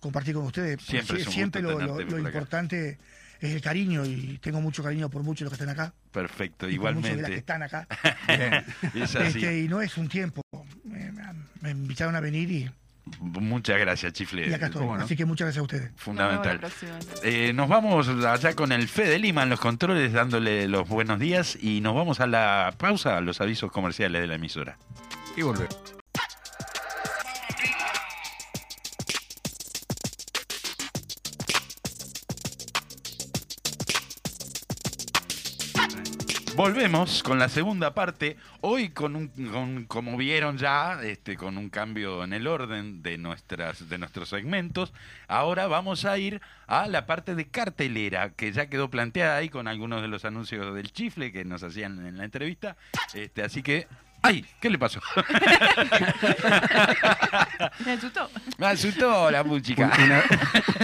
compartir 0.00 0.34
con 0.34 0.46
ustedes. 0.46 0.82
Siempre, 0.82 1.24
siempre 1.24 1.62
lo, 1.62 1.78
lo 1.78 2.18
importante 2.18 2.90
es 2.90 2.98
el 3.40 3.60
cariño 3.60 4.04
y 4.04 4.38
tengo 4.38 4.60
mucho 4.60 4.82
cariño 4.82 5.08
por 5.08 5.22
muchos 5.22 5.40
de 5.40 5.44
los 5.44 5.58
que 5.58 5.64
están 5.64 5.68
acá. 5.68 5.94
Perfecto, 6.12 6.68
igualmente. 6.68 7.08
Por 7.08 7.16
muchos 7.18 7.28
de 7.28 7.28
los 7.28 7.30
que 7.30 7.38
están 7.38 7.62
acá. 7.62 7.86
Este, 8.94 9.60
y 9.60 9.68
no 9.68 9.80
es 9.80 9.96
un 9.96 10.08
tiempo. 10.08 10.42
Me, 10.84 11.70
invitaron 11.70 12.16
a 12.16 12.20
venir 12.20 12.50
y 12.50 12.70
Muchas 13.18 13.78
gracias, 13.80 14.12
Chifle. 14.12 14.48
Y 14.48 14.52
acá 14.52 14.66
estoy. 14.66 14.86
Así 14.98 15.16
que 15.16 15.24
muchas 15.24 15.46
gracias 15.46 15.60
a 15.60 15.62
ustedes. 15.62 15.90
Fundamental. 15.96 16.60
Eh, 17.22 17.52
nos 17.52 17.68
vamos 17.68 18.08
allá 18.08 18.54
con 18.54 18.72
el 18.72 18.88
Fede 18.88 19.18
Lima 19.18 19.42
en 19.42 19.48
los 19.48 19.58
controles, 19.58 20.12
dándole 20.12 20.68
los 20.68 20.88
buenos 20.88 21.18
días 21.18 21.58
y 21.60 21.80
nos 21.80 21.94
vamos 21.94 22.20
a 22.20 22.26
la 22.26 22.72
pausa, 22.78 23.16
a 23.16 23.20
los 23.20 23.40
avisos 23.40 23.72
comerciales 23.72 24.20
de 24.20 24.28
la 24.28 24.34
emisora. 24.36 24.78
Y 25.36 25.42
volvemos. 25.42 25.99
Volvemos 36.60 37.22
con 37.22 37.38
la 37.38 37.48
segunda 37.48 37.94
parte, 37.94 38.36
hoy 38.60 38.90
con 38.90 39.16
un, 39.16 39.86
como 39.88 40.18
vieron 40.18 40.58
ya, 40.58 41.00
este, 41.02 41.38
con 41.38 41.56
un 41.56 41.70
cambio 41.70 42.22
en 42.22 42.34
el 42.34 42.46
orden 42.46 43.02
de 43.02 43.16
nuestras, 43.16 43.88
de 43.88 43.96
nuestros 43.96 44.28
segmentos. 44.28 44.92
Ahora 45.26 45.68
vamos 45.68 46.04
a 46.04 46.18
ir 46.18 46.42
a 46.66 46.86
la 46.86 47.06
parte 47.06 47.34
de 47.34 47.46
cartelera, 47.46 48.34
que 48.34 48.52
ya 48.52 48.66
quedó 48.66 48.90
planteada 48.90 49.36
ahí 49.36 49.48
con 49.48 49.68
algunos 49.68 50.02
de 50.02 50.08
los 50.08 50.26
anuncios 50.26 50.74
del 50.74 50.92
chifle 50.92 51.32
que 51.32 51.46
nos 51.46 51.62
hacían 51.62 52.06
en 52.06 52.18
la 52.18 52.24
entrevista. 52.24 52.76
Este, 53.14 53.42
así 53.42 53.62
que 53.62 53.88
¡Ay! 54.22 54.44
¿Qué 54.60 54.68
le 54.68 54.78
pasó? 54.78 55.00
Me 57.84 57.92
asustó. 57.92 58.30
Me 58.58 58.66
asustó 58.66 59.30
la 59.30 59.42
música. 59.44 59.90
Una, 60.04 60.22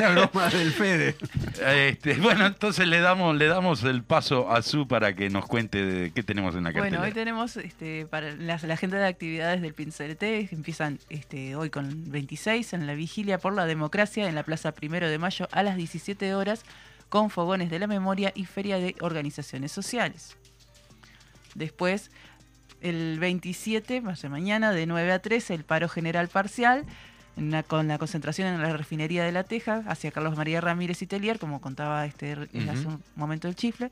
broma 0.14 0.48
del 0.48 0.72
Fede. 0.72 1.16
Este, 1.60 2.14
bueno, 2.14 2.46
entonces 2.46 2.88
le 2.88 3.00
damos, 3.00 3.36
le 3.36 3.46
damos 3.46 3.82
el 3.84 4.02
paso 4.02 4.50
a 4.50 4.62
Su 4.62 4.88
para 4.88 5.14
que 5.14 5.28
nos 5.28 5.44
cuente 5.46 5.84
de 5.84 6.12
qué 6.12 6.22
tenemos 6.22 6.54
en 6.54 6.64
la 6.64 6.72
cartelera. 6.72 6.98
Bueno, 6.98 7.04
hoy 7.04 7.12
tenemos 7.12 7.56
este, 7.58 8.06
para 8.06 8.34
la, 8.34 8.58
la 8.62 8.74
agenda 8.74 8.98
de 8.98 9.06
actividades 9.06 9.60
del 9.60 9.74
PINCLT, 9.74 10.18
que 10.18 10.48
empiezan 10.52 10.98
este, 11.10 11.56
hoy 11.56 11.68
con 11.70 12.10
26 12.10 12.72
en 12.72 12.86
la 12.86 12.94
vigilia 12.94 13.38
por 13.38 13.52
la 13.52 13.66
democracia 13.66 14.28
en 14.28 14.34
la 14.34 14.44
Plaza 14.44 14.72
Primero 14.72 15.08
de 15.08 15.18
Mayo 15.18 15.48
a 15.52 15.62
las 15.62 15.76
17 15.76 16.34
horas 16.34 16.64
con 17.08 17.30
fogones 17.30 17.70
de 17.70 17.78
la 17.78 17.86
memoria 17.86 18.32
y 18.34 18.46
feria 18.46 18.78
de 18.78 18.96
organizaciones 19.00 19.72
sociales. 19.72 20.36
Después 21.54 22.10
el 22.88 23.18
27, 23.18 24.00
más 24.00 24.22
de 24.22 24.28
mañana, 24.28 24.72
de 24.72 24.86
9 24.86 25.12
a 25.12 25.18
13, 25.18 25.54
el 25.54 25.64
paro 25.64 25.88
general 25.88 26.28
parcial, 26.28 26.84
con 27.66 27.88
la 27.88 27.98
concentración 27.98 28.48
en 28.48 28.62
la 28.62 28.74
refinería 28.76 29.24
de 29.24 29.32
La 29.32 29.44
Teja, 29.44 29.84
hacia 29.86 30.10
Carlos 30.10 30.36
María 30.36 30.60
Ramírez 30.60 31.02
y 31.02 31.06
Telier, 31.06 31.38
como 31.38 31.60
contaba 31.60 32.06
este 32.06 32.32
hace 32.32 32.86
un 32.86 33.02
momento 33.14 33.48
el 33.48 33.56
chifle. 33.56 33.90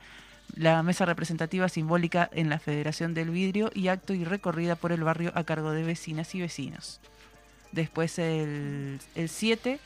La 0.56 0.82
mesa 0.82 1.06
representativa 1.06 1.68
simbólica 1.68 2.30
en 2.32 2.48
la 2.48 2.58
Federación 2.58 3.14
del 3.14 3.30
Vidrio 3.30 3.70
y 3.74 3.88
acto 3.88 4.14
y 4.14 4.24
recorrida 4.24 4.76
por 4.76 4.92
el 4.92 5.02
barrio 5.02 5.32
a 5.34 5.44
cargo 5.44 5.72
de 5.72 5.82
vecinas 5.82 6.34
y 6.34 6.40
vecinos. 6.40 7.00
Después 7.72 8.18
el, 8.18 9.00
el 9.14 9.28
7, 9.28 9.80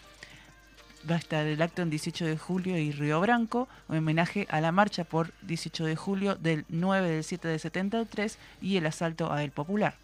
va 1.09 1.17
a 1.17 1.19
estar 1.19 1.47
el 1.47 1.61
acto 1.63 1.83
en 1.83 1.91
18 1.91 2.27
de 2.27 2.39
julio 2.39 2.79
y 2.79 2.93
Río 2.93 3.21
Branco, 3.21 3.69
un 3.89 3.99
homenaje 3.99 4.47
a 4.51 4.61
la 4.61 4.73
marcha 4.73 5.05
por 5.05 5.33
18 5.43 5.85
de 5.85 5.97
julio 5.97 6.35
del 6.35 6.65
9 6.69 7.11
del 7.11 7.25
7 7.25 7.49
de 7.49 7.59
73 7.59 8.39
y 8.61 8.77
el 8.77 8.87
asalto 8.87 9.33
a 9.33 9.43
El 9.43 9.51
Popular. 9.51 9.95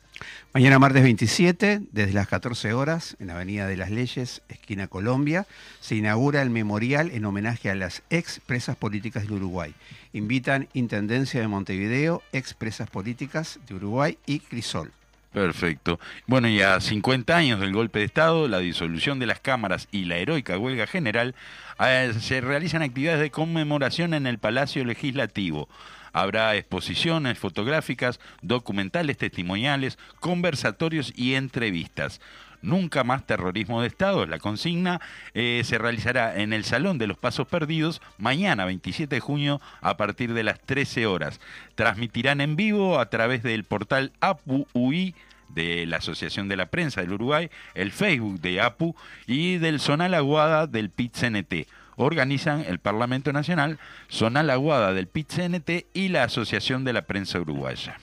Mañana 0.52 0.78
martes 0.78 1.02
27, 1.02 1.80
desde 1.90 2.12
las 2.12 2.28
14 2.28 2.72
horas, 2.72 3.16
en 3.18 3.30
Avenida 3.30 3.66
de 3.66 3.76
las 3.76 3.90
Leyes, 3.90 4.42
esquina 4.48 4.86
Colombia, 4.86 5.46
se 5.80 5.96
inaugura 5.96 6.42
el 6.42 6.50
memorial 6.50 7.10
en 7.10 7.24
homenaje 7.24 7.70
a 7.70 7.74
las 7.74 8.02
expresas 8.10 8.76
políticas 8.76 9.26
de 9.26 9.34
Uruguay. 9.34 9.74
Invitan 10.12 10.68
Intendencia 10.72 11.40
de 11.40 11.48
Montevideo, 11.48 12.22
expresas 12.32 12.88
políticas 12.88 13.58
de 13.66 13.74
Uruguay 13.74 14.18
y 14.26 14.38
Crisol. 14.38 14.92
Perfecto. 15.34 15.98
Bueno, 16.28 16.46
y 16.46 16.60
a 16.60 16.80
50 16.80 17.36
años 17.36 17.58
del 17.58 17.72
golpe 17.72 17.98
de 17.98 18.04
Estado, 18.04 18.46
la 18.46 18.60
disolución 18.60 19.18
de 19.18 19.26
las 19.26 19.40
cámaras 19.40 19.88
y 19.90 20.04
la 20.04 20.16
heroica 20.16 20.56
huelga 20.56 20.86
general, 20.86 21.34
eh, 21.80 22.12
se 22.20 22.40
realizan 22.40 22.82
actividades 22.82 23.20
de 23.20 23.32
conmemoración 23.32 24.14
en 24.14 24.28
el 24.28 24.38
Palacio 24.38 24.84
Legislativo. 24.84 25.68
Habrá 26.12 26.54
exposiciones 26.54 27.36
fotográficas, 27.36 28.20
documentales, 28.42 29.18
testimoniales, 29.18 29.98
conversatorios 30.20 31.12
y 31.16 31.34
entrevistas. 31.34 32.20
Nunca 32.64 33.04
más 33.04 33.26
terrorismo 33.26 33.82
de 33.82 33.88
Estado. 33.88 34.24
La 34.24 34.38
consigna 34.38 34.98
eh, 35.34 35.60
se 35.64 35.76
realizará 35.76 36.40
en 36.40 36.54
el 36.54 36.64
Salón 36.64 36.96
de 36.96 37.06
los 37.06 37.18
Pasos 37.18 37.46
Perdidos 37.46 38.00
mañana 38.16 38.64
27 38.64 39.16
de 39.16 39.20
junio 39.20 39.60
a 39.82 39.98
partir 39.98 40.32
de 40.32 40.44
las 40.44 40.58
13 40.60 41.04
horas. 41.06 41.40
Transmitirán 41.74 42.40
en 42.40 42.56
vivo 42.56 42.98
a 42.98 43.10
través 43.10 43.42
del 43.42 43.64
portal 43.64 44.12
APU-UI 44.20 45.14
de 45.50 45.84
la 45.84 45.98
Asociación 45.98 46.48
de 46.48 46.56
la 46.56 46.66
Prensa 46.66 47.02
del 47.02 47.12
Uruguay, 47.12 47.50
el 47.74 47.92
Facebook 47.92 48.40
de 48.40 48.62
APU 48.62 48.96
y 49.26 49.58
del 49.58 49.78
Zonal 49.78 50.14
Aguada 50.14 50.66
del 50.66 50.88
PIT-CNT. 50.88 51.68
Organizan 51.96 52.64
el 52.66 52.78
Parlamento 52.78 53.30
Nacional, 53.34 53.78
Zonal 54.10 54.48
Aguada 54.48 54.94
del 54.94 55.06
PIT-CNT 55.06 55.86
y 55.92 56.08
la 56.08 56.24
Asociación 56.24 56.82
de 56.84 56.94
la 56.94 57.02
Prensa 57.02 57.38
Uruguaya. 57.38 57.98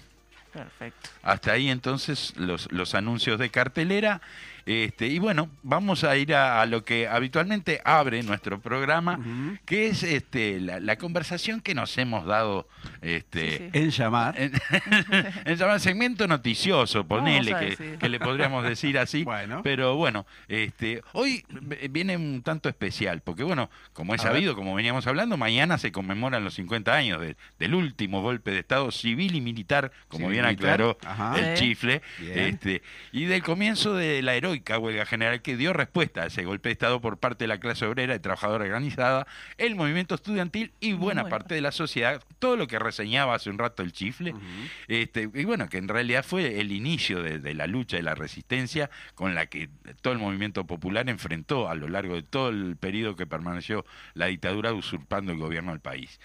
Perfecto. 0.53 1.09
Hasta 1.23 1.53
ahí 1.53 1.69
entonces 1.69 2.33
los, 2.37 2.71
los 2.71 2.95
anuncios 2.95 3.39
de 3.39 3.49
cartelera. 3.49 4.21
Este, 4.65 5.07
y 5.07 5.19
bueno, 5.19 5.49
vamos 5.63 6.03
a 6.03 6.15
ir 6.17 6.35
a, 6.35 6.65
lo 6.65 6.85
que 6.85 7.07
habitualmente 7.07 7.81
abre 7.83 8.21
nuestro 8.23 8.59
programa, 8.59 9.19
que 9.65 9.87
es 9.87 10.03
este, 10.03 10.59
la, 10.59 10.95
conversación 10.97 11.61
que 11.61 11.73
nos 11.73 11.97
hemos 11.97 12.25
dado 12.25 12.67
este, 13.01 13.69
en 13.73 13.89
llamar. 13.89 14.35
En, 15.45 15.55
llamar 15.55 15.79
segmento 15.79 16.27
noticioso, 16.27 17.05
ponele, 17.05 17.75
que, 17.99 18.09
le 18.09 18.19
podríamos 18.19 18.63
decir 18.63 18.97
así. 18.97 19.25
Pero 19.63 19.95
bueno, 19.95 20.25
este, 20.47 21.01
hoy 21.13 21.43
viene 21.89 22.15
un 22.17 22.41
tanto 22.43 22.69
especial, 22.69 23.21
porque 23.21 23.43
bueno, 23.43 23.69
como 23.93 24.13
es 24.13 24.21
sabido, 24.21 24.55
como 24.55 24.75
veníamos 24.75 25.07
hablando, 25.07 25.37
mañana 25.37 25.77
se 25.77 25.91
conmemoran 25.91 26.43
los 26.43 26.53
50 26.55 26.93
años 26.93 27.21
del 27.59 27.75
último 27.75 28.21
golpe 28.21 28.51
de 28.51 28.59
Estado 28.59 28.91
civil 28.91 29.35
y 29.35 29.41
militar, 29.41 29.91
como 30.07 30.29
bien 30.29 30.45
aclaró 30.45 30.97
el 31.37 31.57
chifle, 31.57 32.01
este, 32.19 32.81
y 33.11 33.25
del 33.25 33.43
comienzo 33.43 33.95
de 33.95 34.21
la 34.21 34.35
heroica 34.35 34.77
huelga 34.77 35.05
general 35.05 35.41
que 35.41 35.57
dio 35.57 35.73
respuesta 35.73 36.23
a 36.23 36.25
ese 36.27 36.43
golpe 36.43 36.69
de 36.69 36.73
Estado 36.73 37.01
por 37.01 37.17
parte 37.17 37.43
de 37.43 37.47
la 37.47 37.59
clase 37.59 37.85
obrera 37.85 38.15
y 38.15 38.19
trabajadora 38.19 38.65
organizada, 38.65 39.27
el 39.57 39.75
movimiento 39.75 40.15
estudiantil 40.15 40.73
y 40.79 40.93
buena 40.93 41.29
parte 41.29 41.55
de 41.55 41.61
la 41.61 41.71
sociedad, 41.71 42.23
todo 42.39 42.57
lo 42.57 42.67
que 42.67 42.79
reseñaba 42.79 43.35
hace 43.35 43.49
un 43.49 43.57
rato 43.57 43.83
el 43.83 43.91
chifle, 43.91 44.33
este, 44.87 45.29
y 45.33 45.45
bueno, 45.45 45.69
que 45.69 45.77
en 45.77 45.87
realidad 45.87 46.23
fue 46.23 46.59
el 46.59 46.71
inicio 46.71 47.21
de, 47.23 47.51
la 47.51 47.67
lucha 47.67 47.97
y 47.97 48.01
la 48.01 48.15
resistencia 48.15 48.89
con 49.13 49.35
la 49.35 49.47
que 49.47 49.69
todo 50.01 50.13
el 50.13 50.19
movimiento 50.19 50.65
popular 50.65 51.09
enfrentó 51.09 51.69
a 51.69 51.75
lo 51.75 51.89
largo 51.89 52.15
de 52.15 52.23
todo 52.23 52.49
el 52.49 52.77
periodo 52.77 53.15
que 53.15 53.27
permaneció 53.27 53.85
la 54.13 54.27
dictadura 54.27 54.73
usurpando 54.73 55.31
el 55.31 55.37
gobierno 55.37 55.71
del 55.71 55.81
país. 55.81 56.19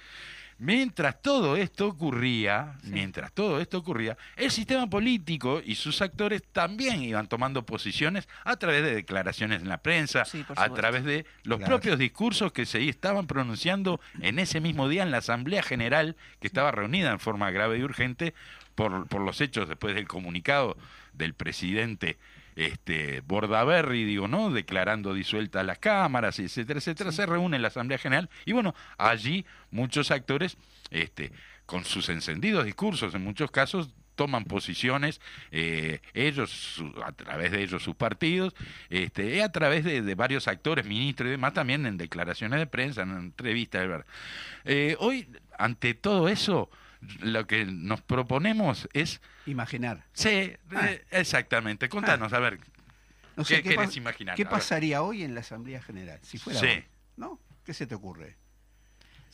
Mientras 0.59 1.21
todo 1.21 1.55
esto 1.57 1.87
ocurría, 1.87 2.79
mientras 2.85 3.31
todo 3.33 3.61
esto 3.61 3.77
ocurría, 3.79 4.17
el 4.37 4.51
sistema 4.51 4.89
político 4.89 5.61
y 5.63 5.75
sus 5.75 6.01
actores 6.01 6.43
también 6.51 7.03
iban 7.03 7.29
tomando 7.29 7.67
posiciones 7.67 8.27
a 8.43 8.57
través 8.57 8.83
de 8.83 8.95
declaraciones 8.95 9.61
en 9.61 9.69
la 9.69 9.79
prensa, 9.79 10.25
a 10.57 10.69
través 10.71 11.05
de 11.05 11.27
los 11.43 11.61
propios 11.61 11.99
discursos 11.99 12.53
que 12.53 12.65
se 12.65 12.89
estaban 12.89 13.27
pronunciando 13.27 14.01
en 14.23 14.39
ese 14.39 14.61
mismo 14.61 14.89
día 14.89 15.03
en 15.03 15.11
la 15.11 15.19
Asamblea 15.19 15.63
General, 15.63 16.17
que 16.41 16.47
estaba 16.47 16.71
reunida 16.71 17.11
en 17.11 17.21
forma 17.21 17.51
grave 17.51 17.79
y 17.79 17.83
urgente 17.83 18.33
por, 18.75 19.07
por 19.09 19.21
los 19.21 19.43
hechos 19.43 19.69
después 19.69 19.95
del 19.95 20.09
comunicado 20.09 20.79
del 21.13 21.35
presidente 21.35 22.17
este, 22.57 23.21
Bordaberry, 23.21 24.05
digo, 24.05 24.29
¿no? 24.29 24.51
Declarando 24.51 25.15
disueltas 25.15 25.65
las 25.65 25.79
cámaras, 25.79 26.39
etcétera, 26.39 26.79
etcétera, 26.79 27.13
se 27.13 27.27
reúne 27.27 27.57
en 27.57 27.63
la 27.63 27.69
Asamblea 27.69 27.99
General 27.99 28.29
y 28.45 28.53
bueno, 28.53 28.75
allí 28.99 29.45
muchos 29.71 30.11
actores, 30.11 30.57
este, 30.91 31.33
con 31.67 31.85
sus 31.85 32.09
encendidos 32.09 32.65
discursos 32.65 33.15
en 33.15 33.23
muchos 33.23 33.51
casos, 33.51 33.91
toman 34.17 34.45
posiciones, 34.45 35.21
eh, 35.53 36.01
ellos, 36.15 36.83
a 37.05 37.13
través 37.13 37.53
de 37.53 37.63
ellos 37.63 37.83
sus 37.83 37.95
partidos, 37.95 38.55
este, 38.89 39.43
a 39.43 39.53
través 39.53 39.85
de, 39.85 40.15
varios 40.15 40.49
actores, 40.49 40.87
ministros 40.87 41.29
y 41.29 41.33
demás, 41.33 41.53
también 41.53 41.87
en 41.87 41.99
declaraciones 41.99 42.59
de 42.59 42.67
prensa, 42.67 43.03
en 43.03 43.11
entrevistas. 43.11 44.05
Eh, 44.65 44.97
hoy, 44.99 45.29
ante 45.59 45.95
todo 45.95 46.29
eso, 46.29 46.71
lo 47.21 47.47
que 47.47 47.65
nos 47.65 48.01
proponemos 48.03 48.89
es... 48.93 49.21
Imaginar. 49.47 50.05
Sí, 50.13 50.53
ah. 50.75 50.91
eh, 50.91 51.05
exactamente. 51.11 51.89
Contanos, 51.89 52.33
a 52.33 52.39
ver, 52.39 52.59
¿qué, 53.47 53.63
quieres 53.63 53.97
imaginar? 53.97 54.37
¿Qué 54.37 54.47
pasaría 54.47 55.03
hoy 55.03 55.23
en 55.23 55.35
la 55.35 55.41
Asamblea 55.41 55.83
General? 55.83 56.19
Si 56.23 56.39
fuera 56.39 56.61
sí. 56.61 56.85
¿no? 57.17 57.41
¿Qué 57.65 57.75
se 57.75 57.87
te 57.87 57.95
ocurre? 57.95 58.37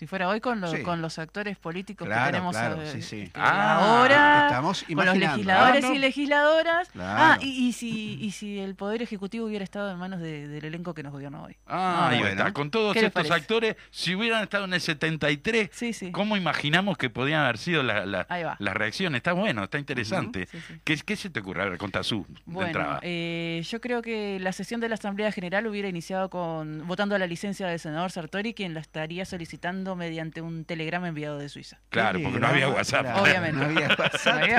Si 0.02 0.08
fuera 0.08 0.28
hoy 0.28 0.40
con, 0.40 0.60
con 0.82 1.00
los 1.00 1.20
actores 1.20 1.56
políticos 1.58 2.08
que 2.08 2.12
tenemos 2.12 2.56
eh, 2.56 3.30
ah, 3.34 4.00
ahora, 4.00 4.46
estamos 4.48 4.82
con 4.82 5.06
los 5.06 5.16
legisladores 5.16 5.84
y 5.84 5.98
legisladoras. 5.98 6.88
Ah, 6.98 7.38
y, 7.40 7.68
y, 7.68 7.72
si, 7.72 8.18
y 8.20 8.32
si 8.32 8.58
el 8.58 8.74
Poder 8.74 9.00
Ejecutivo 9.00 9.46
hubiera 9.46 9.62
estado 9.62 9.92
en 9.92 9.98
manos 9.98 10.18
del 10.20 10.64
elenco 10.64 10.92
que 10.92 11.04
nos 11.04 11.12
gobierna 11.12 11.44
hoy. 11.44 11.56
Ah, 11.68 12.08
ahí 12.08 12.20
está. 12.20 12.52
Con 12.52 12.72
todos 12.72 12.96
estos 12.96 13.30
actores, 13.30 13.76
si 13.92 14.16
hubieran 14.16 14.42
estado 14.42 14.64
en 14.64 14.74
el 14.74 14.80
73, 14.80 15.70
¿cómo 16.10 16.36
imaginamos 16.36 16.98
que 16.98 17.08
podían 17.08 17.42
haber 17.42 17.58
sido 17.58 17.84
las 17.84 18.04
la, 18.04 18.74
reacciones? 18.74 19.18
Está 19.18 19.34
bueno, 19.34 19.62
está 19.62 19.78
interesante. 19.78 20.48
¿Qué, 20.82 20.96
¿Qué, 20.96 21.14
se 21.14 21.30
te 21.30 21.38
ocurre? 21.38 21.62
A 21.62 21.66
ver, 21.66 21.78
con 21.78 21.92
Tazú, 21.92 22.26
bueno, 22.44 22.98
eh, 23.02 23.62
yo 23.68 23.80
creo 23.80 24.02
que 24.02 24.40
la 24.40 24.50
sesión 24.50 24.80
de 24.80 24.88
la 24.88 24.96
Asamblea 24.96 25.30
General 25.30 25.64
hubiera 25.68 25.86
iniciado 25.86 26.28
con 26.28 26.88
votando 26.88 27.14
a 27.14 27.20
la 27.20 27.28
licencia 27.28 27.68
del 27.68 27.78
senador 27.78 28.10
Sartori, 28.10 28.52
quien 28.52 28.74
la 28.74 28.80
estaría 28.80 29.24
solicitando 29.24 29.91
mediante 29.96 30.40
un 30.40 30.64
telegrama 30.64 31.08
enviado 31.08 31.38
de 31.38 31.48
Suiza. 31.48 31.78
Claro, 31.90 32.20
porque 32.22 32.40
no 32.40 32.46
había 32.46 32.68
WhatsApp. 32.68 33.06
Obviamente. 33.16 33.58
No 33.58 33.64
había 33.66 33.88
WhatsApp. 33.88 34.42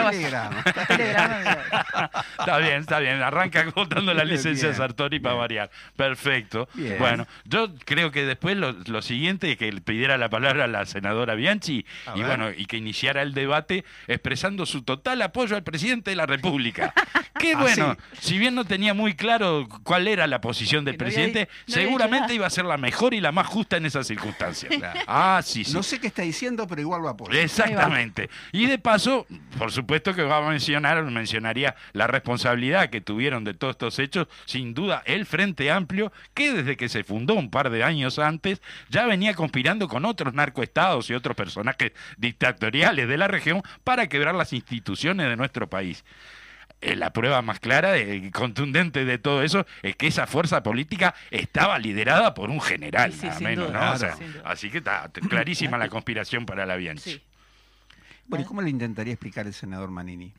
está 2.39 2.57
bien, 2.57 2.79
está 2.79 2.99
bien. 2.99 3.21
Arranca 3.21 3.71
contando 3.71 4.13
la 4.13 4.23
licencia 4.23 4.69
de 4.69 4.73
Sartori 4.73 5.19
para 5.19 5.35
variar. 5.35 5.69
Perfecto. 5.95 6.67
Bueno, 6.99 7.27
yo 7.45 7.73
creo 7.85 8.11
que 8.11 8.25
después 8.25 8.57
lo, 8.57 9.01
siguiente 9.01 9.51
es 9.51 9.57
que 9.57 9.71
pidiera 9.81 10.17
la 10.17 10.29
palabra 10.29 10.65
a 10.65 10.67
la 10.67 10.85
senadora 10.85 11.35
Bianchi 11.35 11.85
y 12.15 12.21
bueno, 12.21 12.51
y 12.51 12.65
que 12.65 12.77
iniciara 12.77 13.21
el 13.21 13.33
debate 13.33 13.83
expresando 14.07 14.65
su 14.65 14.83
total 14.83 15.21
apoyo 15.21 15.55
al 15.55 15.63
presidente 15.63 16.11
de 16.11 16.15
la 16.15 16.25
República. 16.25 16.93
Qué 17.39 17.53
ah, 17.53 17.59
bueno, 17.59 17.97
si 18.19 18.37
bien 18.37 18.55
no 18.55 18.63
tenía 18.63 18.93
muy 18.93 19.15
claro 19.15 19.67
cuál 19.83 20.07
era 20.07 20.27
la 20.27 20.39
posición 20.39 20.85
del 20.85 20.95
presidente, 20.95 21.49
seguramente 21.67 22.33
iba 22.33 22.47
a 22.47 22.49
ser 22.49 22.65
la 22.65 22.77
mejor 22.77 23.13
y 23.13 23.19
la 23.19 23.31
más 23.31 23.47
justa 23.47 23.77
en 23.77 23.85
esas 23.85 24.07
circunstancias. 24.07 24.71
Ah, 25.25 25.41
sí, 25.41 25.63
sí. 25.63 25.73
No 25.73 25.83
sé 25.83 25.99
qué 25.99 26.07
está 26.07 26.21
diciendo, 26.21 26.67
pero 26.67 26.81
igual 26.81 27.01
lo 27.01 27.09
apoyo. 27.09 27.39
Exactamente. 27.39 28.29
Y 28.51 28.65
de 28.65 28.77
paso, 28.77 29.25
por 29.57 29.71
supuesto 29.71 30.13
que 30.13 30.23
va 30.23 30.37
a 30.37 30.49
mencionar, 30.49 31.01
mencionaría 31.03 31.75
la 31.93 32.07
responsabilidad 32.07 32.89
que 32.89 32.99
tuvieron 32.99 33.45
de 33.45 33.53
todos 33.53 33.71
estos 33.71 33.99
hechos, 33.99 34.27
sin 34.45 34.73
duda, 34.73 35.01
el 35.05 35.25
Frente 35.25 35.71
Amplio, 35.71 36.11
que 36.33 36.51
desde 36.51 36.75
que 36.75 36.89
se 36.89 37.05
fundó 37.05 37.35
un 37.35 37.49
par 37.49 37.69
de 37.69 37.83
años 37.83 38.19
antes, 38.19 38.61
ya 38.89 39.05
venía 39.05 39.33
conspirando 39.33 39.87
con 39.87 40.03
otros 40.03 40.33
narcoestados 40.33 41.09
y 41.09 41.13
otros 41.13 41.37
personajes 41.37 41.93
dictatoriales 42.17 43.07
de 43.07 43.17
la 43.17 43.29
región 43.29 43.63
para 43.83 44.07
quebrar 44.07 44.35
las 44.35 44.51
instituciones 44.51 45.29
de 45.29 45.37
nuestro 45.37 45.69
país. 45.69 46.03
Eh, 46.83 46.97
la 46.97 47.13
prueba 47.13 47.41
más 47.41 47.61
clara 47.61 47.97
y 47.97 48.29
contundente 48.29 49.05
de 49.05 49.17
todo 49.17 49.41
eso 49.41 49.65
es 49.81 49.95
que 49.95 50.07
esa 50.07 50.27
fuerza 50.27 50.63
política 50.63 51.15
estaba 51.31 51.79
liderada 51.79 52.33
por 52.33 52.49
un 52.49 52.59
general, 52.59 53.13
nada 53.21 53.39
menos, 53.39 53.71
así 54.43 54.69
que 54.69 54.79
está 54.79 55.09
clarísima 55.29 55.77
la 55.77 55.87
conspiración 55.87 56.45
para 56.45 56.65
la 56.65 56.75
Bianchi. 56.75 57.23
Bueno, 58.27 58.43
¿y 58.43 58.47
cómo 58.47 58.61
le 58.61 58.69
intentaría 58.69 59.13
explicar 59.13 59.47
el 59.47 59.53
senador 59.53 59.91
Manini? 59.91 60.33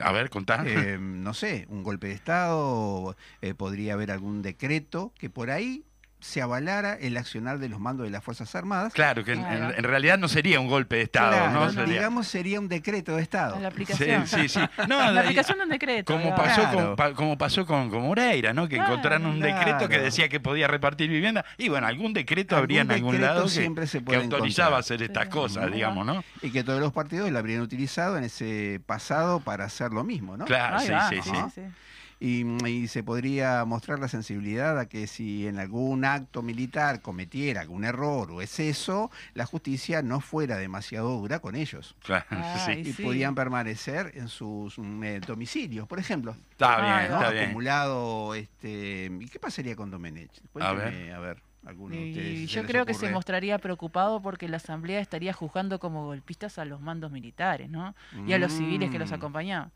A 0.00 0.10
ver, 0.10 0.28
contá. 0.28 0.64
Eh, 0.66 0.98
no 1.00 1.34
sé, 1.34 1.66
un 1.68 1.84
golpe 1.84 2.08
de 2.08 2.14
Estado, 2.14 3.16
eh, 3.40 3.54
podría 3.54 3.94
haber 3.94 4.10
algún 4.10 4.42
decreto 4.42 5.12
que 5.18 5.30
por 5.30 5.50
ahí 5.50 5.84
se 6.26 6.42
avalara 6.42 6.94
el 6.94 7.16
accionar 7.16 7.60
de 7.60 7.68
los 7.68 7.78
mandos 7.78 8.04
de 8.04 8.10
las 8.10 8.22
Fuerzas 8.22 8.52
Armadas. 8.56 8.92
Claro, 8.92 9.24
que 9.24 9.32
En, 9.32 9.84
realidad 9.84 10.18
no 10.18 10.26
sería 10.26 10.58
un 10.58 10.66
golpe 10.66 10.96
de 10.96 11.02
Estado, 11.02 11.50
¿no? 11.50 11.70
Sería... 11.70 11.94
Digamos, 11.94 12.26
sería 12.26 12.58
un 12.58 12.68
decreto 12.68 13.14
de 13.14 13.22
Estado. 13.22 13.58
La 13.60 13.68
aplicación. 13.68 14.26
Sí, 14.26 14.48
sí, 14.48 14.60
No, 14.88 15.12
la 15.12 15.20
aplicación 15.20 15.58
de 15.58 15.64
un 15.64 15.70
decreto. 15.70 16.12
Como 16.12 16.34
pasó, 16.34 16.62
con, 16.72 17.14
como 17.14 17.38
pasó 17.38 17.64
con, 17.64 17.90
Moreira, 17.90 18.52
¿no? 18.52 18.68
Que 18.68 18.76
encontraron 18.76 19.24
un 19.26 19.40
decreto 19.40 19.88
que 19.88 20.00
decía 20.00 20.28
que 20.28 20.40
podía 20.40 20.66
repartir 20.66 21.08
vivienda. 21.08 21.44
Y 21.58 21.68
bueno, 21.68 21.86
algún 21.86 22.12
decreto 22.12 22.56
habría 22.56 22.80
en 22.80 22.90
algún 22.90 23.20
lado 23.20 23.46
que, 23.46 24.16
autorizaba 24.16 24.78
hacer 24.78 25.02
estas 25.02 25.28
cosas, 25.28 25.70
digamos, 25.72 26.04
¿no? 26.04 26.24
Y 26.42 26.50
que 26.50 26.64
todos 26.64 26.80
los 26.80 26.92
partidos 26.92 27.30
la 27.30 27.38
habrían 27.38 27.60
utilizado 27.60 28.18
en 28.18 28.24
ese 28.24 28.80
pasado 28.84 29.40
para 29.40 29.64
hacer 29.64 29.92
lo 29.92 30.02
mismo, 30.02 30.36
¿no? 30.36 30.44
Claro, 30.44 30.80
sí, 30.80 31.20
sí, 31.22 31.30
sí. 31.54 31.62
Y, 32.18 32.88
se 32.88 33.02
podría 33.02 33.64
mostrar 33.64 33.98
la 33.98 34.08
sensibilidad 34.08 34.78
a 34.78 34.86
que 34.86 35.06
si 35.06 35.46
en 35.46 35.58
algún 35.58 36.04
acto 36.04 36.42
militar 36.42 37.02
cometiera 37.02 37.60
algún 37.60 37.84
error 37.84 38.30
o 38.30 38.40
exceso, 38.40 39.10
la 39.34 39.44
justicia 39.44 40.02
no 40.02 40.20
fuera 40.20 40.56
demasiado 40.56 41.10
dura 41.18 41.40
con 41.40 41.56
ellos. 41.56 41.94
Claro, 42.02 42.26
Y 42.76 42.92
podían 42.92 43.34
permanecer 43.34 44.12
en 44.14 44.28
sus 44.28 44.78
mm, 44.78 45.04
eh, 45.04 45.20
domicilios, 45.20 45.86
por 45.86 45.98
ejemplo. 45.98 46.36
Está 46.52 46.80
bien, 46.80 47.12
está 47.12 47.30
bien. 47.30 47.44
Acumulado, 47.44 48.34
este, 48.34 49.10
¿y 49.20 49.28
qué 49.28 49.38
pasaría 49.38 49.76
con 49.76 49.90
Domenech? 49.90 50.30
a 50.60 50.72
ver. 50.72 51.12
A 51.12 51.18
ver 51.20 51.42
y 51.90 52.46
yo 52.46 52.64
creo 52.64 52.86
que 52.86 52.94
se 52.94 53.10
mostraría 53.10 53.58
preocupado 53.58 54.20
porque 54.20 54.48
la 54.48 54.58
Asamblea 54.58 55.00
estaría 55.00 55.32
juzgando 55.32 55.78
como 55.78 56.04
golpistas 56.04 56.58
a 56.58 56.64
los 56.64 56.80
mandos 56.80 57.10
militares, 57.10 57.68
¿no? 57.68 57.94
Y 58.26 58.32
a 58.32 58.38
los 58.38 58.52
civiles 58.52 58.90
que 58.90 58.98
los 58.98 59.10
mm. 59.10 59.14
acompañaban. 59.14 59.72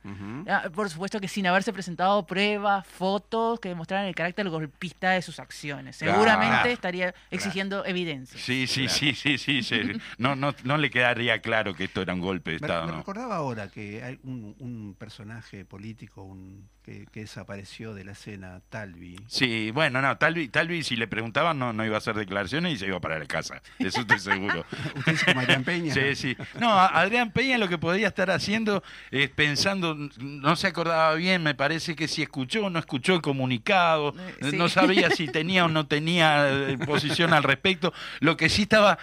Ah, 0.49 0.69
por 0.73 0.89
supuesto 0.91 1.21
que 1.21 1.29
sin 1.29 1.47
haberse 1.47 1.73
presentado 1.73 2.25
pruebas, 2.27 2.87
fotos 2.87 3.61
que 3.61 3.69
demostraran 3.71 4.07
el 4.07 4.15
carácter 4.15 4.49
golpista 4.49 5.11
de 5.11 5.23
sus 5.23 5.41
acciones. 5.41 5.97
Seguramente 5.97 6.73
estaría 6.73 7.15
exigiendo 7.31 7.85
evidencia. 7.85 8.41
Sí, 8.41 8.67
sí, 8.67 8.89
sí, 8.89 9.15
sí, 9.15 9.39
sí, 9.39 9.93
No, 10.19 10.37
no, 10.37 10.55
no 10.65 10.79
le 10.79 10.91
quedaría 10.91 11.41
claro 11.41 11.75
que 11.75 11.85
esto 11.85 12.03
era 12.03 12.15
un 12.15 12.21
golpe 12.21 12.51
de 12.51 12.57
Estado. 12.57 12.87
Me, 12.87 12.93
recordaba 12.93 13.37
ahora 13.37 13.69
que 13.69 14.03
hay 14.03 14.19
un, 14.23 14.55
un 14.59 14.95
personaje 14.99 15.65
político, 15.65 16.23
un 16.23 16.69
que, 17.13 17.21
desapareció 17.21 17.95
de 17.95 18.05
la 18.05 18.13
escena, 18.13 18.61
Talvi. 18.69 19.17
Sí, 19.29 19.71
bueno, 19.71 20.01
no, 20.01 20.17
Talvi, 20.17 20.49
Talvi 20.49 20.83
si 20.83 20.97
le 20.97 21.07
preguntaban 21.07 21.59
no, 21.59 21.73
no 21.73 21.85
iba 21.85 21.97
a 21.97 21.99
hacer 21.99 22.15
declaraciones 22.15 22.75
y 22.75 22.77
se 22.79 22.87
iba 22.87 23.01
para 23.01 23.19
la 23.19 23.27
casa, 23.27 23.63
eso 23.79 24.01
estoy 24.01 24.19
seguro. 24.19 24.65
¿Usted 24.97 25.13
dice 25.13 25.31
Adrián 25.31 25.65
Peña? 25.65 25.95
Sí, 25.95 26.17
sí. 26.17 26.37
No, 26.59 26.71
Adrián 26.73 27.31
Peña 27.31 27.59
lo 27.59 27.69
que 27.69 27.79
podría 27.79 28.09
estar 28.09 28.31
haciendo 28.31 28.83
es 29.11 29.29
pensando, 29.31 29.97
no 30.19 30.57
se 30.57 30.67
acordaba 30.67 31.15
bien, 31.15 31.43
me 31.43 31.55
parece 31.55 31.95
que 31.95 32.09
si 32.09 32.23
escuchó 32.23 32.67
o 32.67 32.71
no 32.71 32.79
escuchó 32.79 33.15
el 33.15 33.23
comunicado, 33.23 34.15
eh, 34.41 34.53
no 34.53 34.69
sabía 34.69 35.11
si 35.11 35.29
tenía 35.29 35.67
o 35.67 35.69
no 35.69 35.87
tenía 35.87 36.49
eh, 36.49 36.79
posición 36.79 37.33
al 37.35 37.43
respecto, 37.43 37.93
lo 38.21 38.37
que 38.37 38.49
sí 38.49 38.63
estaba, 38.63 38.99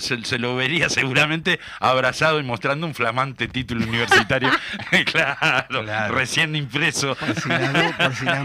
se, 0.00 0.38
lo 0.38 0.56
vería 0.56 0.88
seguramente 0.88 1.60
abrazado 1.78 2.40
y 2.40 2.42
mostrando 2.42 2.86
un 2.86 2.94
flamante 2.94 3.46
título 3.48 3.84
universitario, 3.86 4.50
claro, 5.12 5.84
recién 6.08 6.56
impreso 6.56 7.16
por 7.20 8.14
si 8.14 8.24
las, 8.24 8.44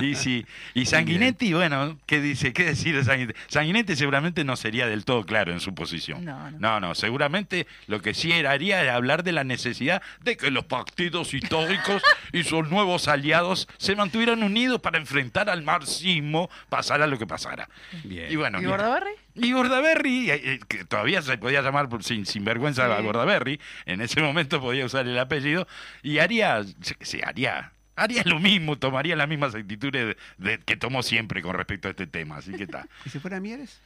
y 0.00 0.14
sí, 0.14 0.46
y 0.74 0.86
Sanguinetti, 0.86 1.52
bueno, 1.52 1.98
¿qué 2.06 2.20
dice? 2.20 2.52
¿Qué 2.52 2.64
decir 2.64 2.96
de 2.96 3.04
Sanguinetti? 3.04 3.38
Sanguinetti 3.48 3.96
seguramente 3.96 4.44
no 4.44 4.56
sería 4.56 4.86
del 4.86 5.04
todo 5.04 5.24
claro 5.24 5.52
en 5.52 5.60
su 5.60 5.74
posición. 5.74 6.24
No, 6.24 6.80
no, 6.80 6.94
seguramente 6.94 7.66
lo 7.86 8.00
que 8.00 8.14
sí 8.14 8.32
haría 8.32 8.82
era 8.82 8.94
hablar 8.94 9.22
de 9.22 9.32
la 9.32 9.44
necesidad 9.44 10.02
de 10.22 10.36
que 10.36 10.50
los 10.50 10.64
partidos 10.64 11.34
históricos 11.34 12.02
y 12.32 12.44
sus 12.44 12.68
nuevos 12.68 13.08
aliados 13.08 13.68
se 13.78 13.96
mantuvieran 13.96 14.42
unidos 14.42 14.80
para 14.80 14.98
enfrentar 14.98 15.50
al 15.50 15.62
marxismo, 15.62 16.50
pasara 16.68 17.06
lo 17.06 17.18
que 17.18 17.26
pasara. 17.26 17.68
Y 18.04 18.36
bueno, 18.36 18.60
¿Y 18.60 18.66
Bordaberry? 18.66 19.12
Y 19.34 19.52
Bordaberry, 19.52 20.30
eh, 20.30 20.60
que 20.68 20.84
todavía 20.84 21.22
se 21.22 21.38
podía 21.38 21.62
llamar 21.62 21.88
sin, 22.02 22.26
sin 22.26 22.44
vergüenza 22.44 22.84
a 22.84 23.00
Bordaberry, 23.00 23.60
en 23.86 24.00
ese 24.00 24.20
momento 24.20 24.60
podía 24.60 24.84
usar 24.84 25.06
el 25.06 25.18
apellido, 25.18 25.66
y 26.02 26.18
haría, 26.18 26.62
se, 27.00 27.22
haría 27.24 27.72
haría 27.96 28.22
lo 28.24 28.38
mismo, 28.38 28.78
tomaría 28.78 29.14
las 29.14 29.28
mismas 29.28 29.54
actitudes 29.54 30.16
que 30.64 30.76
tomó 30.76 31.02
siempre 31.02 31.42
con 31.42 31.54
respecto 31.54 31.88
a 31.88 31.90
este 31.90 32.06
tema. 32.06 32.38
Así 32.38 32.52
que 32.52 32.64
está. 32.64 32.88
¿Y 33.04 33.10
si 33.10 33.18
fuera 33.18 33.40
Mieres? 33.40 33.80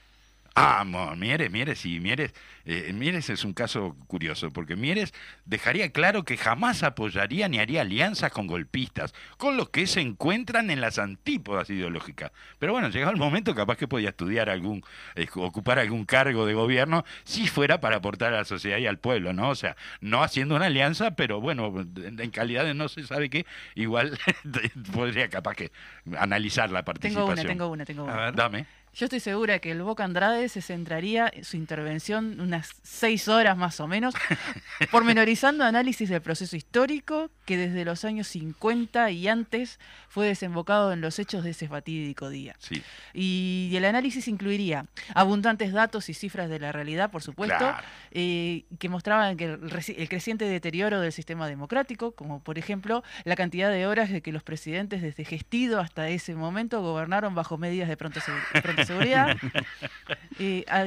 Ah, 0.57 0.84
Mieres, 1.16 1.50
Mieres, 1.50 1.80
sí, 1.80 1.98
Mieres, 1.98 2.32
eh, 2.64 2.92
Mieres 2.94 3.28
es 3.28 3.44
un 3.44 3.55
caso 3.55 3.96
curioso, 4.07 4.52
porque 4.52 4.76
Mieres 4.76 5.12
dejaría 5.44 5.90
claro 5.90 6.24
que 6.24 6.36
jamás 6.36 6.84
apoyaría 6.84 7.48
ni 7.48 7.59
haría 7.59 7.80
alianzas 7.80 8.30
con 8.30 8.46
golpistas, 8.46 9.14
con 9.36 9.57
los 9.57 9.70
que 9.70 9.88
se 9.88 10.00
encuentran 10.00 10.70
en 10.70 10.80
las 10.80 11.00
antípodas 11.00 11.70
ideológicas. 11.70 12.30
Pero 12.61 12.72
bueno, 12.72 12.88
llegado 12.90 13.11
el 13.11 13.18
momento, 13.18 13.52
capaz 13.57 13.76
que 13.76 13.88
podía 13.88 14.11
estudiar 14.11 14.48
algún, 14.48 14.84
eh, 15.16 15.26
ocupar 15.34 15.80
algún 15.80 16.05
cargo 16.05 16.46
de 16.46 16.55
gobierno, 16.55 17.05
si 17.24 17.48
fuera 17.48 17.80
para 17.80 17.96
aportar 17.96 18.32
a 18.32 18.38
la 18.38 18.44
sociedad 18.44 18.78
y 18.78 18.86
al 18.86 18.98
pueblo, 18.98 19.32
¿no? 19.32 19.48
O 19.48 19.57
sea, 19.57 19.76
no 20.00 20.22
haciendo 20.22 20.55
una 20.55 20.66
alianza, 20.66 21.16
pero 21.16 21.40
bueno, 21.40 21.74
en 21.96 22.30
calidad 22.30 22.64
de 22.64 22.74
no 22.74 22.88
se 22.88 23.05
sabe 23.05 23.28
qué, 23.28 23.44
igual 23.74 24.16
podría 24.92 25.28
capaz 25.28 25.57
que 25.57 25.72
analizar 26.16 26.70
la 26.70 26.84
participación. 26.84 27.34
Tengo 27.34 27.42
una, 27.42 27.48
tengo 27.48 27.68
una, 27.68 27.84
tengo 27.84 28.05
una. 28.05 28.14
A 28.14 28.24
ver, 28.26 28.34
dame. 28.36 28.84
Yo 28.95 29.07
estoy 29.07 29.18
segura 29.18 29.59
que 29.59 29.72
el 29.72 29.82
Boca 29.82 30.05
Andrade 30.05 30.49
se 30.49 30.62
centraría 30.62 31.28
en 31.32 31.45
su 31.45 31.57
intervención 31.57 32.40
unas 32.40 32.70
seis 32.84 33.26
horas 33.26 33.57
más 33.57 33.80
o 33.80 33.88
menos, 33.88 34.14
pormenorizando 34.92 35.64
análisis 35.64 36.09
del 36.09 36.22
proceso 36.22 36.55
histórico 36.55 37.28
que 37.45 37.57
desde 37.57 37.84
los 37.84 38.05
años 38.05 38.28
50 38.28 39.11
y 39.11 39.26
antes 39.26 39.80
fue 40.09 40.28
desembocado 40.28 40.92
en 40.92 41.01
los 41.01 41.18
hechos 41.18 41.42
de 41.42 41.51
ese 41.51 41.66
fatídico 41.66 42.28
día. 42.28 42.55
Y 43.12 43.72
el 43.74 43.84
análisis 43.84 44.28
incluiría 44.28 44.86
abundantes 45.12 45.72
datos 45.72 46.09
y 46.09 46.14
cifras 46.14 46.49
de 46.49 46.61
la 46.61 46.70
realidad, 46.70 47.11
por 47.11 47.22
supuesto, 47.22 47.74
eh, 48.12 48.64
que 48.78 48.88
mostraban 48.88 49.36
que 49.36 49.47
el, 49.47 50.09
creciente 50.09 50.45
deterioro 50.45 51.01
del 51.01 51.11
sistema 51.11 51.49
democrático, 51.49 52.12
como 52.12 52.45
por 52.45 52.59
ejemplo 52.59 53.03
la 53.24 53.34
cantidad 53.34 53.72
de 53.72 53.88
horas 53.88 54.11
de 54.11 54.22
que 54.22 54.30
los 54.30 54.45
presidentes 54.45 55.03
desde 55.03 55.24
Gestido 55.24 55.80
hasta 55.80 56.09
ese 56.09 56.36
momento 56.36 56.80
gobernaron 56.80 57.34
bajo 57.34 57.59
medidas 57.59 57.88
de 57.88 57.97
pronto, 57.97 58.20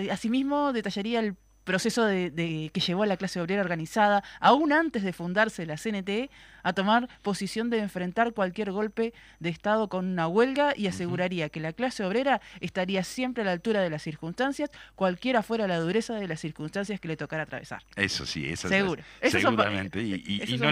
asimismo, 0.10 0.74
detallaría 0.74 1.20
el 1.20 1.36
proceso 1.68 2.06
de, 2.06 2.72
que 2.74 2.80
llevó 2.80 3.04
a 3.04 3.06
la 3.06 3.18
clase 3.18 3.39
obrera 3.41 3.62
organizada, 3.62 4.24
aún 4.39 4.72
antes 4.72 5.04
de 5.04 5.14
fundarse 5.14 5.66
la 5.66 5.76
CNT, 5.76 6.32
a 6.68 6.74
tomar 6.74 7.07
posición 7.22 7.70
de 7.70 7.80
enfrentar 7.80 8.34
cualquier 8.34 8.72
golpe 8.72 9.13
de 9.39 9.49
Estado 9.49 9.88
con 9.88 10.05
una 10.05 10.28
huelga 10.28 10.74
y 10.76 10.88
aseguraría 10.88 11.47
que 11.47 11.61
la 11.61 11.72
clase 11.72 12.03
obrera 12.03 12.41
estaría 12.59 13.05
siempre 13.05 13.43
a 13.43 13.45
la 13.45 13.53
altura 13.53 13.82
de 13.82 13.89
las 13.89 14.01
circunstancias, 14.01 14.70
cualquiera 14.95 15.43
fuera 15.43 15.65
la 15.65 15.80
dureza 15.80 16.15
de 16.15 16.28
las 16.28 16.41
circunstancias 16.41 16.99
que 16.99 17.07
le 17.07 17.15
tocara 17.15 17.43
atravesar. 17.43 17.84
Eso 17.95 18.26
sí, 18.26 18.49
eso 18.49 18.68
Seguro. 18.68 19.01
seguramente. 19.22 20.01
y, 20.01 20.57
no 20.59 20.72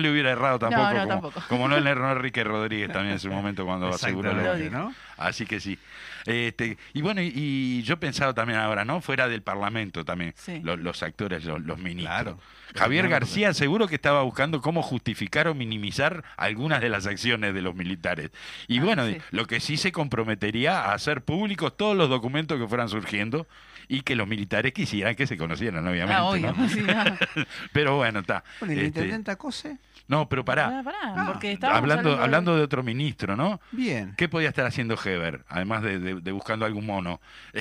le, 0.00 0.10
hubiera 0.10 0.30
errado 0.30 0.58
tampoco, 0.58 1.32
como, 1.48 1.68
no 1.68 1.78
le 1.78 1.90
erró 1.94 2.10
Enrique 2.10 2.42
Rodríguez 2.42 2.90
también 2.90 3.12
en 3.12 3.20
su 3.20 3.28
momento 3.28 3.66
cuando 3.66 3.88
aseguró 3.88 4.32
lo 4.32 4.56
¿no? 4.70 4.94
Así 5.18 5.44
que 5.44 5.60
sí. 5.60 5.78
Este, 6.26 6.78
y 6.94 7.02
bueno, 7.02 7.20
y, 7.22 7.82
yo 7.82 7.98
pensaba 8.00 8.32
también 8.32 8.58
ahora, 8.58 8.84
¿no? 8.84 9.00
Fuera 9.00 9.28
del 9.28 9.42
Parlamento 9.42 10.04
también, 10.04 10.34
los, 10.62 11.02
actores, 11.02 11.44
los, 11.44 11.78
ministros. 11.78 12.36
Javier 12.74 13.08
García 13.08 13.54
seguro 13.54 13.86
que 13.86 13.94
estaba 13.94 14.22
buscando 14.22 14.60
cómo 14.60 14.82
justificar 14.82 15.33
justificar 15.34 15.48
o 15.48 15.54
minimizar 15.54 16.24
algunas 16.36 16.80
de 16.80 16.88
las 16.88 17.06
acciones 17.06 17.54
de 17.54 17.62
los 17.62 17.74
militares. 17.74 18.30
Y 18.68 18.78
ah, 18.78 18.84
bueno, 18.84 19.04
lo 19.30 19.46
que 19.46 19.60
sí 19.60 19.76
se 19.76 19.90
comprometería 19.90 20.80
a 20.80 20.94
hacer 20.94 21.22
públicos 21.22 21.76
todos 21.76 21.96
los 21.96 22.08
documentos 22.08 22.58
que 22.58 22.68
fueran 22.68 22.88
surgiendo 22.88 23.46
y 23.88 24.02
que 24.02 24.14
los 24.14 24.28
militares 24.28 24.72
quisieran 24.72 25.14
que 25.14 25.26
se 25.26 25.36
conocieran, 25.36 25.86
obviamente. 25.86 26.48
Ah, 26.88 27.18
Pero 27.72 27.96
bueno, 27.96 28.20
está. 28.20 28.44
Bueno, 28.60 28.74
¿el 28.74 28.86
este, 28.86 29.00
intendente 29.00 29.30
Acose? 29.30 29.78
No, 30.06 30.28
pero 30.28 30.44
pará. 30.44 30.82
Ah, 30.84 31.24
porque 31.32 31.58
hablando, 31.62 32.20
hablando, 32.20 32.56
de... 32.56 32.62
otro 32.62 32.82
ministro, 32.82 33.36
¿no? 33.36 33.60
Bien. 33.72 34.12
¿Qué 34.16 34.28
podía 34.28 34.48
estar 34.48 34.66
haciendo 34.66 34.98
Heber, 35.02 35.44
además 35.48 35.82
de, 35.82 36.32
buscando 36.32 36.66
algún 36.66 36.84
mono? 36.84 37.20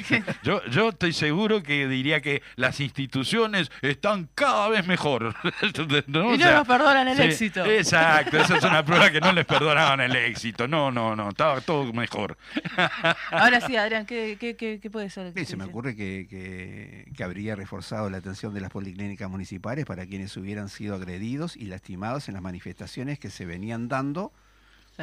yo, 0.42 0.64
yo 0.66 0.88
estoy 0.88 1.12
seguro 1.12 1.62
que 1.62 1.86
diría 1.86 2.20
que 2.20 2.42
las 2.56 2.80
instituciones 2.80 3.70
están 3.82 4.28
cada 4.34 4.68
vez 4.70 4.86
mejor. 4.86 5.34
¿no? 6.06 6.34
Y 6.34 6.38
no 6.38 6.50
nos 6.50 6.66
perdonan 6.66 7.08
el 7.08 7.20
éxito. 7.20 7.64
Exacto, 7.66 8.38
esa 8.38 8.56
es 8.56 8.64
una 8.64 8.82
prueba 8.82 9.10
que 9.10 9.20
no 9.20 9.32
les 9.32 9.44
perdonaban 9.44 10.00
el 10.00 10.16
éxito. 10.16 10.66
No, 10.66 10.90
no, 10.90 11.14
no, 11.14 11.28
estaba 11.28 11.60
todo 11.60 11.92
mejor. 11.92 12.38
Ahora 13.30 13.60
sí, 13.60 13.76
Adrián, 13.76 14.06
¿qué, 14.06 14.36
qué, 14.40 14.56
qué, 14.56 14.90
puede 14.90 15.10
ser? 15.10 15.32
Sí, 15.36 15.44
se 15.44 15.56
me 15.56 15.64
ocurre 15.64 15.94
que, 15.94 16.26
que, 16.28 17.04
que 17.14 17.24
habría 17.24 17.54
reforzado 17.54 18.08
la 18.08 18.18
atención 18.18 18.54
de 18.54 18.62
las 18.62 18.70
policlínicas 18.70 19.28
municipales 19.28 19.84
para 19.84 20.06
quienes 20.06 20.34
hubieran 20.38 20.70
sido 20.70 20.94
agredidos 20.94 21.49
y 21.56 21.66
lastimados 21.66 22.28
en 22.28 22.34
las 22.34 22.42
manifestaciones 22.42 23.18
que 23.18 23.30
se 23.30 23.44
venían 23.46 23.88
dando 23.88 24.32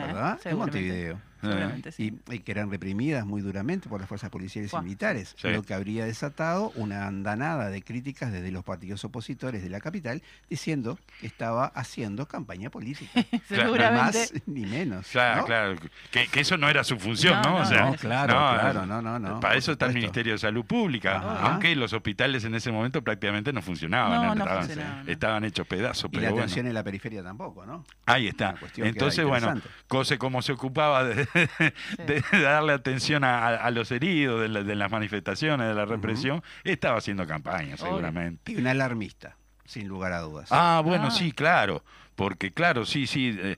¿verdad? 0.01 0.39
En 0.45 0.57
Montevideo. 0.57 1.21
Y, 1.97 2.11
que 2.11 2.51
eran 2.51 2.69
reprimidas 2.69 3.25
muy 3.25 3.41
duramente 3.41 3.89
por 3.89 3.99
las 3.99 4.07
fuerzas 4.07 4.29
policiales 4.29 4.71
y 4.73 4.77
militares, 4.77 5.35
lo 5.43 5.63
que 5.63 5.73
habría 5.73 6.05
desatado 6.05 6.71
una 6.75 7.07
andanada 7.07 7.69
de 7.69 7.81
críticas 7.81 8.31
desde 8.31 8.51
los 8.51 8.63
partidos 8.63 9.03
opositores 9.03 9.63
de 9.63 9.69
la 9.69 9.79
capital 9.79 10.21
diciendo 10.49 10.97
que 11.19 11.27
estaba 11.27 11.65
haciendo 11.67 12.27
campaña 12.27 12.69
política. 12.69 13.25
Seguramente. 13.47 14.27
Ni 14.45 14.61
más 14.61 14.65
ni 14.65 14.65
menos. 14.65 15.07
Claro, 15.07 15.45
claro. 15.45 15.75
Que, 16.11 16.27
eso 16.39 16.57
no 16.57 16.69
era 16.69 16.83
su 16.83 16.97
función, 16.97 17.41
¿no? 17.41 17.63
claro, 17.97 18.33
claro, 18.33 18.85
no, 18.85 19.01
no, 19.01 19.19
no. 19.19 19.39
Para 19.39 19.55
eso 19.55 19.71
está 19.73 19.87
el 19.87 19.93
Ministerio 19.93 20.33
de 20.33 20.39
Salud 20.39 20.65
Pública, 20.65 21.19
aunque 21.41 21.75
los 21.75 21.93
hospitales 21.93 22.43
en 22.43 22.55
ese 22.55 22.71
momento 22.71 23.01
prácticamente 23.03 23.53
no 23.53 23.61
funcionaban, 23.61 24.39
estaban, 25.07 25.43
hechos 25.43 25.67
pedazos. 25.67 26.09
Y 26.13 26.17
la 26.17 26.29
atención 26.29 26.67
en 26.67 26.73
la 26.73 26.83
periferia 26.83 27.23
tampoco, 27.23 27.65
¿no? 27.65 27.83
Ahí 28.05 28.27
está. 28.27 28.55
Entonces, 28.77 29.25
bueno, 29.25 29.61
Cose 29.87 30.17
como 30.17 30.41
se 30.41 30.51
ocupaba 30.51 31.03
de, 31.97 32.23
de, 32.31 32.41
darle 32.41 32.73
atención 32.73 33.23
a, 33.23 33.69
los 33.71 33.91
heridos, 33.91 34.41
de, 34.41 34.75
las 34.75 34.91
manifestaciones, 34.91 35.67
de 35.67 35.73
la 35.73 35.85
represión, 35.85 36.43
estaba 36.63 36.97
haciendo 36.97 37.25
campaña 37.27 37.77
seguramente. 37.77 38.51
Y 38.51 38.55
un 38.55 38.67
alarmista, 38.67 39.37
sin 39.65 39.87
lugar 39.87 40.13
a 40.13 40.19
dudas. 40.19 40.49
Ah, 40.51 40.81
bueno, 40.83 41.05
ah. 41.07 41.11
sí, 41.11 41.31
claro 41.31 41.83
porque 42.17 42.51
claro, 42.51 42.83
sí, 42.83 43.05
sí, 43.05 43.37
eh, 43.39 43.57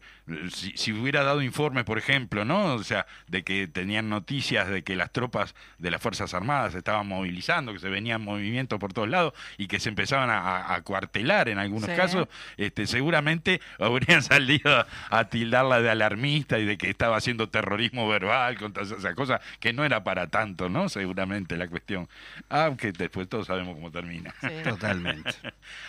si, 0.52 0.92
hubiera 0.92 1.24
dado 1.24 1.42
informes, 1.42 1.84
por 1.84 1.98
ejemplo, 1.98 2.46
¿no? 2.46 2.76
O 2.76 2.84
sea, 2.84 3.06
de 3.28 3.44
que 3.44 3.68
tenían 3.68 4.10
noticias 4.10 4.68
de 4.70 4.84
que 4.84 4.96
las 4.96 5.12
tropas 5.12 5.56
de 5.78 5.92
las 5.92 6.02
Fuerzas 6.02 6.34
Armadas 6.34 6.74
se 6.74 6.80
estaban 6.80 7.08
movilizando, 7.08 7.74
que 7.74 7.80
se 7.80 7.90
venían 7.90 8.22
movimientos 8.22 8.80
por 8.80 8.94
todos 8.94 9.10
lados 9.10 9.34
y 9.58 9.68
que 9.68 9.80
se 9.80 9.90
empezaban 9.90 10.30
a, 10.32 10.80
cuartelar 10.84 11.50
en 11.50 11.60
algunos 11.60 11.90
casos, 11.90 12.28
este, 12.58 12.88
seguramente 12.88 13.62
habrían 13.80 14.24
salido 14.24 14.86
a, 15.10 15.30
tildarla 15.30 15.82
de 15.82 15.90
alarmista 15.90 16.58
y 16.60 16.66
de 16.66 16.78
que 16.78 16.90
estaba 16.90 17.18
haciendo 17.18 17.50
terrorismo 17.50 18.08
verbal, 18.08 18.58
con 18.58 18.74
todas 18.74 18.92
esas 18.92 19.16
cosas, 19.16 19.42
que 19.60 19.74
no 19.74 19.84
era 19.84 20.04
para 20.04 20.28
tanto, 20.28 20.70
¿no? 20.70 20.90
Seguramente 20.90 21.58
la 21.58 21.68
cuestión. 21.68 22.08
Aunque 22.50 22.92
después 22.92 23.28
todos 23.28 23.48
sabemos 23.48 23.76
cómo 23.76 23.92
termina. 23.92 24.34
Totalmente. 24.64 25.32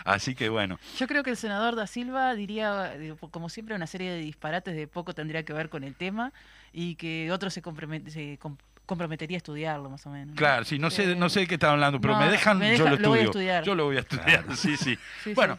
Así 0.05 0.35
que 0.35 0.49
bueno. 0.49 0.79
Yo 0.99 1.07
creo 1.07 1.23
que 1.23 1.31
el 1.31 1.37
senador 1.37 1.77
da 1.77 1.87
Silva 1.87 2.35
diría 2.35 2.95
como 3.31 3.49
siempre, 3.49 3.75
una 3.75 3.87
serie 3.87 4.11
de 4.11 4.30
disparates 4.31 4.77
de 4.77 4.87
poco 4.87 5.13
tendría 5.15 5.45
que 5.45 5.53
ver 5.53 5.69
con 5.69 5.83
el 5.83 5.95
tema 5.95 6.33
y 6.73 6.95
que 6.95 7.33
otro 7.33 7.51
se, 7.51 7.63
se 8.07 8.39
comprometería 8.87 9.37
a 9.37 9.39
estudiarlo 9.39 9.91
más 9.91 10.07
o 10.07 10.11
menos. 10.11 10.37
Claro, 10.37 10.65
sí, 10.65 10.79
no 10.79 10.91
sé, 10.91 11.17
no 11.17 11.29
sé 11.29 11.41
de 11.41 11.47
qué 11.47 11.55
están 11.55 11.71
hablando, 11.71 12.01
pero 12.01 12.17
me 12.17 12.29
dejan, 12.29 12.61
yo 12.77 12.89
lo 12.89 12.95
estudio. 12.95 13.63
yo 13.63 13.75
lo 13.75 13.85
voy 13.85 13.97
a 13.97 14.01
estudiar, 14.01 14.45
sí, 14.57 14.77
sí. 14.77 14.99
bueno, 15.35 15.59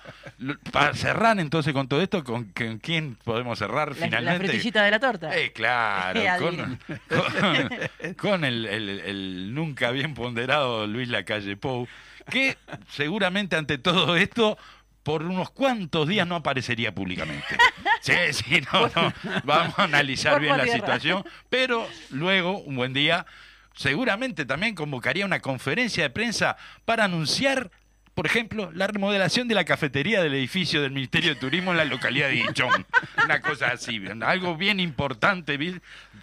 para 0.72 0.94
cerrar 0.94 1.40
entonces 1.40 1.74
con 1.74 1.88
todo 1.88 2.02
esto, 2.02 2.24
¿con, 2.24 2.52
quién 2.82 3.16
podemos 3.24 3.60
cerrar 3.60 3.94
finalmente? 3.94 4.32
La 4.32 4.38
frutillita 4.38 4.84
de 4.84 4.92
la 4.92 5.00
torta. 5.00 5.38
Eh, 5.38 5.52
claro, 5.54 6.20
con, 8.18 8.44
el, 8.44 8.66
el, 8.66 9.54
nunca 9.54 9.92
bien 9.92 10.14
ponderado 10.14 10.88
Luis 10.88 11.10
Lacalle 11.10 11.56
Pou, 11.58 11.88
que 12.30 12.58
seguramente 12.90 13.56
ante 13.56 13.78
todo 13.78 14.16
esto 14.16 14.58
por 15.04 15.24
unos 15.24 15.49
cuantos 15.52 16.08
días 16.08 16.28
no 16.28 16.36
aparecería 16.36 16.93
públicamente. 16.93 17.45
Sí, 18.02 18.14
sí, 18.32 18.62
no, 18.74 18.89
no. 18.95 19.14
Vamos 19.43 19.78
a 19.78 19.84
analizar 19.84 20.41
bien 20.41 20.58
la 20.58 20.66
situación, 20.66 21.24
pero 21.52 21.88
luego, 22.10 22.58
un 22.58 22.76
buen 22.76 22.93
día, 22.93 23.28
seguramente 23.76 24.43
también 24.43 24.74
convocaría 24.74 25.24
una 25.24 25.39
conferencia 25.39 26.02
de 26.02 26.10
prensa 26.10 26.58
para 26.84 27.04
anunciar 27.04 27.70
por 28.14 28.26
ejemplo, 28.26 28.72
la 28.74 28.88
remodelación 28.88 29.47
de 29.47 29.55
la 29.55 29.64
cafetería 29.64 30.22
del 30.22 30.34
edificio 30.34 30.82
del 30.82 30.91
Ministerio 30.91 31.34
de 31.34 31.39
Turismo 31.39 31.72
en 31.72 31.78
la 31.78 31.86
localidad 31.86 32.28
de 32.28 32.38
Inchón. 32.38 32.86
Una 33.24 33.41
cosa 33.41 33.68
así, 33.68 34.01
algo 34.22 34.57
bien 34.57 34.80
importante, 34.80 35.57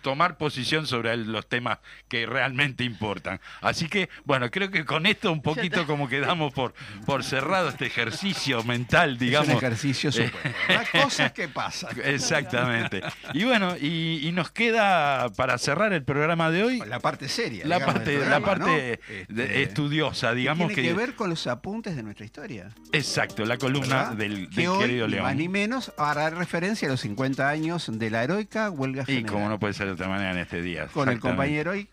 tomar 0.03 0.36
posición 0.36 0.86
sobre 0.86 1.16
los 1.16 1.49
temas 1.49 1.78
que 2.09 2.26
realmente 2.26 2.84
importan. 2.84 3.41
Así 3.61 3.89
que, 3.89 4.11
bueno, 4.24 4.51
creo 4.51 4.70
que 4.70 4.84
con 4.84 5.07
esto 5.07 5.32
un 5.32 5.43
poquito 5.43 5.86
como 5.86 6.09
quedamos 6.09 6.53
por, 6.53 6.74
por 7.07 7.24
cerrado 7.24 7.70
este 7.70 7.86
ejercicio 7.86 8.62
mental, 8.64 9.18
digamos. 9.18 9.49
Es 9.49 9.55
un 9.55 9.59
ejercicio 9.59 10.11
eh, 10.18 10.30
Las 10.68 10.91
cosas 10.91 11.32
que 11.32 11.49
pasan. 11.49 11.97
Exactamente. 12.05 13.03
Y 13.32 13.45
bueno, 13.45 13.76
y, 13.76 14.30
nos 14.39 14.51
queda 14.51 15.30
para 15.30 15.59
cerrar 15.59 15.93
el 15.93 16.05
programa 16.05 16.51
de 16.51 16.62
hoy. 16.62 16.78
La 16.86 17.01
parte 17.01 17.28
seria. 17.28 17.66
La 17.66 17.84
parte, 17.84 18.24
la 18.24 18.41
parte 18.41 19.01
este, 19.09 19.62
estudiosa, 19.62 20.32
digamos. 20.32 20.68
Tiene 20.68 20.89
que 20.91 20.95
ver 20.95 21.16
con 21.16 21.30
los 21.30 21.47
apuntes 21.49 21.78
de 21.83 22.03
nuestra 22.03 22.24
historia. 22.24 22.70
Exacto, 22.93 23.45
la 23.45 23.57
columna 23.57 24.14
del, 24.14 24.49
querido 24.51 25.07
León. 25.07 25.22
Más 25.22 25.37
ni 25.37 25.49
menos 25.49 25.93
hará 25.97 26.31
referencia 26.31 26.89
a 26.89 26.91
los 26.91 27.01
50 27.01 27.49
años 27.49 27.91
de 27.93 28.11
la 28.11 28.24
heroica 28.24 28.70
huelga 28.70 29.05
general. 29.05 29.24
Y 29.24 29.33
como 29.33 29.49
no 29.49 29.59
puede 29.59 29.74
ser 29.74 29.87
de 29.87 29.93
otra 29.93 30.09
manera 30.09 30.33
en 30.33 30.39
este 30.39 30.61
día. 30.61 30.89
Con 30.89 31.09
el 31.09 31.20
compañero 31.20 31.72
hoy. 31.72 31.89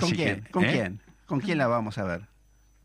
¿Con 0.00 0.10
quién? 0.10 0.48
¿Con 0.50 0.64
¿eh? 0.64 0.72
quién? 0.72 1.00
¿Con 1.26 1.40
quién 1.40 1.58
la 1.58 1.66
vamos 1.66 1.98
a 1.98 2.04
ver? 2.04 2.32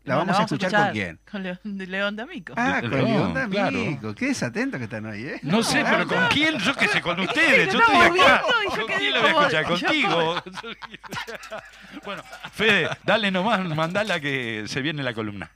¿La 0.08 0.16
vamos, 0.16 0.38
a, 0.38 0.42
escuchar 0.44 0.72
con 0.72 0.92
quién? 0.92 1.20
Con 1.30 1.42
León, 1.90 2.16
D'Amico. 2.16 2.54
Ah, 2.56 2.78
con 2.80 2.90
León, 2.90 3.34
D'Amico. 3.34 4.14
Qué 4.14 4.28
desatento 4.28 4.78
que 4.78 4.84
están 4.84 5.04
hoy, 5.04 5.22
¿eh? 5.22 5.40
No, 5.42 5.62
sé, 5.62 5.84
pero 5.84 6.08
¿con 6.08 6.26
quién? 6.28 6.58
Yo 6.58 6.74
qué 6.74 6.88
sé, 6.88 7.02
con 7.02 7.20
ustedes. 7.20 7.72
Yo 7.72 7.78
estoy 7.78 8.20
acá. 8.20 8.42
¿Con 8.70 8.86
quién 8.86 9.12
la 9.12 9.20
voy 9.20 9.28
a 9.28 9.60
escuchar? 9.60 9.64
Contigo. 9.66 10.42
bueno, 12.04 12.22
Fede, 12.52 12.88
dale 13.04 13.30
nomás, 13.30 13.60
mandala 13.68 14.18
que 14.18 14.64
se 14.66 14.80
viene 14.80 15.02
la 15.02 15.12
columna. 15.12 15.50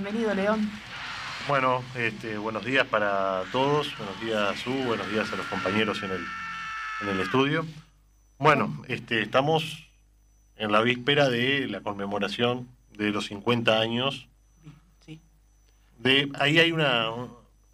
Bienvenido, 0.00 0.32
León. 0.32 0.70
Bueno, 1.48 1.82
este, 1.96 2.38
buenos 2.38 2.64
días 2.64 2.86
para 2.86 3.42
todos, 3.50 3.98
buenos 3.98 4.20
días 4.20 4.38
a 4.38 4.56
Su, 4.56 4.70
buenos 4.70 5.10
días 5.10 5.32
a 5.32 5.34
los 5.34 5.44
compañeros 5.46 6.04
en 6.04 6.12
el, 6.12 6.24
en 7.00 7.08
el 7.08 7.20
estudio. 7.20 7.66
Bueno, 8.38 8.80
este, 8.86 9.20
estamos 9.22 9.88
en 10.54 10.70
la 10.70 10.82
víspera 10.82 11.28
de 11.28 11.66
la 11.66 11.80
conmemoración 11.80 12.68
de 12.96 13.10
los 13.10 13.26
50 13.26 13.80
años. 13.80 14.28
Sí. 15.04 15.20
De, 15.98 16.30
ahí 16.38 16.60
hay 16.60 16.70
una, 16.70 17.10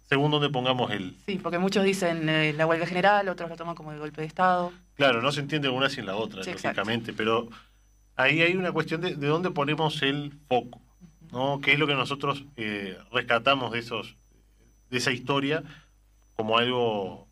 según 0.09 0.31
donde 0.31 0.49
pongamos 0.49 0.89
el... 0.89 1.15
Sí, 1.27 1.37
porque 1.37 1.59
muchos 1.59 1.83
dicen 1.83 2.27
eh, 2.27 2.53
la 2.53 2.65
huelga 2.65 2.87
general, 2.87 3.29
otros 3.29 3.51
lo 3.51 3.55
toman 3.55 3.75
como 3.75 3.91
el 3.91 3.99
golpe 3.99 4.21
de 4.21 4.27
Estado. 4.27 4.73
Claro, 4.95 5.21
no 5.21 5.31
se 5.31 5.41
entiende 5.41 5.69
una 5.69 5.91
sin 5.91 6.07
la 6.07 6.15
otra, 6.15 6.41
lógicamente, 6.43 7.13
pero 7.13 7.49
ahí 8.15 8.41
hay 8.41 8.55
una 8.55 8.71
cuestión 8.71 9.01
de, 9.01 9.15
de 9.15 9.27
dónde 9.27 9.51
ponemos 9.51 10.01
el 10.01 10.33
foco. 10.47 10.81
¿No? 11.31 11.59
¿Qué 11.61 11.73
es 11.73 11.79
lo 11.79 11.87
que 11.87 11.95
nosotros 11.95 12.45
eh, 12.55 12.97
rescatamos 13.11 13.71
de, 13.71 13.79
esos, 13.79 14.15
de 14.89 14.97
esa 14.97 15.11
historia 15.11 15.63
como 16.35 16.57
algo 16.57 17.27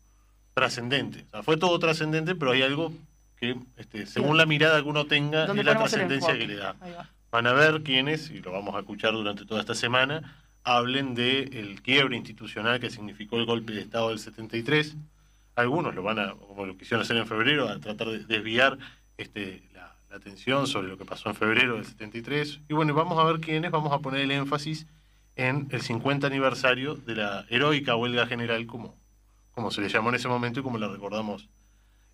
trascendente? 0.54 1.26
fue 1.42 1.56
todo 1.56 1.78
trascendente, 1.78 2.34
pero 2.34 2.52
hay 2.52 2.62
algo 2.62 2.92
que, 3.36 3.56
este, 3.76 4.06
según 4.06 4.36
la 4.36 4.46
mirada 4.46 4.82
que 4.82 4.88
uno 4.88 5.06
tenga, 5.06 5.44
es 5.46 5.64
la 5.64 5.76
trascendencia 5.76 6.38
que 6.38 6.46
le 6.46 6.56
da. 6.56 6.76
van 7.30 7.46
a 7.46 7.52
ver 7.52 7.82
quienes, 7.82 8.30
y 8.30 8.40
lo 8.40 8.52
vamos 8.52 8.74
a 8.74 8.80
escuchar 8.80 9.12
durante 9.12 9.44
toda 9.44 9.60
esta 9.60 9.74
semana, 9.74 10.44
hablen 10.64 11.14
del 11.14 11.54
el 11.54 11.82
quiebre 11.82 12.16
institucional 12.16 12.80
que 12.80 12.90
significó 12.90 13.36
el 13.36 13.46
golpe 13.46 13.72
de 13.72 13.82
Estado 13.82 14.08
del 14.08 14.18
73. 14.18 14.96
Algunos 15.56 15.94
lo 15.94 16.02
van 16.02 16.18
a, 16.18 16.32
como 16.34 16.66
lo 16.66 16.76
quisieron 16.76 17.02
hacer 17.02 17.16
en 17.16 17.26
febrero, 17.26 17.68
a 17.68 17.78
tratar 17.78 18.08
de 18.08 18.24
desviar 18.24 18.78
este, 19.18 19.62
la, 20.14 20.18
atención 20.18 20.66
sobre 20.66 20.88
lo 20.88 20.96
que 20.96 21.04
pasó 21.04 21.28
en 21.28 21.34
febrero 21.34 21.74
del 21.74 21.84
73. 21.84 22.60
Y 22.68 22.74
bueno, 22.74 22.94
vamos 22.94 23.18
a 23.18 23.24
ver 23.24 23.40
quiénes, 23.40 23.70
vamos 23.70 23.92
a 23.92 23.98
poner 23.98 24.20
el 24.20 24.30
énfasis 24.30 24.86
en 25.36 25.68
el 25.70 25.82
50 25.82 26.26
aniversario 26.26 26.94
de 26.94 27.16
la 27.16 27.44
heroica 27.48 27.96
huelga 27.96 28.26
general, 28.26 28.66
como, 28.66 28.94
como 29.52 29.70
se 29.70 29.80
le 29.80 29.88
llamó 29.88 30.10
en 30.10 30.14
ese 30.16 30.28
momento 30.28 30.60
y 30.60 30.62
como 30.62 30.78
la 30.78 30.88
recordamos 30.88 31.48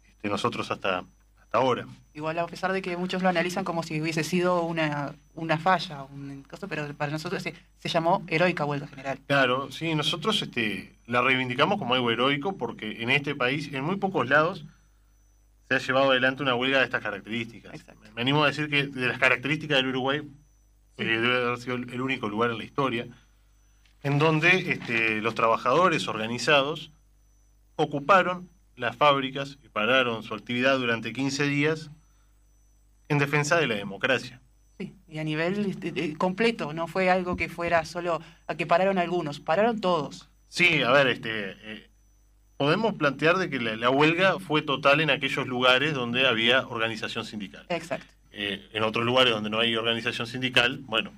este, 0.08 0.28
nosotros 0.28 0.70
hasta, 0.70 1.04
hasta 1.40 1.58
ahora. 1.58 1.86
Igual 2.14 2.38
a 2.38 2.46
pesar 2.46 2.72
de 2.72 2.80
que 2.80 2.96
muchos 2.96 3.22
lo 3.22 3.28
analizan 3.28 3.64
como 3.64 3.82
si 3.82 4.00
hubiese 4.00 4.24
sido 4.24 4.62
una, 4.62 5.14
una 5.34 5.58
falla, 5.58 6.04
un 6.04 6.42
caso, 6.44 6.68
pero 6.68 6.92
para 6.94 7.12
nosotros 7.12 7.42
se, 7.42 7.54
se, 7.78 7.88
llamó 7.88 8.24
heroica 8.26 8.64
huelga 8.64 8.88
general. 8.88 9.18
Claro, 9.26 9.70
sí, 9.70 9.94
nosotros 9.94 10.40
este, 10.40 10.96
la 11.06 11.20
reivindicamos 11.20 11.78
como 11.78 11.94
algo 11.94 12.10
heroico 12.10 12.56
porque 12.56 13.02
en 13.02 13.10
este 13.10 13.34
país, 13.34 13.70
en 13.72 13.84
muy 13.84 13.96
pocos 13.96 14.28
lados, 14.28 14.64
se 15.70 15.76
ha 15.76 15.78
llevado 15.78 16.10
adelante 16.10 16.42
una 16.42 16.56
huelga 16.56 16.78
de 16.78 16.84
estas 16.84 17.00
características. 17.00 17.72
Me 18.16 18.22
animo 18.22 18.42
a 18.42 18.48
decir 18.48 18.68
que 18.68 18.88
de 18.88 19.06
las 19.06 19.20
características 19.20 19.76
del 19.76 19.86
Uruguay 19.86 20.28
eh, 20.96 21.04
debe 21.04 21.46
haber 21.46 21.58
sido 21.58 21.76
el 21.76 22.00
único 22.00 22.28
lugar 22.28 22.50
en 22.50 22.58
la 22.58 22.64
historia 22.64 23.06
en 24.02 24.18
donde 24.18 24.72
este, 24.72 25.20
los 25.20 25.36
trabajadores 25.36 26.08
organizados 26.08 26.90
ocuparon 27.76 28.48
las 28.74 28.96
fábricas 28.96 29.58
y 29.62 29.68
pararon 29.68 30.24
su 30.24 30.34
actividad 30.34 30.78
durante 30.78 31.12
15 31.12 31.44
días 31.44 31.90
en 33.08 33.18
defensa 33.18 33.56
de 33.58 33.68
la 33.68 33.76
democracia. 33.76 34.40
Sí, 34.78 34.94
y 35.06 35.18
a 35.18 35.24
nivel 35.24 35.66
este, 35.66 36.16
completo, 36.16 36.72
no 36.72 36.88
fue 36.88 37.10
algo 37.10 37.36
que 37.36 37.48
fuera 37.48 37.84
solo 37.84 38.20
a 38.46 38.56
que 38.56 38.66
pararon 38.66 38.98
algunos, 38.98 39.38
pararon 39.38 39.80
todos. 39.80 40.30
Sí, 40.48 40.82
a 40.82 40.90
ver, 40.90 41.08
este, 41.08 41.50
eh, 41.62 41.89
podemos 42.60 42.94
plantear 42.94 43.38
de 43.38 43.48
que 43.48 43.58
la, 43.58 43.88
huelga 43.88 44.38
fue 44.38 44.60
total 44.60 45.00
en 45.00 45.08
aquellos 45.08 45.46
lugares 45.46 45.94
donde 45.94 46.26
había 46.26 46.66
organización 46.66 47.24
sindical. 47.24 47.64
Exacto. 47.70 48.04
Eh, 48.32 48.68
en 48.74 48.82
otros 48.82 49.06
lugares 49.06 49.32
donde 49.32 49.48
no 49.48 49.60
hay 49.60 49.74
organización 49.76 50.26
sindical, 50.26 50.80
bueno, 50.82 51.10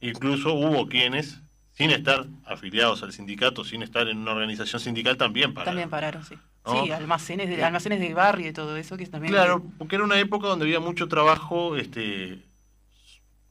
incluso 0.00 0.54
hubo 0.54 0.88
quienes, 0.88 1.40
sin 1.72 1.92
estar 1.92 2.26
afiliados 2.44 3.04
al 3.04 3.12
sindicato, 3.12 3.62
sin 3.62 3.84
estar 3.84 4.08
en 4.08 4.18
una 4.18 4.32
organización 4.32 4.80
sindical, 4.80 5.16
también 5.16 5.54
pararon. 5.54 5.70
También 5.70 5.88
pararon, 5.88 6.24
sí. 6.24 6.34
Sí, 6.66 6.90
almacenes 6.90 7.48
de, 7.48 7.62
almacenes 7.62 8.00
de 8.00 8.12
barrio 8.12 8.48
y 8.48 8.52
todo 8.52 8.76
eso 8.76 8.96
que 8.96 9.06
también... 9.06 9.32
Claro, 9.32 9.62
porque 9.78 9.94
era 9.94 10.04
una 10.04 10.18
época 10.18 10.48
donde 10.48 10.64
había 10.64 10.80
mucho 10.80 11.06
trabajo 11.06 11.76
este, 11.76 12.42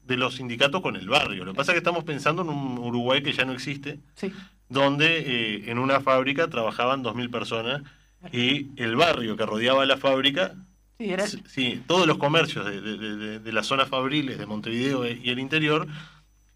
de 0.04 0.18
los 0.18 0.36
sindicatos 0.36 0.82
con 0.82 0.98
el 0.98 1.08
barrio. 1.08 1.46
Lo 1.46 1.54
que 1.54 1.58
pasa 1.58 1.72
es 1.72 1.76
que 1.76 1.80
estamos 1.80 2.04
pensando 2.04 2.42
en 2.42 2.50
un 2.50 2.78
Uruguay 2.78 3.24
que 3.24 3.32
ya 3.32 3.46
no 3.46 3.54
existe, 3.54 4.02
sí. 4.16 4.34
Donde 4.70 5.20
eh, 5.20 5.72
en 5.72 5.80
una 5.80 6.02
fábrica 6.02 6.48
trabajaban 6.48 7.04
2.000 7.04 7.32
personas 7.32 7.84
y 8.32 8.68
el 8.82 8.96
barrio 8.96 9.38
que 9.38 9.46
rodeaba 9.46 9.86
la 9.86 9.98
fábrica, 9.98 10.56
sí, 10.98 11.12
era... 11.12 11.28
sí 11.28 11.84
todos 11.88 12.08
los 12.08 12.18
comercios 12.18 12.66
de, 12.66 12.82
de, 12.82 13.40
de, 13.40 13.52
las 13.54 13.68
zonas 13.68 13.88
fabriles 13.88 14.38
de 14.38 14.46
Montevideo 14.46 15.08
y 15.08 15.30
el 15.30 15.40
interior, 15.40 15.88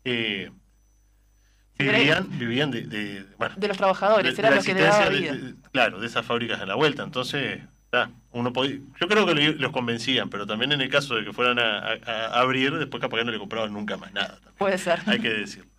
eh, 0.04 0.52
vivían, 1.78 2.28
vivían 2.38 2.72
de, 2.72 2.82
de, 2.82 3.26
bueno, 3.38 3.56
de 3.58 3.68
los 3.68 3.78
trabajadores, 3.78 4.38
era 4.38 4.52
lo 4.52 4.62
que 4.62 4.74
le 4.74 4.82
daba 4.82 5.10
vida. 5.10 5.36
claro, 5.72 6.00
de 6.00 6.08
esas 6.08 6.26
fábricas 6.26 6.62
en 6.62 6.68
la 6.68 6.76
vuelta. 6.76 7.04
Entonces, 7.04 7.62
uno 8.32 8.54
podía, 8.54 8.80
yo 9.00 9.08
creo 9.08 9.26
que 9.26 9.34
los 9.34 9.72
convencían, 9.72 10.30
pero 10.30 10.46
también 10.46 10.72
en 10.72 10.82
el 10.82 10.90
caso 10.90 11.16
de 11.16 11.26
que 11.26 11.34
fueran 11.34 11.60
a, 11.60 11.98
abrir, 12.40 12.78
después 12.78 13.02
capaz 13.02 13.18
que 13.18 13.26
no 13.26 13.32
le 13.32 13.40
compraban 13.40 13.74
nunca 13.74 13.98
más 13.98 14.14
nada. 14.14 14.40
Puede 14.58 14.78
ser. 14.78 15.02
Hay 15.06 15.20
que 15.20 15.30
decirlo. 15.30 15.71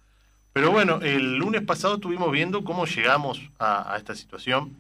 Pero 0.53 0.71
bueno, 0.71 1.01
el 1.03 1.37
lunes 1.37 1.63
pasado 1.63 1.95
estuvimos 1.95 2.31
viendo 2.31 2.63
cómo 2.65 2.85
llegamos 2.87 3.41
a, 3.59 3.95
esta 3.97 4.15
situación. 4.15 4.77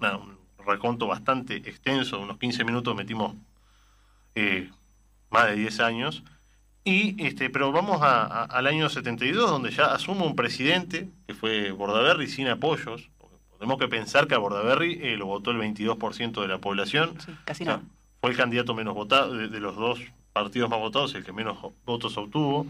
un 0.00 0.38
reconto 0.64 1.06
bastante 1.06 1.56
extenso, 1.56 2.20
unos 2.20 2.38
15 2.38 2.64
minutos 2.64 2.94
metimos 2.94 3.34
eh, 4.34 4.70
más 5.30 5.46
de 5.46 5.56
10 5.56 5.80
años. 5.80 6.22
Y, 6.84 7.24
este, 7.24 7.48
pero 7.48 7.70
vamos 7.70 8.00
a, 8.02 8.44
al 8.44 8.66
año 8.66 8.88
72, 8.88 9.48
donde 9.50 9.70
ya 9.70 9.86
asume 9.86 10.22
un 10.22 10.34
presidente, 10.34 11.08
que 11.26 11.34
fue 11.34 11.70
Bordaberry, 11.70 12.26
sin 12.26 12.48
apoyos. 12.48 13.08
tenemos 13.58 13.78
que 13.78 13.88
pensar 13.88 14.26
que 14.26 14.34
a 14.34 14.38
Bordaberry 14.38 14.98
eh, 15.02 15.16
lo 15.16 15.26
votó 15.26 15.52
el 15.52 15.58
22% 15.58 16.40
de 16.40 16.48
la 16.48 16.58
población. 16.58 17.16
casi 17.44 17.64
no. 17.64 17.82
Fue 18.20 18.30
el 18.30 18.36
candidato 18.36 18.74
menos 18.74 18.94
votado, 18.94 19.34
de, 19.34 19.60
los 19.60 19.76
dos 19.76 20.00
partidos 20.32 20.70
más 20.70 20.80
votados, 20.80 21.14
el 21.14 21.24
que 21.24 21.32
menos 21.32 21.58
votos 21.84 22.16
obtuvo. 22.16 22.66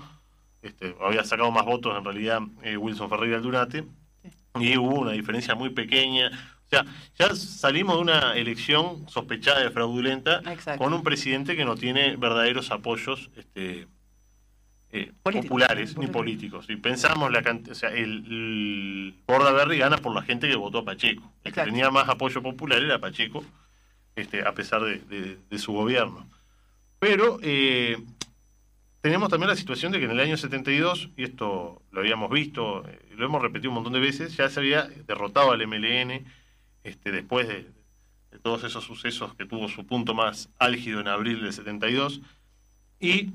Este, 0.63 0.97
había 1.01 1.25
sacado 1.25 1.51
más 1.51 1.65
votos 1.65 1.97
en 1.99 2.05
realidad 2.05 2.41
eh, 2.63 2.77
Wilson 2.77 3.11
Ferreira 3.11 3.37
Aldunate. 3.37 3.85
Y 4.61 4.77
hubo 4.77 5.01
una 5.01 5.13
diferencia 5.13 5.55
muy 5.55 5.71
pequeña. 5.71 6.31
O 6.67 6.69
sea, 6.71 6.87
ya 7.19 7.35
salimos 7.35 7.97
de 7.97 8.03
una 8.03 8.37
elección 8.37 9.09
sospechada 9.09 9.61
de 9.61 9.71
fraudulenta 9.71 10.41
con 10.79 10.95
un 10.95 11.03
presidente 11.03 11.57
que 11.57 11.65
no 11.65 11.75
tiene 11.75 12.17
verdaderos 12.17 12.71
apoyos 12.71 13.31
este, 13.37 13.89
eh, 14.95 15.11
populares 15.23 15.97
ni 15.97 16.07
políticos. 16.07 16.67
Si 16.67 16.77
pensamos 16.77 17.33
la 17.33 17.43
cantidad, 17.43 17.73
o 17.73 17.75
sea, 17.75 17.91
el, 17.91 18.27
el 18.27 19.15
Borda 19.27 19.53
gana 19.65 19.97
por 19.97 20.15
la 20.15 20.21
gente 20.21 20.49
que 20.49 20.57
votó 20.57 20.79
a 20.79 20.85
Pacheco. 20.85 21.33
El 21.45 21.53
que 21.53 21.63
tenía 21.63 21.91
más 21.91 22.11
apoyo 22.11 22.43
popular 22.43 22.83
era 22.83 22.99
Pacheco, 22.99 23.43
este, 24.17 24.47
a 24.47 24.53
pesar 24.53 24.83
de, 24.83 25.59
su 25.59 25.73
gobierno. 25.73 26.29
Pero 26.99 27.39
eh, 27.43 27.97
tenemos 29.03 29.29
también 29.29 29.51
la 29.51 29.57
situación 29.57 29.91
de 29.93 29.99
que 29.99 30.05
en 30.05 30.13
el 30.13 30.21
año 30.21 30.37
72, 30.37 31.11
y 31.17 31.25
esto 31.25 31.83
lo 31.91 32.01
habíamos 32.01 32.31
visto, 32.31 32.89
eh, 32.89 33.01
lo 33.17 33.27
hemos 33.27 33.43
repetido 33.43 33.71
un 33.71 33.75
montón 33.75 33.93
de 33.93 34.01
veces, 34.01 34.37
ya 34.37 34.49
se 34.49 34.61
había 34.61 34.85
derrotado 35.07 35.51
al 35.51 35.67
MLN 35.67 36.25
este, 36.85 37.11
después 37.11 37.49
de, 37.49 37.69
de 38.31 38.39
todos 38.39 38.63
esos 38.63 38.85
sucesos 38.85 39.35
que 39.35 39.45
tuvo 39.45 39.69
su 39.69 39.85
punto 39.85 40.15
más 40.15 40.49
álgido 40.59 41.01
en 41.01 41.09
abril 41.09 41.43
del 41.43 41.53
72. 41.53 42.23
Y 43.01 43.31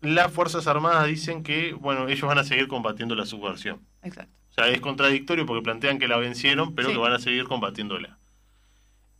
las 0.00 0.32
Fuerzas 0.32 0.66
Armadas 0.66 1.06
dicen 1.06 1.42
que, 1.42 1.74
bueno, 1.74 2.08
ellos 2.08 2.26
van 2.26 2.38
a 2.38 2.44
seguir 2.44 2.66
combatiendo 2.66 3.14
la 3.14 3.26
subversión. 3.26 3.80
Exacto. 4.02 4.32
O 4.50 4.54
sea, 4.54 4.68
es 4.68 4.80
contradictorio 4.80 5.44
porque 5.44 5.62
plantean 5.62 5.98
que 5.98 6.08
la 6.08 6.16
vencieron, 6.16 6.74
pero 6.74 6.88
que 6.88 6.96
van 6.96 7.12
a 7.12 7.18
seguir 7.18 7.44
combatiéndola. 7.44 8.18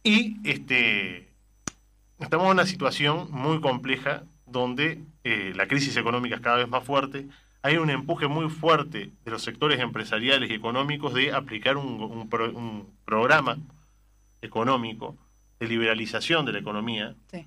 Y 0.03 0.37
este, 0.49 1.29
estamos 2.19 2.47
en 2.47 2.53
una 2.53 2.67
situación 2.67 3.29
muy 3.31 3.61
compleja 3.61 4.25
donde 4.53 5.03
eh, 5.25 5.53
la 5.57 5.67
crisis 5.67 5.97
económica 5.97 6.37
es 6.37 6.41
cada 6.41 6.59
vez 6.59 6.69
más 6.69 6.85
fuerte. 6.85 7.27
Hay 7.63 7.77
un 7.77 7.91
empuje 7.91 8.29
muy 8.29 8.49
fuerte 8.49 9.11
de 9.25 9.31
los 9.31 9.43
sectores 9.43 9.81
empresariales 9.81 10.51
y 10.51 10.55
económicos 10.55 11.15
de 11.15 11.33
aplicar 11.33 11.77
un, 11.77 12.01
un 12.03 12.87
programa 13.05 13.59
económico 14.41 15.17
de 15.59 15.69
liberalización 15.69 16.45
de 16.45 16.53
la 16.53 16.59
economía. 16.59 17.15
Sí 17.31 17.47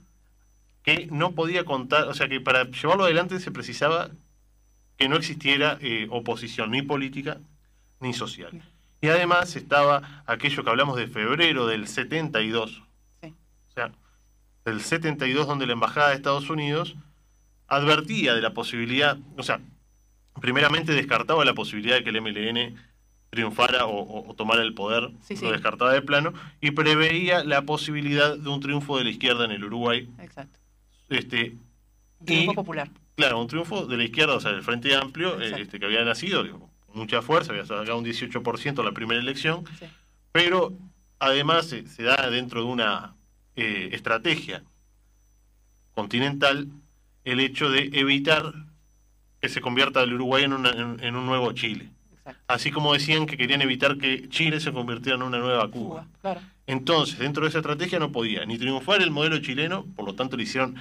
que 0.85 1.07
no 1.11 1.31
podía 1.31 1.65
contar, 1.65 2.07
o 2.07 2.13
sea 2.13 2.29
que 2.29 2.39
para 2.39 2.69
llevarlo 2.69 3.05
adelante 3.05 3.39
se 3.39 3.51
precisaba 3.51 4.11
que 4.97 5.09
no 5.09 5.15
existiera 5.15 5.79
eh, 5.81 6.07
oposición 6.11 6.71
ni 6.71 6.83
política 6.83 7.39
ni 7.99 8.13
social. 8.13 8.61
Y 9.01 9.07
además 9.07 9.55
estaba 9.55 10.23
aquello 10.27 10.63
que 10.63 10.69
hablamos 10.69 10.95
de 10.95 11.07
febrero 11.07 11.65
del 11.65 11.87
72, 11.87 12.71
sí. 12.71 12.77
o 12.77 12.77
sea, 12.77 12.84
del 14.65 14.81
72 14.81 15.47
donde 15.47 15.65
la 15.65 15.73
Embajada 15.73 16.09
de 16.09 16.15
Estados 16.15 16.49
Unidos 16.49 16.95
advertía 17.67 18.33
de 18.33 18.41
la 18.41 18.53
posibilidad, 18.53 19.17
o 19.37 19.43
sea, 19.43 19.61
primeramente 20.41 20.91
descartaba 20.91 21.45
la 21.45 21.53
posibilidad 21.53 21.95
de 21.95 22.03
que 22.03 22.09
el 22.09 22.21
MLN 22.21 22.75
triunfara 23.29 23.85
o, 23.85 24.33
tomara 24.35 24.61
el 24.63 24.73
poder, 24.73 25.11
lo 25.41 25.51
descartaba 25.51 25.93
de 25.93 26.01
plano, 26.01 26.33
y 26.61 26.71
preveía 26.71 27.43
la 27.43 27.63
posibilidad 27.63 28.37
de 28.37 28.49
un 28.49 28.59
triunfo 28.59 28.97
de 28.97 29.05
la 29.05 29.09
izquierda 29.09 29.45
en 29.45 29.51
el 29.51 29.63
Uruguay. 29.63 30.09
Exacto 30.19 30.59
este, 31.09 31.57
un 32.19 32.25
triunfo 32.25 32.53
popular. 32.53 32.89
Claro, 33.15 33.39
un 33.39 33.47
triunfo 33.47 33.85
de 33.85 33.97
la 33.97 34.03
izquierda, 34.03 34.35
o 34.35 34.39
sea, 34.39 34.51
del 34.51 34.63
Frente 34.63 34.95
Amplio, 34.95 35.39
eh, 35.39 35.61
este, 35.61 35.79
que 35.79 35.85
había 35.85 36.03
nacido 36.03 36.45
con 36.49 36.69
mucha 36.93 37.21
fuerza, 37.21 37.51
había 37.51 37.65
sacado 37.65 37.97
un 37.97 38.05
18% 38.05 38.83
la 38.83 38.91
primera 38.91 39.19
elección, 39.19 39.63
pero 40.31 40.73
además 41.19 41.67
se, 41.67 42.03
da 42.03 42.29
dentro 42.29 42.61
de 42.61 42.67
una 42.67 43.15
eh, 43.55 43.89
estrategia 43.93 44.63
continental 45.93 46.67
el 47.23 47.39
hecho 47.39 47.69
de 47.69 47.89
evitar 47.93 48.53
que 49.41 49.49
se 49.49 49.61
convierta 49.61 50.03
el 50.03 50.13
Uruguay 50.13 50.43
en, 50.43 50.53
en, 51.01 51.15
un 51.15 51.25
nuevo 51.25 51.51
Chile. 51.53 51.89
Así 52.47 52.71
como 52.71 52.93
decían 52.93 53.25
que 53.25 53.37
querían 53.37 53.61
evitar 53.61 53.97
que 53.97 54.27
Chile 54.29 54.59
se 54.59 54.73
convirtiera 54.73 55.15
en 55.15 55.23
una 55.23 55.37
nueva 55.37 55.69
Cuba. 55.69 56.07
claro. 56.21 56.41
Entonces, 56.67 57.19
dentro 57.19 57.43
de 57.43 57.49
esa 57.49 57.59
estrategia 57.59 57.99
no 57.99 58.11
podía 58.11 58.45
ni 58.45 58.57
triunfar 58.57 59.01
el 59.01 59.11
modelo 59.11 59.37
chileno, 59.39 59.85
por 59.95 60.05
lo 60.05 60.15
tanto 60.15 60.35
le 60.35 60.43
hicieron 60.43 60.75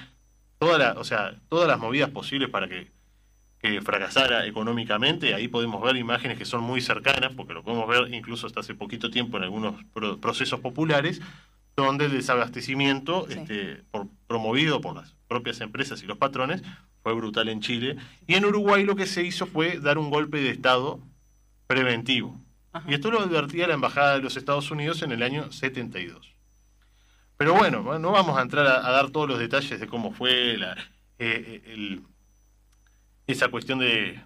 toda 0.57 0.93
o 0.93 1.03
sea, 1.03 1.35
todas 1.49 1.67
las 1.67 1.79
movidas 1.79 2.09
posibles 2.09 2.49
para 2.49 2.67
que, 2.67 2.93
fracasara 3.81 4.45
económicamente. 4.45 5.33
Ahí 5.33 5.47
podemos 5.47 5.81
ver 5.81 5.95
imágenes 5.95 6.37
que 6.37 6.45
son 6.45 6.61
muy 6.61 6.81
cercanas, 6.81 7.33
porque 7.35 7.55
lo 7.55 7.63
podemos 7.63 7.87
ver 7.87 8.13
incluso 8.13 8.45
hasta 8.45 8.59
hace 8.59 8.75
poquito 8.75 9.09
tiempo 9.09 9.37
en 9.37 9.43
algunos 9.43 9.83
procesos 10.21 10.59
populares, 10.59 11.19
donde 11.75 12.05
el 12.05 12.11
desabastecimiento, 12.11 13.27
este, 13.27 13.83
por, 13.91 14.07
promovido 14.27 14.81
por 14.81 14.95
las 14.95 15.13
propias 15.27 15.59
empresas 15.61 16.01
y 16.03 16.05
los 16.05 16.17
patrones, 16.17 16.61
fue 17.03 17.13
brutal 17.13 17.49
en 17.49 17.61
Chile. 17.61 17.97
Y 18.27 18.35
en 18.35 18.45
Uruguay 18.45 18.83
lo 18.83 18.95
que 18.95 19.05
se 19.05 19.23
hizo 19.23 19.45
fue 19.45 19.79
dar 19.79 19.97
un 19.97 20.09
golpe 20.09 20.39
de 20.39 20.51
Estado 20.51 20.99
preventivo. 21.67 22.39
Y 22.87 22.93
esto 22.93 23.09
lo 23.09 23.21
advertía 23.21 23.67
la 23.67 23.73
Embajada 23.73 24.15
de 24.15 24.21
los 24.21 24.35
Estados 24.35 24.69
Unidos 24.69 25.01
en 25.01 25.11
el 25.11 25.23
año 25.23 25.51
72. 25.51 26.35
Pero 27.37 27.53
bueno, 27.53 27.99
no 27.99 28.11
vamos 28.11 28.37
a 28.37 28.41
entrar 28.41 28.65
a, 28.67 28.91
dar 28.91 29.09
todos 29.11 29.29
los 29.29 29.39
detalles 29.39 29.79
de 29.79 29.87
cómo 29.87 30.11
fue 30.11 30.57
la, 30.57 30.73
eh, 31.19 31.61
eh, 31.65 31.99
esa 33.27 33.49
cuestión 33.49 33.79
de, 33.79 34.21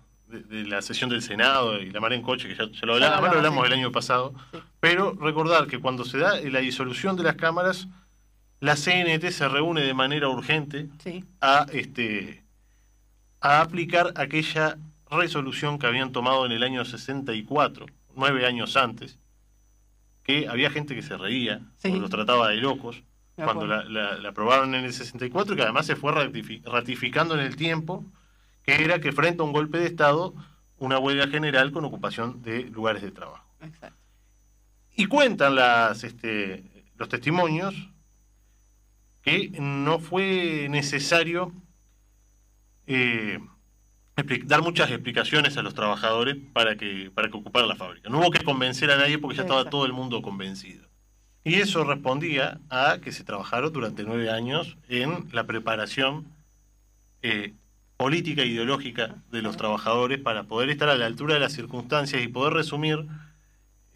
la 0.50 0.82
sesión 0.82 1.10
del 1.10 1.22
Senado 1.22 1.80
y 1.80 1.90
la 1.90 2.00
mar 2.00 2.14
en 2.14 2.22
coche, 2.22 2.48
que 2.48 2.56
ya, 2.56 2.66
lo, 2.86 2.94
hablamos, 2.94 3.22
lo 3.22 3.38
hablamos 3.38 3.68
el 3.68 3.74
año 3.74 3.92
pasado. 3.92 4.34
Pero 4.80 5.14
recordar 5.14 5.68
que 5.68 5.80
cuando 5.80 6.06
se 6.06 6.18
da 6.18 6.40
la 6.42 6.60
disolución 6.60 7.16
de 7.16 7.24
las 7.24 7.36
cámaras, 7.36 7.88
la 8.60 8.76
CNT 8.76 9.32
se 9.32 9.48
reúne 9.48 9.82
de 9.82 9.94
manera 9.94 10.28
urgente 10.28 10.90
a, 11.42 11.66
este, 11.72 12.44
a 13.42 13.62
aplicar 13.62 14.14
aquella 14.16 14.78
resolución 15.10 15.80
que 15.80 15.88
habían 15.88 16.12
tomado 16.12 16.46
en 16.46 16.52
el 16.52 16.64
año 16.64 16.86
64, 16.86 17.86
nueve 18.16 18.46
años 18.46 18.78
antes, 18.78 19.18
que 20.24 20.48
había 20.48 20.70
gente 20.70 20.94
que 20.94 21.02
se 21.02 21.18
reía, 21.18 21.62
sí. 21.78 21.92
los 21.92 22.10
trataba 22.10 22.50
de 22.50 22.58
locos, 22.58 23.04
cuando 23.36 23.66
la, 23.66 24.20
aprobaron 24.28 24.76
en 24.76 24.86
el 24.86 24.94
64, 24.94 25.56
que 25.56 25.62
además 25.62 25.86
se 25.86 25.96
fue 25.96 26.12
ratificando 26.12 27.36
en 27.36 27.40
el 27.40 27.56
tiempo, 27.56 28.06
que 28.64 28.84
era 28.84 29.00
que 29.00 29.12
frente 29.12 29.42
a 29.42 29.46
un 29.46 29.54
golpe 29.54 29.78
de 29.80 29.88
Estado, 29.88 30.34
una 30.78 31.00
huelga 31.00 31.28
general 31.28 31.72
con 31.72 31.86
ocupación 31.86 32.42
de 32.42 32.64
lugares 32.64 33.02
de 33.02 33.12
trabajo. 33.12 33.46
Y 34.96 35.06
cuentan 35.06 35.56
las, 35.56 36.04
este, 36.04 36.64
los 36.98 37.10
testimonios 37.10 37.76
que 39.22 39.50
no 39.60 40.00
fue 40.00 40.68
necesario 40.70 41.54
eh, 42.88 43.40
dar 44.46 44.62
muchas 44.62 44.90
explicaciones 44.92 45.58
a 45.58 45.62
los 45.62 45.74
trabajadores 45.74 46.38
para 46.54 46.76
que, 46.76 47.12
para 47.14 47.30
que 47.30 47.38
ocuparan 47.38 47.70
la 47.70 47.76
fábrica. 47.76 48.10
No 48.10 48.20
hubo 48.20 48.32
que 48.32 48.44
convencer 48.44 48.92
a 48.92 48.98
nadie 48.98 49.18
porque 49.18 49.38
ya 49.38 49.44
estaba 49.44 49.70
todo 49.70 49.86
el 49.86 49.94
mundo 49.94 50.22
convencido. 50.22 50.88
Y 51.44 51.56
eso 51.56 51.84
respondía 51.84 52.60
a 52.70 53.00
que 53.02 53.12
se 53.12 53.24
trabajaron 53.24 53.72
durante 53.72 54.04
nueve 54.04 54.30
años 54.30 54.78
en 54.90 55.30
la 55.32 55.46
preparación 55.46 56.28
eh, 57.22 57.54
política 58.00 58.44
e 58.44 58.48
ideológica 58.48 59.18
de 59.30 59.42
los 59.42 59.58
trabajadores 59.58 60.20
para 60.20 60.44
poder 60.44 60.70
estar 60.70 60.88
a 60.88 60.96
la 60.96 61.06
altura 61.06 61.34
de 61.34 61.42
las 61.42 61.52
circunstancias 61.52 62.24
y 62.24 62.30
poder 62.30 62.54
resumir. 62.54 63.06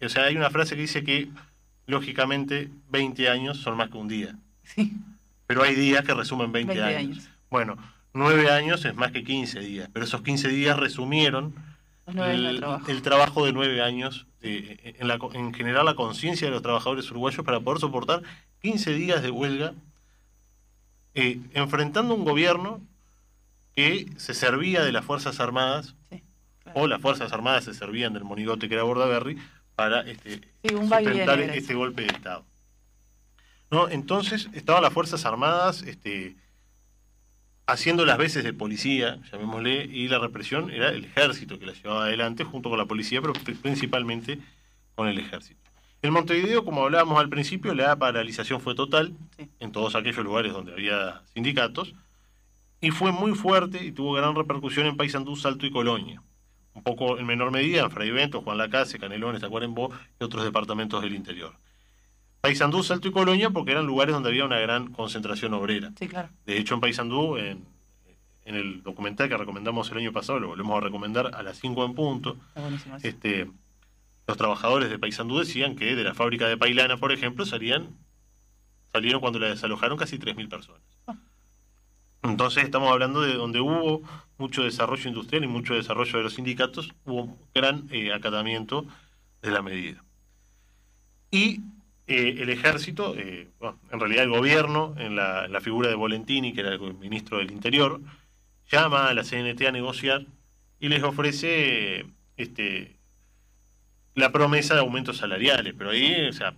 O 0.02 0.08
sea, 0.10 0.24
hay 0.24 0.36
una 0.36 0.50
frase 0.50 0.74
que 0.74 0.82
dice 0.82 1.04
que, 1.04 1.30
lógicamente, 1.86 2.68
20 2.90 3.30
años 3.30 3.56
son 3.56 3.78
más 3.78 3.88
que 3.88 3.96
un 3.96 4.08
día. 4.08 4.36
Sí. 4.62 4.92
Pero 5.46 5.62
hay 5.62 5.74
días 5.74 6.04
que 6.04 6.12
resumen 6.12 6.52
20, 6.52 6.82
años. 6.82 7.30
Bueno, 7.48 7.78
nueve 8.12 8.50
años 8.50 8.84
es 8.84 8.94
más 8.94 9.10
que 9.10 9.24
15 9.24 9.60
días, 9.60 9.88
pero 9.90 10.04
esos 10.04 10.20
15 10.20 10.48
días 10.48 10.78
resumieron 10.78 11.54
el, 12.06 12.60
trabajo. 13.02 13.46
de 13.46 13.54
nueve 13.54 13.80
años, 13.80 14.26
en, 14.42 15.08
la, 15.08 15.18
en 15.32 15.54
generar 15.54 15.82
la 15.82 15.94
conciencia 15.94 16.46
de 16.46 16.52
los 16.52 16.60
trabajadores 16.60 17.10
uruguayos 17.10 17.42
para 17.42 17.60
poder 17.60 17.80
soportar 17.80 18.22
15 18.60 18.92
días 18.92 19.22
de 19.22 19.30
huelga, 19.30 19.72
eh, 21.14 21.40
enfrentando 21.54 22.14
un 22.14 22.26
gobierno 22.26 22.82
que 23.74 24.06
se 24.16 24.34
servía 24.34 24.82
de 24.82 24.92
las 24.92 25.04
Fuerzas 25.04 25.40
Armadas, 25.40 25.94
o 26.74 26.86
las 26.86 27.00
Fuerzas 27.00 27.32
Armadas 27.32 27.64
se 27.64 27.74
servían 27.74 28.12
del 28.12 28.24
monigote 28.24 28.68
que 28.68 28.74
era 28.74 28.84
Bordaberry, 28.84 29.38
para 29.74 30.02
este, 30.02 30.40
sustentar 30.62 31.40
este 31.40 31.74
golpe 31.74 32.02
de 32.02 32.08
Estado. 32.08 32.44
¿No? 33.70 33.88
Entonces 33.88 34.48
estaban 34.52 34.82
las 34.82 34.92
Fuerzas 34.92 35.24
Armadas 35.24 35.82
este, 35.82 36.36
haciendo 37.66 38.04
las 38.04 38.18
veces 38.18 38.44
de 38.44 38.52
policía, 38.52 39.18
llamémosle, 39.32 39.84
y 39.84 40.08
la 40.08 40.18
represión 40.18 40.70
era 40.70 40.90
el 40.90 41.04
ejército 41.06 41.58
que 41.58 41.66
la 41.66 41.72
llevaba 41.72 42.04
adelante 42.04 42.44
junto 42.44 42.68
con 42.68 42.78
la 42.78 42.86
policía, 42.86 43.20
pero 43.20 43.32
principalmente 43.62 44.38
con 44.94 45.08
el 45.08 45.18
ejército. 45.18 45.60
En 46.02 46.12
Montevideo, 46.12 46.64
como 46.64 46.84
hablábamos 46.84 47.18
al 47.18 47.30
principio, 47.30 47.74
la 47.74 47.96
paralización 47.96 48.60
fue 48.60 48.74
total 48.74 49.14
en 49.58 49.72
todos 49.72 49.94
aquellos 49.94 50.22
lugares 50.22 50.52
donde 50.52 50.72
había 50.72 51.22
sindicatos 51.32 51.94
y 52.80 52.90
fue 52.90 53.12
muy 53.12 53.32
fuerte 53.32 53.84
y 53.84 53.92
tuvo 53.92 54.12
gran 54.12 54.34
repercusión 54.34 54.86
en 54.86 54.96
Paysandú, 54.96 55.36
Salto 55.36 55.66
y 55.66 55.70
Colonia. 55.70 56.22
Un 56.74 56.82
poco 56.82 57.18
en 57.18 57.26
menor 57.26 57.50
medida 57.50 57.82
en 57.82 57.90
Fray 57.90 58.10
Bento, 58.10 58.42
Juan 58.42 58.58
Lacase, 58.58 58.98
Canelones, 58.98 59.40
Tacuarembó 59.40 59.90
y 60.20 60.24
otros 60.24 60.44
departamentos 60.44 61.00
del 61.02 61.14
interior. 61.14 61.54
Paysandú, 62.40 62.82
Salto 62.82 63.08
y 63.08 63.12
Colonia 63.12 63.50
porque 63.50 63.72
eran 63.72 63.86
lugares 63.86 64.12
donde 64.12 64.28
había 64.28 64.44
una 64.44 64.58
gran 64.58 64.92
concentración 64.92 65.54
obrera. 65.54 65.92
Sí, 65.98 66.08
claro. 66.08 66.28
De 66.44 66.58
hecho, 66.58 66.74
en 66.74 66.80
Paysandú, 66.80 67.36
en, 67.36 67.64
en 68.44 68.54
el 68.54 68.82
documental 68.82 69.28
que 69.28 69.36
recomendamos 69.36 69.90
el 69.90 69.98
año 69.98 70.12
pasado, 70.12 70.40
lo 70.40 70.48
volvemos 70.48 70.76
a 70.76 70.80
recomendar 70.80 71.34
a 71.34 71.42
las 71.42 71.58
5 71.58 71.84
en 71.84 71.94
punto, 71.94 72.36
este, 73.02 73.50
los 74.26 74.36
trabajadores 74.36 74.90
de 74.90 74.98
Paysandú 74.98 75.38
decían 75.38 75.76
que 75.76 75.94
de 75.94 76.04
la 76.04 76.14
fábrica 76.14 76.46
de 76.48 76.56
Pailana, 76.56 76.96
por 76.96 77.12
ejemplo, 77.12 77.46
salían, 77.46 77.96
salieron 78.92 79.20
cuando 79.20 79.38
la 79.38 79.48
desalojaron 79.48 79.96
casi 79.96 80.18
3.000 80.18 80.48
personas. 80.48 80.82
Entonces 82.24 82.64
estamos 82.64 82.90
hablando 82.90 83.20
de 83.20 83.34
donde 83.34 83.60
hubo 83.60 84.02
mucho 84.38 84.64
desarrollo 84.64 85.08
industrial 85.08 85.44
y 85.44 85.48
mucho 85.48 85.74
desarrollo 85.74 86.18
de 86.18 86.24
los 86.24 86.34
sindicatos, 86.34 86.92
hubo 87.04 87.36
gran 87.54 87.86
eh, 87.90 88.12
acatamiento 88.12 88.86
de 89.42 89.50
la 89.50 89.60
medida. 89.60 90.02
Y 91.30 91.60
eh, 92.06 92.36
el 92.38 92.48
ejército, 92.48 93.14
eh, 93.16 93.50
en 93.90 94.00
realidad 94.00 94.24
el 94.24 94.30
gobierno, 94.30 94.94
en 94.98 95.16
la, 95.16 95.60
figura 95.60 95.90
de 95.90 95.94
Volentini, 95.94 96.54
que 96.54 96.60
era 96.60 96.74
el 96.74 96.94
ministro 96.94 97.38
del 97.38 97.50
Interior, 97.50 98.00
llama 98.70 99.08
a 99.08 99.14
la 99.14 99.22
CNT 99.22 99.62
a 99.66 99.72
negociar 99.72 100.24
y 100.80 100.88
les 100.88 101.02
ofrece 101.02 102.06
este, 102.38 102.96
la 104.14 104.32
promesa 104.32 104.74
de 104.74 104.80
aumentos 104.80 105.18
salariales, 105.18 105.74
pero 105.76 105.90
ahí, 105.90 106.26
o 106.28 106.32
sea, 106.32 106.54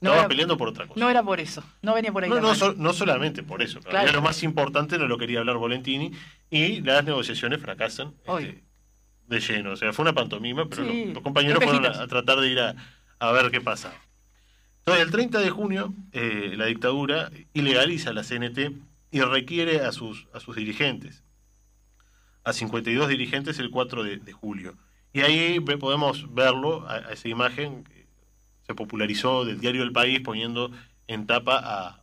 se, 0.00 0.06
estaba 0.06 0.28
peleando 0.28 0.56
por 0.56 0.68
otra 0.68 0.86
cosa. 0.86 1.00
No 1.00 1.10
era 1.10 1.22
por 1.22 1.40
eso, 1.40 1.62
no 1.82 1.94
venía 1.94 2.12
por 2.12 2.24
ahí. 2.24 2.30
No, 2.30 2.40
no, 2.40 2.92
solamente 2.92 3.42
por 3.42 3.62
eso, 3.62 3.80
lo 4.12 4.22
más 4.22 4.42
importante 4.42 4.98
no 4.98 5.06
lo 5.06 5.18
quería 5.18 5.40
hablar 5.40 5.56
Volentini 5.56 6.12
y 6.50 6.80
las 6.80 7.04
negociaciones 7.04 7.60
fracasan 7.60 8.14
este, 8.26 8.62
de 9.26 9.40
lleno. 9.40 9.72
O 9.72 9.76
sea, 9.76 9.92
fue 9.92 10.04
una 10.04 10.14
pantomima, 10.14 10.66
pero 10.68 10.84
los, 10.84 11.22
compañeros 11.22 11.62
fueron 11.62 11.86
a, 11.86 12.06
tratar 12.06 12.40
de 12.40 12.48
ir 12.48 12.60
a, 12.60 12.74
a 13.18 13.32
ver 13.32 13.50
qué 13.50 13.60
pasa 13.60 13.92
el 14.96 15.10
30 15.10 15.40
de 15.40 15.50
junio, 15.50 15.94
eh, 16.12 16.54
la 16.56 16.66
dictadura 16.66 17.30
ilegaliza 17.52 18.12
la 18.12 18.22
CNT 18.22 18.72
y 19.10 19.20
requiere 19.20 19.82
a 19.82 19.92
sus, 19.92 20.26
a 20.32 20.40
sus 20.40 20.56
dirigentes, 20.56 21.22
a 22.44 22.52
52 22.52 23.08
dirigentes 23.08 23.58
el 23.58 23.70
4 23.70 24.02
de, 24.04 24.32
julio. 24.32 24.76
Y 25.12 25.20
ahí 25.20 25.60
podemos 25.60 26.32
verlo, 26.34 26.88
a, 26.88 27.12
esa 27.12 27.28
imagen 27.28 27.84
se 28.68 28.74
popularizó 28.74 29.46
del 29.46 29.60
diario 29.60 29.82
El 29.82 29.92
País 29.92 30.20
poniendo 30.20 30.70
en 31.06 31.26
tapa 31.26 31.58
a, 31.58 32.02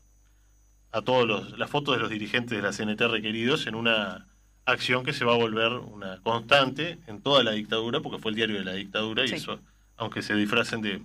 a 0.92 1.02
todas 1.04 1.58
las 1.60 1.70
fotos 1.70 1.96
de 1.96 2.02
los 2.02 2.10
dirigentes 2.10 2.58
de 2.58 2.62
la 2.64 2.72
CNT 2.72 3.02
requeridos 3.02 3.68
en 3.68 3.76
una 3.76 4.26
acción 4.66 5.06
que 5.06 5.14
se 5.14 5.26
va 5.26 5.34
a 5.34 5.38
volver 5.38 5.74
una 5.74 6.20
constante 6.22 6.98
en 7.06 7.22
toda 7.22 7.44
la 7.44 7.52
dictadura, 7.52 8.00
porque 8.00 8.18
fue 8.18 8.32
el 8.32 8.36
diario 8.36 8.58
de 8.58 8.66
la 8.66 8.74
dictadura 8.74 9.28
y 9.28 9.32
eso, 9.32 9.60
aunque 9.96 10.24
se 10.24 10.34
disfracen 10.36 10.82
de, 10.82 11.02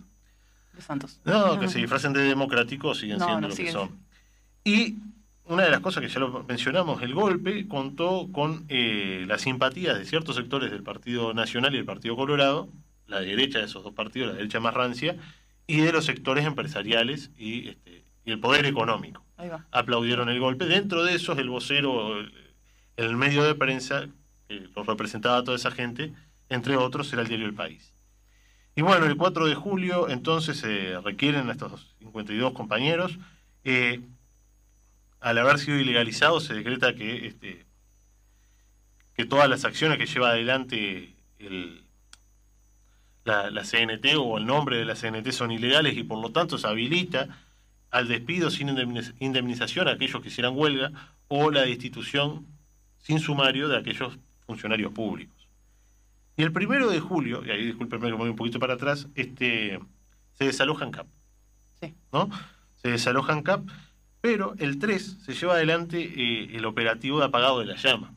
Santos. 0.79 1.21
No, 1.27 1.61
que 1.61 1.69
se 1.69 1.79
disfracen 1.79 2.15
de 2.15 2.23
democráticos 2.23 2.99
siguen 2.99 3.21
siendo 3.21 3.49
lo 3.49 3.55
que 3.55 3.71
son. 3.71 3.91
Y 4.65 4.97
una 5.45 5.65
de 5.65 5.71
las 5.71 5.81
cosas 5.81 6.03
que 6.03 6.09
ya 6.09 6.21
lo 6.21 6.43
mencionamos, 6.45 7.03
el 7.03 7.13
golpe 7.13 7.69
contó 7.69 8.31
con 8.33 8.65
eh, 8.71 9.27
las 9.29 9.43
simpatías 9.43 9.99
de 9.99 10.07
ciertos 10.07 10.37
sectores 10.37 10.71
del 10.71 10.83
Partido 10.83 11.35
Nacional 11.35 11.75
y 11.75 11.79
el 11.79 11.85
Partido 11.85 12.17
Colorado, 12.17 12.71
la 13.09 13.21
derecha 13.21 13.59
de 13.59 13.67
esos 13.67 13.85
dos 13.85 13.93
partidos, 13.93 14.29
la 14.29 14.37
derecha 14.37 14.59
más 14.61 14.73
rancia, 14.73 15.17
y 15.71 15.81
de 15.81 15.93
los 15.93 16.05
sectores 16.05 16.45
empresariales 16.45 17.31
y, 17.39 17.69
este, 17.69 18.05
y 18.25 18.33
el 18.33 18.41
poder 18.41 18.67
económico. 18.67 19.25
Aplaudieron 19.71 20.29
el 20.29 20.41
golpe. 20.41 20.67
Dentro 20.67 21.05
de 21.05 21.15
esos, 21.15 21.39
el 21.39 21.49
vocero, 21.49 22.19
el, 22.97 23.17
medio 23.17 23.45
de 23.45 23.55
prensa, 23.55 24.09
que 24.49 24.69
los 24.75 24.85
representaba 24.85 25.45
toda 25.45 25.57
esa 25.57 25.71
gente, 25.71 26.13
entre 26.49 26.77
otros, 26.77 27.13
era 27.13 27.23
el 27.23 27.29
diario 27.29 27.47
El 27.47 27.55
País. 27.55 27.95
Y 28.75 28.83
bueno, 28.83 29.07
el 29.07 29.17
4 29.17 29.47
de 29.47 29.55
julio 29.55 30.09
entonces 30.09 30.57
se 30.57 31.01
requieren 31.03 31.49
a 31.49 31.53
estos 31.53 31.95
52 32.01 32.53
compañeros. 32.53 33.17
Eh, 33.63 34.01
al 35.21 35.39
haber 35.39 35.61
sido 35.61 35.79
ilegalizado 35.79 36.41
se 36.41 36.55
decreta 36.55 36.97
que, 36.97 37.29
este, 37.29 37.65
que 39.15 39.25
todas 39.25 39.49
las 39.49 39.65
acciones 39.65 39.99
que 39.99 40.07
lleva 40.07 40.31
adelante 40.31 41.15
el, 41.39 41.85
la, 43.31 43.51
la, 43.51 43.63
CNT 43.63 44.17
o 44.19 44.39
el 44.39 44.47
nombre 44.47 44.77
de 44.79 44.85
la 44.85 44.95
CNT 44.95 45.31
son 45.31 45.51
ilegales 45.51 45.97
y 45.97 46.03
por 46.03 46.21
lo 46.21 46.31
tanto 46.31 46.59
se 46.59 46.67
habilita 46.67 47.29
al 47.91 48.09
despido 48.09 48.51
sin 48.51 48.69
indemnización 49.19 49.89
a 49.89 49.93
aquellos 49.93 50.23
que 50.23 50.29
hicieran 50.29 50.57
huelga 50.57 50.93
o 51.29 51.51
la 51.51 51.63
destitución 51.63 52.47
sin 52.99 53.19
sumario 53.19 53.69
de 53.69 53.79
aquellos 53.79 54.19
funcionarios 54.47 54.93
públicos. 54.93 55.49
Y 56.37 56.43
el 56.43 56.53
primero 56.53 56.89
de 56.89 57.01
julio, 57.01 57.43
y 57.45 57.51
ahí 57.51 57.67
discúlpenme 57.67 58.07
que 58.07 58.13
me 58.13 58.19
voy 58.19 58.31
un 58.31 58.37
poquito 58.37 58.59
para 58.59 58.75
atrás, 58.75 59.09
este, 59.15 59.79
se 60.35 60.45
desaloja 60.45 60.91
CAP. 60.91 61.07
Sí. 61.81 61.95
¿No? 62.13 62.31
Se 62.77 62.89
desaloja 62.89 63.43
CAP 63.43 63.69
Pero 64.21 64.55
el 64.59 64.79
3 64.79 65.19
se 65.25 65.35
lleva 65.35 65.55
adelante 65.55 66.01
eh, 66.03 66.57
el 66.57 66.65
operativo 66.65 67.19
de 67.19 67.27
apagado 67.27 67.61
de 67.61 67.67
la 67.67 67.77
llama. 67.77 68.15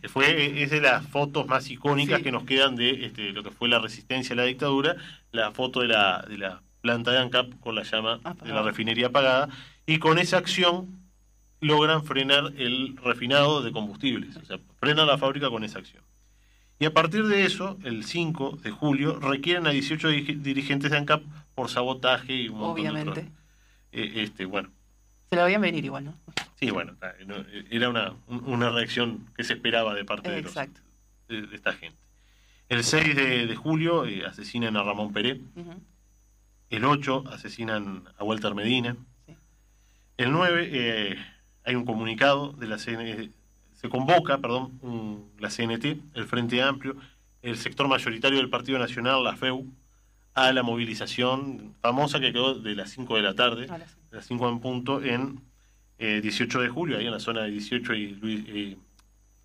Que 0.00 0.08
fue, 0.08 0.30
eh, 0.30 0.62
es 0.62 0.70
de 0.70 0.80
las 0.80 1.06
fotos 1.06 1.46
más 1.46 1.70
icónicas 1.70 2.22
que 2.22 2.32
nos 2.32 2.44
quedan 2.44 2.76
de 2.76 3.06
este, 3.06 3.32
lo 3.32 3.42
que 3.42 3.50
fue 3.50 3.68
la 3.68 3.78
resistencia 3.78 4.34
a 4.34 4.36
la 4.36 4.44
dictadura, 4.44 4.96
la 5.32 5.52
foto 5.52 5.80
de 5.80 5.88
la, 5.88 6.24
de 6.28 6.38
la 6.38 6.62
planta 6.80 7.12
de 7.12 7.18
ANCAP 7.18 7.58
con 7.60 7.74
la 7.74 7.82
llama 7.82 8.20
de 8.44 8.52
la 8.52 8.62
refinería 8.62 9.08
apagada, 9.08 9.48
y 9.86 9.98
con 9.98 10.18
esa 10.18 10.38
acción 10.38 10.86
logran 11.60 12.04
frenar 12.04 12.52
el 12.56 12.96
refinado 12.98 13.62
de 13.62 13.72
combustibles, 13.72 14.36
o 14.36 14.44
sea, 14.44 14.58
frenan 14.78 15.06
la 15.06 15.18
fábrica 15.18 15.50
con 15.50 15.64
esa 15.64 15.78
acción. 15.78 16.02
Y 16.78 16.84
a 16.84 16.92
partir 16.92 17.26
de 17.26 17.44
eso, 17.44 17.78
el 17.84 18.04
5 18.04 18.58
de 18.62 18.70
julio, 18.70 19.18
requieren 19.18 19.66
a 19.66 19.70
18 19.70 20.08
dirigentes 20.08 20.90
de 20.90 20.96
ANCAP 20.98 21.22
por 21.54 21.70
sabotaje 21.70 22.34
y 22.34 22.48
un 22.48 22.58
montón 22.58 22.72
Obviamente. 22.72 23.22
de 23.22 23.28
eh, 23.92 24.22
este, 24.22 24.44
bueno. 24.44 24.68
Se 25.30 25.36
la 25.36 25.44
veían 25.44 25.62
venir 25.62 25.84
igual, 25.84 26.04
¿no? 26.04 26.14
Sí, 26.58 26.70
bueno, 26.70 26.96
era 27.70 27.88
una, 27.90 28.14
una 28.28 28.70
reacción 28.70 29.30
que 29.36 29.44
se 29.44 29.54
esperaba 29.54 29.94
de 29.94 30.04
parte 30.04 30.30
de, 30.30 30.42
de, 30.42 31.54
esta 31.54 31.74
gente. 31.74 31.98
El 32.68 32.82
6 32.82 33.14
de, 33.14 33.54
julio 33.56 34.06
eh, 34.06 34.24
asesinan 34.26 34.76
a 34.76 34.82
Ramón 34.82 35.12
Peré. 35.12 35.40
El 36.70 36.84
8 36.84 37.24
asesinan 37.30 38.04
a 38.16 38.24
Walter 38.24 38.54
Medina. 38.54 38.96
El 40.16 40.32
9 40.32 40.70
eh, 40.72 41.16
hay 41.64 41.74
un 41.74 41.84
comunicado 41.84 42.52
de 42.52 42.66
la 42.68 42.78
CNT, 42.78 43.30
se 43.74 43.88
convoca, 43.90 44.38
perdón, 44.38 45.30
la 45.38 45.50
CNT, 45.50 45.84
el 46.14 46.24
Frente 46.24 46.62
Amplio, 46.62 46.96
el 47.42 47.58
sector 47.58 47.86
mayoritario 47.86 48.38
del 48.38 48.48
Partido 48.48 48.78
Nacional, 48.78 49.22
la 49.22 49.36
FEU, 49.36 49.66
a 50.32 50.52
la 50.52 50.62
movilización 50.62 51.74
famosa 51.80 52.18
que 52.18 52.32
quedó 52.32 52.54
de 52.54 52.74
las 52.74 52.90
5 52.90 53.16
de 53.16 53.22
la 53.22 53.34
tarde, 53.34 53.66
de 53.66 54.16
las 54.16 54.26
5 54.26 54.48
en 54.48 54.60
punto, 54.60 55.02
en 55.02 55.40
18 55.98 56.58
eh, 56.58 56.62
de 56.62 56.68
julio, 56.68 56.98
ahí 56.98 57.06
en 57.06 57.12
la 57.12 57.20
zona 57.20 57.42
de 57.42 57.50
18 57.50 57.94
y 57.94 58.06
Luis, 58.16 58.76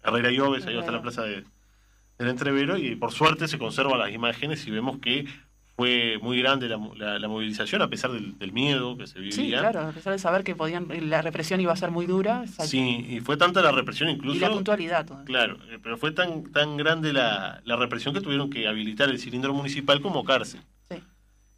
Herrera 0.04 0.32
y 0.32 0.40
Oves, 0.40 0.66
ahí 0.66 0.78
está 0.78 0.92
la 0.92 1.02
plaza 1.02 1.24
de, 1.24 1.44
del 2.18 2.28
Entrevero, 2.28 2.78
y 2.78 2.96
por 2.96 3.12
suerte 3.12 3.48
se 3.48 3.58
conservan 3.58 4.00
las 4.00 4.12
imágenes 4.12 4.66
y 4.68 4.72
vemos 4.72 5.00
que 5.00 5.26
fue 5.76 6.20
muy 6.22 6.40
grande 6.40 6.68
la, 6.70 7.18
la, 7.18 7.28
movilización 7.28 7.82
a 7.82 7.90
pesar 7.90 8.12
del, 8.12 8.52
miedo 8.52 8.98
que 8.98 9.08
se 9.08 9.20
vivía. 9.20 9.32
Sí, 9.32 9.50
claro, 9.50 9.80
a 9.82 9.92
pesar 9.92 10.14
de 10.14 10.20
saber 10.20 10.44
que 10.44 10.56
podían 10.56 10.88
la 11.10 11.22
represión 11.22 11.60
iba 11.62 11.74
a 11.74 11.76
ser 11.76 11.90
muy 11.90 12.06
dura. 12.06 12.46
Sí, 12.46 13.06
y 13.10 13.20
fue 13.22 13.38
tanta 13.38 13.62
la 13.62 13.72
represión 13.72 14.10
incluso... 14.10 14.38
Y 14.38 14.40
la 14.40 14.52
puntualidad. 14.52 15.08
Claro, 15.26 15.58
eh, 15.72 15.80
pero 15.82 15.98
fue 15.98 16.12
tan, 16.12 16.52
tan 16.52 16.78
grande 16.78 17.14
la, 17.14 17.62
la 17.64 17.76
represión 17.78 18.14
que 18.14 18.22
tuvieron 18.22 18.50
que 18.50 18.68
habilitar 18.68 19.10
el 19.10 19.18
cilindro 19.18 19.54
municipal 19.54 20.02
como 20.02 20.24
cárcel. 20.24 20.62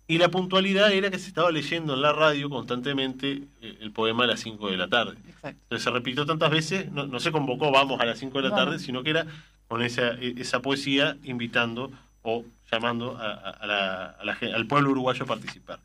Y 0.08 0.18
la 0.18 0.30
puntualidad 0.30 0.92
era 0.92 1.10
que 1.10 1.18
se 1.18 1.28
estaba 1.28 1.52
leyendo 1.52 1.94
en 1.94 2.02
la 2.02 2.12
radio 2.12 2.50
constantemente 2.50 3.44
eh, 3.62 3.78
el 3.80 3.92
poema 3.92 4.26
a 4.26 4.28
las 4.28 4.42
5 4.42 4.70
de 4.70 4.78
la 4.78 4.90
tarde. 4.90 5.18
Exacto. 5.28 5.60
Entonces 5.64 5.84
se 5.84 5.92
repitió 5.92 6.26
tantas 6.26 6.52
veces, 6.52 6.92
no, 6.92 7.08
no 7.08 7.20
se 7.20 7.32
convocó 7.32 7.72
vamos 7.72 8.02
a 8.02 8.06
las 8.06 8.20
5 8.20 8.42
de 8.42 8.50
la 8.50 8.56
tarde, 8.56 8.80
sino 8.80 9.02
que 9.04 9.12
era 9.12 9.26
con 9.68 9.82
esa, 9.82 10.14
e, 10.16 10.36
esa 10.38 10.62
poesía 10.62 11.18
invitando 11.24 11.92
o 12.22 12.44
llamando 12.72 13.18
a, 13.20 14.16
al 14.54 14.68
pueblo 14.68 14.92
uruguayo 14.92 15.24
a 15.24 15.28
participar. 15.28 15.80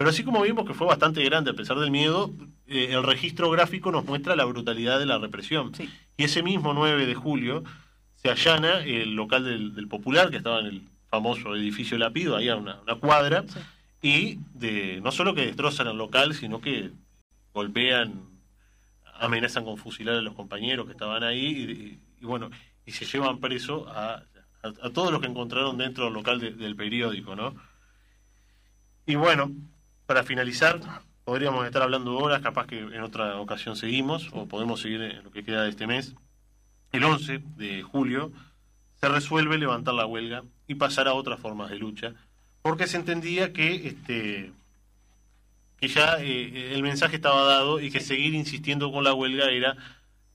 Pero 0.00 0.08
así 0.08 0.24
como 0.24 0.40
vimos 0.40 0.66
que 0.66 0.72
fue 0.72 0.86
bastante 0.86 1.22
grande 1.22 1.50
a 1.50 1.54
pesar 1.54 1.78
del 1.78 1.90
miedo, 1.90 2.30
eh, 2.66 2.88
el 2.92 3.02
registro 3.02 3.50
gráfico 3.50 3.92
nos 3.92 4.06
muestra 4.06 4.34
la 4.34 4.46
brutalidad 4.46 4.98
de 4.98 5.04
la 5.04 5.18
represión. 5.18 5.72
Y 6.16 6.24
ese 6.24 6.42
mismo 6.42 6.72
9 6.72 7.04
de 7.04 7.14
julio 7.14 7.64
se 8.14 8.30
allana 8.30 8.80
el 8.80 9.14
local 9.14 9.44
del, 9.44 9.88
Popular, 9.88 10.30
que 10.30 10.38
estaba 10.38 10.60
en 10.60 10.66
el 10.66 10.82
famoso 11.10 11.54
edificio 11.56 11.98
Lapido, 11.98 12.36
ahí 12.36 12.48
a 12.48 12.56
una, 12.56 12.80
cuadra, 13.00 13.44
y 14.00 14.38
de, 14.54 15.00
no 15.02 15.12
solo 15.12 15.34
que 15.34 15.46
destrozan 15.46 15.88
el 15.88 15.98
local, 15.98 16.34
sino 16.34 16.60
que 16.60 16.90
golpean, 17.52 18.22
amenazan 19.16 19.64
con 19.64 19.76
fusilar 19.76 20.14
a 20.14 20.22
los 20.22 20.34
compañeros 20.34 20.86
que 20.86 20.92
estaban 20.92 21.24
ahí, 21.24 22.00
y 22.20 22.24
bueno, 22.24 22.50
y 22.86 22.92
se 22.92 23.04
llevan 23.04 23.40
preso 23.40 23.88
a 23.88 24.22
a, 24.62 24.90
todos 24.90 25.12
los 25.12 25.20
que 25.20 25.26
encontraron 25.26 25.78
dentro 25.78 26.04
del 26.04 26.14
local 26.14 26.40
del 26.40 26.76
periódico, 26.76 27.34
¿no? 27.36 27.54
Y 29.06 29.14
bueno, 29.14 29.50
para 30.06 30.22
finalizar, 30.22 30.80
podríamos 31.24 31.64
estar 31.66 31.82
hablando 31.82 32.16
horas, 32.16 32.42
capaz 32.42 32.66
que 32.66 32.78
en 32.78 33.00
otra 33.00 33.36
ocasión 33.36 33.76
seguimos, 33.76 34.28
o 34.32 34.46
podemos 34.46 34.80
seguir 34.80 35.02
en 35.02 35.24
lo 35.24 35.30
que 35.30 35.44
queda 35.44 35.62
de 35.62 35.70
este 35.70 35.86
mes. 35.86 36.14
El 36.92 37.04
11 37.04 37.42
de 37.56 37.82
julio 37.82 38.32
se 39.00 39.08
resuelve 39.08 39.58
levantar 39.58 39.94
la 39.94 40.06
huelga 40.06 40.44
y 40.70 40.76
pasar 40.76 41.08
a 41.08 41.14
otras 41.14 41.40
formas 41.40 41.68
de 41.68 41.78
lucha, 41.78 42.14
porque 42.62 42.86
se 42.86 42.96
entendía 42.96 43.52
que 43.52 43.88
este 43.88 44.52
que 45.80 45.88
ya 45.88 46.18
eh, 46.20 46.74
el 46.74 46.82
mensaje 46.84 47.16
estaba 47.16 47.42
dado 47.42 47.80
y 47.80 47.90
que 47.90 47.98
seguir 47.98 48.34
insistiendo 48.34 48.92
con 48.92 49.02
la 49.02 49.12
huelga 49.12 49.50
era 49.50 49.76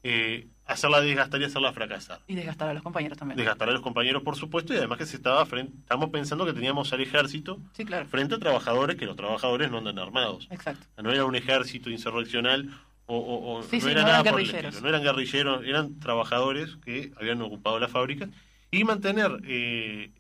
eh, 0.04 0.48
hacerla 0.66 1.00
desgastar 1.00 1.40
y 1.40 1.46
hacerla 1.46 1.72
fracasar. 1.72 2.20
Y 2.28 2.36
desgastar 2.36 2.68
a 2.68 2.74
los 2.74 2.84
compañeros 2.84 3.18
también. 3.18 3.38
Desgastar 3.38 3.70
a 3.70 3.72
los 3.72 3.82
compañeros, 3.82 4.24
por 4.24 4.36
supuesto, 4.36 4.74
y 4.74 4.78
además 4.78 4.98
que 4.98 5.06
se 5.06 5.16
estaba 5.16 5.46
frente, 5.46 5.72
estamos 5.78 6.10
pensando 6.10 6.46
que 6.46 6.52
teníamos 6.52 6.92
al 6.92 7.00
ejército 7.00 7.60
frente 8.10 8.36
a 8.36 8.40
trabajadores, 8.40 8.98
que 8.98 9.06
los 9.06 9.16
trabajadores 9.16 9.72
no 9.72 9.78
andan 9.78 10.00
armados. 10.00 10.50
Exacto. 10.52 10.86
No 11.02 11.14
era 11.14 11.24
un 11.24 11.36
ejército 11.36 11.90
insurreccional 11.90 12.78
o, 13.06 13.64
no 13.72 13.88
era 13.88 14.04
nada 14.04 14.24
por 14.24 14.42
el 14.42 14.50
estilo. 14.50 14.82
No 14.82 14.90
eran 14.90 15.02
guerrilleros, 15.02 15.64
eran 15.64 15.98
trabajadores 16.00 16.76
que 16.84 17.14
habían 17.18 17.42
ocupado 17.42 17.80
la 17.80 17.88
fábrica 17.88 18.28
y 18.72 18.84
mantener 18.84 19.32
eh, 19.46 20.12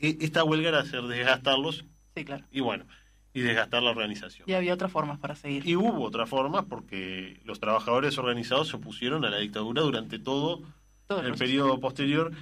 esta 0.00 0.44
huelga 0.44 0.68
era 0.68 0.80
hacer 0.80 1.02
desgastarlos. 1.02 1.84
Sí, 2.14 2.24
claro. 2.24 2.44
Y 2.50 2.60
bueno, 2.60 2.84
y 3.32 3.40
desgastar 3.40 3.82
la 3.82 3.90
organización. 3.90 4.48
Y 4.48 4.54
había 4.54 4.74
otras 4.74 4.90
formas 4.90 5.18
para 5.18 5.36
seguir. 5.36 5.66
Y 5.66 5.76
hubo 5.76 6.02
otras 6.02 6.28
formas 6.28 6.64
porque 6.68 7.40
los 7.44 7.60
trabajadores 7.60 8.18
organizados 8.18 8.68
se 8.68 8.76
opusieron 8.76 9.24
a 9.24 9.30
la 9.30 9.38
dictadura 9.38 9.82
durante 9.82 10.18
todo, 10.18 10.62
el 11.08 11.34
periodo 11.34 11.78
posterior. 11.80 12.32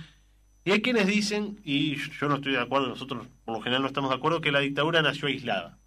Y 0.64 0.70
hay 0.72 0.82
quienes 0.82 1.06
dicen, 1.06 1.60
y 1.64 1.96
yo 1.96 2.28
no 2.28 2.36
estoy 2.36 2.52
de 2.52 2.60
acuerdo, 2.60 2.88
nosotros 2.88 3.26
por 3.44 3.54
lo 3.56 3.62
general 3.62 3.82
no 3.82 3.88
estamos 3.88 4.10
de 4.10 4.16
acuerdo, 4.16 4.40
que 4.40 4.52
la 4.52 4.60
dictadura 4.60 5.02
nació 5.02 5.28
aislada. 5.28 5.78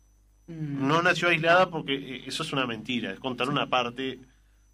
Mm. 0.47 0.88
No 0.88 1.02
nació 1.02 1.30
aislada 1.30 1.70
porque 1.70 1.93
eh, 1.93 2.24
eso 2.26 2.43
es 2.43 2.54
una 2.54 2.66
mentira, 2.66 3.12
es 3.12 3.20
contar 3.20 3.49
una 3.49 3.70
parte 3.70 4.20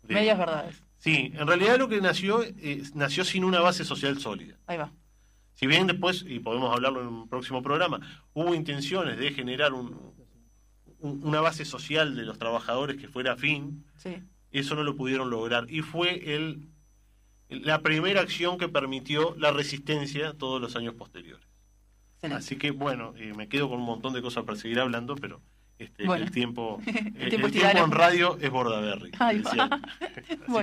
de... 0.04 0.14
Medias 0.14 0.38
verdades. 0.38 0.84
Sí, 0.98 1.32
en 1.36 1.48
realidad 1.48 1.78
lo 1.78 1.88
que 1.88 2.02
nació, 2.02 2.42
eh, 2.44 2.84
nació 2.96 3.24
sin 3.24 3.44
una 3.44 3.60
base 3.60 3.84
social 3.84 4.18
sólida. 4.20 4.56
Ahí 4.66 4.78
va. 4.78 4.92
Si 5.58 5.66
bien 5.66 5.88
después, 5.88 6.24
y 6.28 6.40
podemos 6.40 6.72
hablarlo 6.72 7.02
en 7.02 7.08
un 7.08 7.28
próximo 7.28 7.64
programa, 7.64 8.00
hubo 8.34 8.54
intenciones 8.54 9.18
de 9.18 9.32
generar 9.32 9.74
un, 9.74 10.14
una 11.00 11.42
base 11.42 11.66
social 11.66 12.16
de 12.16 12.24
los 12.24 12.38
trabajadores 12.38 12.98
que 12.98 13.08
fuera 13.08 13.36
fin, 13.38 13.84
eso 14.52 14.76
no 14.76 14.84
lo 14.84 14.96
pudieron 14.96 15.32
lograr. 15.32 15.66
Y 15.68 15.82
fue 15.82 16.36
el, 16.36 16.70
la 17.50 17.82
primera 17.82 18.22
acción 18.22 18.60
que 18.60 18.68
permitió 18.68 19.36
la 19.40 19.52
resistencia 19.52 20.34
todos 20.34 20.62
los 20.62 20.76
años 20.76 20.94
posteriores. 20.94 21.48
Así 22.22 22.58
que 22.58 22.70
bueno, 22.70 23.16
eh, 23.18 23.34
me 23.36 23.48
quedo 23.48 23.68
con 23.68 23.80
un 23.80 23.86
montón 23.86 24.14
de 24.14 24.22
cosas 24.22 24.44
para 24.44 24.60
seguir 24.60 24.80
hablando, 24.80 25.16
pero 25.16 25.42
este, 25.80 26.04
el 26.04 26.30
tiempo, 26.30 26.80
el, 27.16 27.30
tiempo, 27.30 27.48
en 27.48 27.92
radio 27.92 28.38
es 28.40 28.52
Bordaberry. 28.52 29.12
Así 29.20 29.58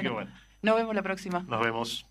que 0.02 0.08
bueno, 0.08 0.30
nos 0.62 0.76
vemos 0.76 0.94
la 0.94 1.02
próxima. 1.02 1.44
Nos 1.48 1.60
vemos. 1.60 2.06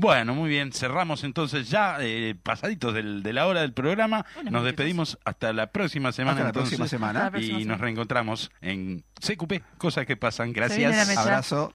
Bueno, 0.00 0.34
muy 0.34 0.48
bien. 0.48 0.72
Cerramos 0.72 1.24
entonces 1.24 1.68
ya, 1.68 1.98
eh, 2.00 2.34
pasaditos 2.42 2.94
del, 2.94 3.22
de 3.22 3.34
la 3.34 3.46
hora 3.46 3.60
del 3.60 3.74
programa. 3.74 4.24
nos 4.50 4.64
despedimos 4.64 5.18
hasta 5.26 5.52
la 5.52 5.72
próxima 5.72 6.10
semana. 6.10 6.38
Hasta 6.38 6.48
la 6.48 6.52
próxima 6.54 6.88
semana. 6.88 7.30
y 7.38 7.66
nos 7.66 7.78
reencontramos 7.78 8.50
en 8.62 9.04
CQP, 9.20 9.62
cosas 9.76 10.06
que 10.06 10.16
pasan. 10.16 10.54
Gracias. 10.54 11.16
Abrazo. 11.18 11.68